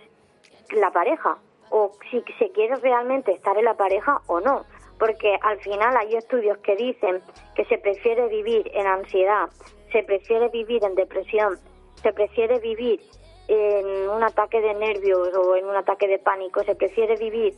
la 0.71 0.91
pareja 0.91 1.39
o 1.71 1.93
si 2.11 2.23
se 2.39 2.51
quiere 2.53 2.77
realmente 2.77 3.33
estar 3.33 3.57
en 3.57 3.65
la 3.65 3.75
pareja 3.75 4.21
o 4.27 4.41
no. 4.41 4.65
Porque 4.99 5.39
al 5.43 5.59
final 5.61 5.97
hay 5.97 6.17
estudios 6.17 6.59
que 6.59 6.75
dicen 6.75 7.23
que 7.55 7.65
se 7.67 7.79
prefiere 7.79 8.27
vivir 8.29 8.69
en 8.75 8.87
ansiedad, 8.87 9.49
se 9.93 10.03
prefiere 10.03 10.49
vivir 10.49 10.83
en 10.85 10.95
depresión, 10.95 11.59
se 12.03 12.13
prefiere 12.13 12.59
vivir 12.59 13.01
en 13.47 14.11
un 14.11 14.23
ataque 14.23 14.61
de 14.61 14.75
nervios 14.75 15.35
o 15.37 15.57
en 15.57 15.67
un 15.67 15.77
ataque 15.77 16.09
de 16.09 16.19
pánico, 16.19 16.63
se 16.65 16.75
prefiere 16.75 17.17
vivir 17.17 17.55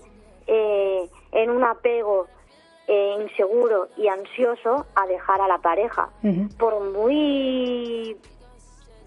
eh, 0.47 1.09
en 1.33 1.51
un 1.51 1.65
apego 1.65 2.27
eh, 2.93 3.17
inseguro 3.23 3.87
y 3.97 4.09
ansioso 4.09 4.85
a 4.97 5.07
dejar 5.07 5.41
a 5.41 5.47
la 5.47 5.59
pareja. 5.59 6.09
Por 6.59 6.81
muy 6.93 8.17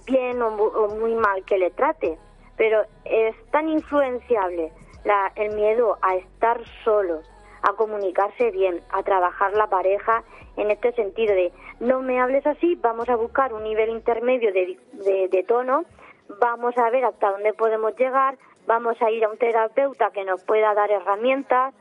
bien 0.06 0.42
o 0.42 0.52
mu- 0.52 0.72
o 0.82 0.88
muy 0.96 1.16
mal 1.16 1.44
que 1.44 1.58
le 1.58 1.70
trate, 1.72 2.18
pero 2.56 2.84
es 3.04 3.36
tan 3.52 3.68
influenciable 3.68 4.72
la- 5.04 5.32
el 5.36 5.54
miedo 5.56 5.98
a 6.02 6.16
estar 6.16 6.62
solo, 6.86 7.22
a 7.62 7.74
comunicarse 7.74 8.52
bien, 8.52 8.82
a 8.92 9.04
trabajar 9.04 9.52
la 9.54 9.68
pareja 9.68 10.24
en 10.56 10.72
este 10.72 10.94
sentido 10.94 11.34
de 11.36 11.52
no 11.82 12.02
me 12.02 12.22
hables 12.22 12.46
así, 12.48 12.76
vamos 12.76 13.10
a 13.10 13.16
buscar 13.18 13.54
un 13.54 13.64
nivel 13.64 13.90
intermedio 13.90 14.54
de, 14.54 14.78
de- 14.94 15.28
de 15.28 15.44
tono, 15.44 15.84
vamos 16.40 16.78
a 16.78 16.90
ver 16.90 17.04
hasta 17.04 17.32
dónde 17.32 17.52
podemos 17.54 17.96
llegar, 17.98 18.38
vamos 18.66 18.96
a 19.02 19.12
ir 19.12 19.26
a 19.26 19.30
un 19.30 19.38
terapeuta 19.38 20.12
que 20.12 20.24
nos 20.24 20.42
pueda 20.46 20.74
dar 20.74 20.90
herramientas 20.90 21.74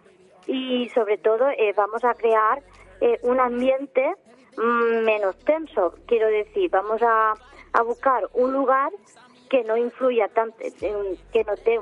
y 0.46 0.88
sobre 0.90 1.18
todo 1.18 1.48
eh, 1.50 1.72
vamos 1.76 2.04
a 2.04 2.14
crear 2.14 2.62
eh, 3.00 3.18
un 3.22 3.40
ambiente 3.40 4.14
mm, 4.56 5.04
menos 5.04 5.36
tenso, 5.44 5.94
quiero 6.06 6.28
decir, 6.28 6.70
vamos 6.70 7.00
a, 7.02 7.34
a 7.72 7.82
buscar 7.82 8.28
un 8.34 8.52
lugar 8.52 8.90
que 9.48 9.64
no 9.64 9.76
influya 9.76 10.28
tanto, 10.28 10.56
que 10.80 11.44
nos 11.44 11.62
dé 11.64 11.78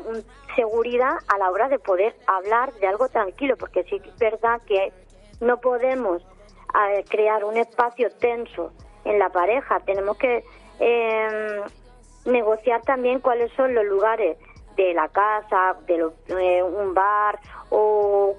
seguridad 0.57 1.13
a 1.29 1.39
la 1.39 1.51
hora 1.51 1.69
de 1.69 1.79
poder 1.79 2.15
hablar 2.27 2.73
de 2.75 2.87
algo 2.89 3.09
tranquilo, 3.09 3.57
porque 3.57 3.85
sí 3.85 4.01
es 4.05 4.19
verdad 4.19 4.61
que 4.67 4.93
no 5.41 5.61
podemos 5.61 6.21
eh, 6.23 7.05
crear 7.09 7.45
un 7.45 7.57
espacio 7.57 8.11
tenso 8.19 8.73
en 9.05 9.19
la 9.19 9.29
pareja, 9.31 9.81
tenemos 9.81 10.17
que 10.19 10.43
eh, 10.81 11.61
negociar 12.25 12.83
también 12.83 13.21
cuáles 13.21 13.53
son 13.53 13.75
los 13.75 13.85
lugares 13.85 14.37
de 14.77 14.93
la 14.95 15.09
casa, 15.09 15.77
de 15.87 15.99
lo- 15.99 16.15
eh, 16.29 16.63
un 16.63 16.93
bar 16.95 17.39
o, 17.71 18.35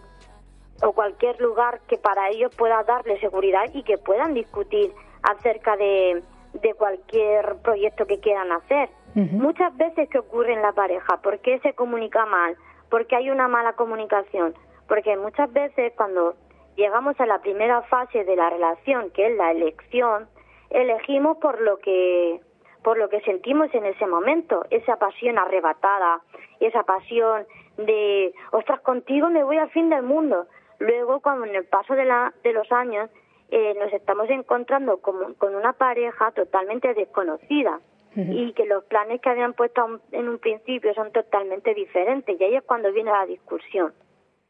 o 0.82 0.94
cualquier 0.94 1.40
lugar 1.40 1.82
que 1.88 1.98
para 1.98 2.30
ellos 2.30 2.56
pueda 2.56 2.84
darle 2.84 3.20
seguridad 3.20 3.66
y 3.74 3.84
que 3.84 3.98
puedan 3.98 4.34
discutir 4.34 4.92
acerca 5.24 5.76
de, 5.78 6.24
de 6.54 6.74
cualquier 6.74 7.58
proyecto 7.64 8.06
que 8.06 8.20
quieran 8.20 8.52
hacer. 8.52 8.90
Muchas 9.14 9.76
veces 9.76 10.08
que 10.10 10.20
ocurre 10.20 10.54
en 10.54 10.62
la 10.62 10.72
pareja, 10.72 11.18
¿por 11.18 11.40
qué 11.40 11.60
se 11.60 11.74
comunica 11.74 12.26
mal? 12.26 12.56
Porque 12.90 13.18
hay 13.18 13.30
una 13.30 13.50
mala 13.50 13.74
comunicación. 13.74 14.54
Porque 14.88 15.18
muchas 15.18 15.52
veces 15.52 15.92
cuando 15.98 16.36
llegamos 16.78 17.20
a 17.20 17.26
la 17.26 17.40
primera 17.40 17.82
fase 17.84 18.24
de 18.24 18.36
la 18.38 18.50
relación, 18.50 19.10
que 19.12 19.28
es 19.28 19.36
la 19.36 19.52
elección, 19.52 20.28
elegimos 20.70 21.38
por 21.38 21.60
lo 21.62 21.78
que 21.78 22.40
por 22.84 22.98
lo 22.98 23.10
que 23.10 23.22
sentimos 23.22 23.72
en 23.76 23.86
ese 23.86 24.08
momento, 24.08 24.66
esa 24.72 24.96
pasión 24.96 25.38
arrebatada, 25.38 26.22
esa 26.60 26.82
pasión 26.82 27.46
de, 27.78 28.34
ostras, 28.52 28.82
contigo 28.82 29.30
me 29.30 29.44
voy 29.44 29.58
al 29.58 29.70
fin 29.70 29.90
del 29.90 30.02
mundo. 30.02 30.48
Luego, 30.82 31.20
cuando 31.22 31.46
en 31.46 31.56
el 31.56 31.66
paso 31.66 31.94
de, 31.94 32.06
la, 32.06 32.34
de 32.44 32.54
los 32.54 32.72
años 32.72 33.10
eh, 33.52 33.76
nos 33.80 33.94
estamos 33.94 34.28
encontrando 34.30 34.98
con, 34.98 35.36
con 35.36 35.54
una 35.56 35.74
pareja 35.74 36.32
totalmente 36.32 36.94
desconocida 36.94 37.80
y 38.16 38.52
que 38.54 38.66
los 38.66 38.84
planes 38.86 39.22
que 39.22 39.30
habían 39.30 39.54
puesto 39.54 39.86
un- 39.86 40.02
en 40.12 40.28
un 40.28 40.38
principio 40.40 40.94
son 40.94 41.12
totalmente 41.14 41.74
diferentes 41.74 42.40
y 42.40 42.44
ahí 42.44 42.56
es 42.56 42.64
cuando 42.64 42.92
viene 42.92 43.12
la 43.12 43.26
discusión. 43.26 43.94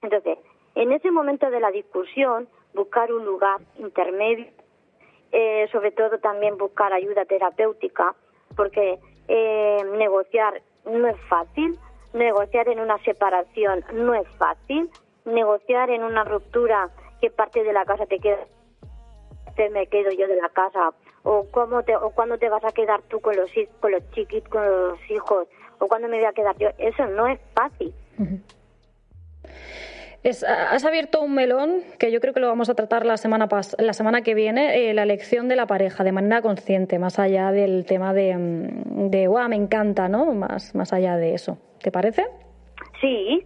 Entonces, 0.01 0.39
en 0.75 0.91
ese 0.91 1.11
momento 1.11 1.49
de 1.51 1.59
la 1.59 1.69
discusión, 1.69 2.47
buscar 2.73 3.11
un 3.13 3.23
lugar 3.25 3.57
intermedio, 3.77 4.47
eh, 5.31 5.67
sobre 5.71 5.91
todo 5.91 6.17
también 6.19 6.57
buscar 6.57 6.91
ayuda 6.93 7.25
terapéutica, 7.25 8.15
porque 8.55 8.97
eh, 9.27 9.77
negociar 9.97 10.61
no 10.85 11.07
es 11.07 11.17
fácil, 11.29 11.77
negociar 12.13 12.67
en 12.69 12.79
una 12.79 12.97
separación 13.03 13.83
no 13.93 14.13
es 14.15 14.27
fácil, 14.37 14.89
negociar 15.25 15.89
en 15.89 16.03
una 16.03 16.23
ruptura 16.23 16.89
que 17.21 17.29
parte 17.29 17.63
de 17.63 17.73
la 17.73 17.85
casa 17.85 18.05
te 18.05 18.19
queda 18.19 18.37
te 19.55 19.69
me 19.69 19.85
quedo 19.87 20.11
yo 20.11 20.27
de 20.27 20.35
la 20.37 20.49
casa 20.49 20.91
o 21.23 21.45
cómo 21.51 21.83
te 21.83 21.95
o 21.95 22.09
cuándo 22.11 22.37
te 22.37 22.49
vas 22.49 22.63
a 22.63 22.71
quedar 22.71 23.01
tú 23.03 23.19
con 23.19 23.35
los 23.35 23.51
con 23.79 23.91
los 23.91 24.09
chiquitos 24.11 24.49
con 24.49 24.65
los 24.65 24.99
hijos 25.11 25.47
o 25.79 25.87
cuándo 25.87 26.07
me 26.07 26.17
voy 26.17 26.25
a 26.25 26.31
quedar 26.33 26.57
yo 26.57 26.69
eso 26.77 27.05
no 27.07 27.27
es 27.27 27.39
fácil 27.53 27.93
Es- 30.23 30.43
has 30.43 30.85
abierto 30.85 31.19
un 31.21 31.33
melón 31.33 31.81
que 31.97 32.11
yo 32.11 32.19
creo 32.21 32.33
que 32.33 32.39
lo 32.39 32.47
vamos 32.47 32.69
a 32.69 32.75
tratar 32.75 33.05
la 33.07 33.17
semana 33.17 33.49
pas- 33.49 33.75
la 33.81 33.93
semana 33.93 34.21
que 34.21 34.35
viene, 34.35 34.89
eh, 34.89 34.93
la 34.93 35.01
elección 35.01 35.47
de 35.47 35.55
la 35.55 35.65
pareja 35.65 36.03
de 36.03 36.11
manera 36.11 36.43
consciente, 36.43 36.99
más 36.99 37.17
allá 37.17 37.51
del 37.51 37.85
tema 37.85 38.13
de, 38.13 38.37
mm, 38.37 39.09
de 39.09 39.25
"Guau, 39.25 39.49
me 39.49 39.55
encanta, 39.55 40.07
¿no? 40.09 40.25
Más, 40.33 40.75
más 40.75 40.93
allá 40.93 41.17
de 41.17 41.33
eso. 41.33 41.57
¿Te 41.81 41.91
parece? 41.91 42.27
Sí, 43.01 43.43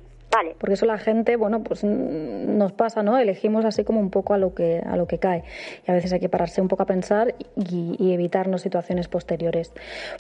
Porque 0.58 0.74
eso 0.74 0.86
la 0.86 0.98
gente, 0.98 1.36
bueno, 1.36 1.64
pues 1.64 1.84
mm, 1.84 2.58
nos 2.58 2.72
pasa, 2.74 3.04
¿no? 3.04 3.18
Elegimos 3.18 3.66
así 3.66 3.84
como 3.84 4.00
un 4.00 4.10
poco 4.10 4.34
a 4.34 4.38
lo 4.38 4.54
que 4.54 4.82
a 4.86 4.98
lo 4.98 5.08
que 5.08 5.18
cae. 5.20 5.44
Y 5.88 5.92
a 5.92 5.94
veces 5.94 6.14
hay 6.14 6.20
que 6.20 6.30
pararse 6.30 6.62
un 6.62 6.68
poco 6.68 6.84
a 6.84 6.86
pensar 6.86 7.36
y, 7.56 7.96
y 8.00 8.14
evitarnos 8.14 8.62
situaciones 8.62 9.08
posteriores. 9.08 9.74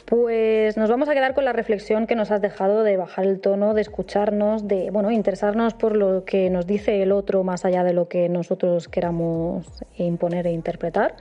Pues 0.05 0.77
nos 0.77 0.89
vamos 0.89 1.09
a 1.09 1.13
quedar 1.13 1.33
con 1.33 1.45
la 1.45 1.53
reflexión 1.53 2.07
que 2.07 2.15
nos 2.15 2.31
has 2.31 2.41
dejado 2.41 2.83
de 2.83 2.97
bajar 2.97 3.25
el 3.25 3.39
tono, 3.39 3.73
de 3.73 3.81
escucharnos, 3.81 4.67
de, 4.67 4.91
bueno, 4.91 5.11
interesarnos 5.11 5.73
por 5.73 5.95
lo 5.95 6.25
que 6.25 6.49
nos 6.49 6.67
dice 6.67 7.01
el 7.01 7.11
otro 7.11 7.43
más 7.43 7.65
allá 7.65 7.83
de 7.83 7.93
lo 7.93 8.07
que 8.07 8.29
nosotros 8.29 8.87
queramos 8.87 9.65
imponer 9.97 10.47
e 10.47 10.51
interpretar. 10.51 11.15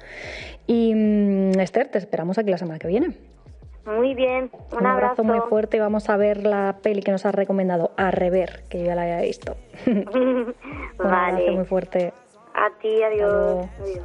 Y 0.66 0.94
mm, 0.94 1.60
Esther, 1.60 1.88
te 1.88 1.98
esperamos 1.98 2.38
aquí 2.38 2.50
la 2.50 2.58
semana 2.58 2.78
que 2.78 2.88
viene. 2.88 3.33
Muy 3.86 4.14
bien 4.14 4.50
un, 4.70 4.78
Un 4.78 4.86
abrazo 4.86 5.22
abrazo 5.22 5.24
muy 5.24 5.40
fuerte 5.48 5.76
y 5.76 5.80
vamos 5.80 6.08
a 6.08 6.16
ver 6.16 6.44
la 6.46 6.76
peli 6.82 7.02
que 7.02 7.12
nos 7.12 7.26
has 7.26 7.34
recomendado, 7.34 7.92
A 7.96 8.10
Rever, 8.10 8.64
que 8.68 8.80
yo 8.80 8.86
ya 8.86 8.94
la 8.94 9.02
había 9.02 9.20
visto. 9.20 9.56
Un 9.86 10.54
abrazo 10.98 11.34
vale 11.36 11.50
muy 11.50 11.64
fuerte. 11.64 12.12
a 12.54 12.70
ti 12.80 13.02
adiós, 13.02 13.32
luego. 13.32 13.68
adiós. 13.80 14.04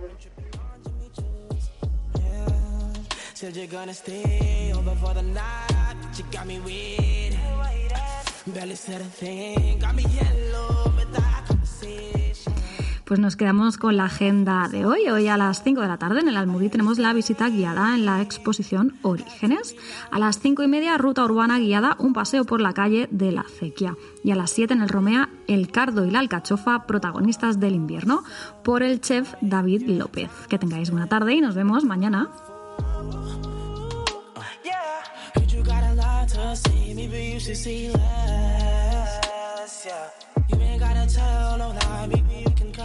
Pues 13.10 13.20
nos 13.20 13.36
quedamos 13.36 13.80
con 13.80 13.98
la 13.98 14.06
agenda 14.06 14.68
de 14.68 14.86
hoy. 14.86 15.10
Hoy 15.10 15.28
a 15.30 15.36
las 15.36 15.64
5 15.64 15.82
de 15.82 15.88
la 15.88 15.98
tarde 15.98 16.20
en 16.20 16.28
el 16.28 16.38
Almudí 16.38 16.70
tenemos 16.70 17.00
la 17.00 17.12
visita 17.12 17.50
guiada 17.50 17.96
en 17.96 18.06
la 18.06 18.22
exposición 18.22 19.00
Orígenes. 19.02 19.76
A 20.12 20.20
las 20.20 20.38
5 20.38 20.62
y 20.62 20.68
media, 20.68 20.96
ruta 21.00 21.26
urbana 21.26 21.58
guiada, 21.58 21.96
un 21.98 22.14
paseo 22.14 22.46
por 22.46 22.62
la 22.62 22.74
calle 22.74 23.08
de 23.10 23.32
la 23.32 23.42
Acequia. 23.42 23.98
Y 24.24 24.30
a 24.30 24.36
las 24.36 24.52
7 24.52 24.76
en 24.76 24.84
el 24.84 24.90
Romea, 24.90 25.30
El 25.48 25.72
Cardo 25.72 26.06
y 26.06 26.12
la 26.12 26.20
Alcachofa, 26.20 26.86
protagonistas 26.86 27.60
del 27.60 27.74
invierno, 27.74 28.24
por 28.64 28.84
el 28.84 29.02
chef 29.02 29.34
David 29.42 29.88
López. 29.88 30.30
Que 30.48 30.60
tengáis 30.60 30.92
buena 30.92 31.08
tarde 31.08 31.34
y 31.34 31.42
nos 31.42 31.56
vemos 31.56 31.86
mañana. 31.86 32.30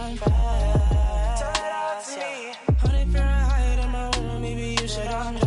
time 0.05 0.17
fast. 0.17 1.41
Tell 1.41 1.51
it 1.51 1.71
out 1.71 2.03
to 2.05 2.19
me. 2.19 2.53
Honey, 2.79 3.11
Fahrenheit 3.11 3.79
in 3.79 3.91
my 3.91 4.09
room, 4.17 4.41
maybe 4.41 4.81
you 4.81 4.87
should 4.87 5.07
understand. 5.07 5.44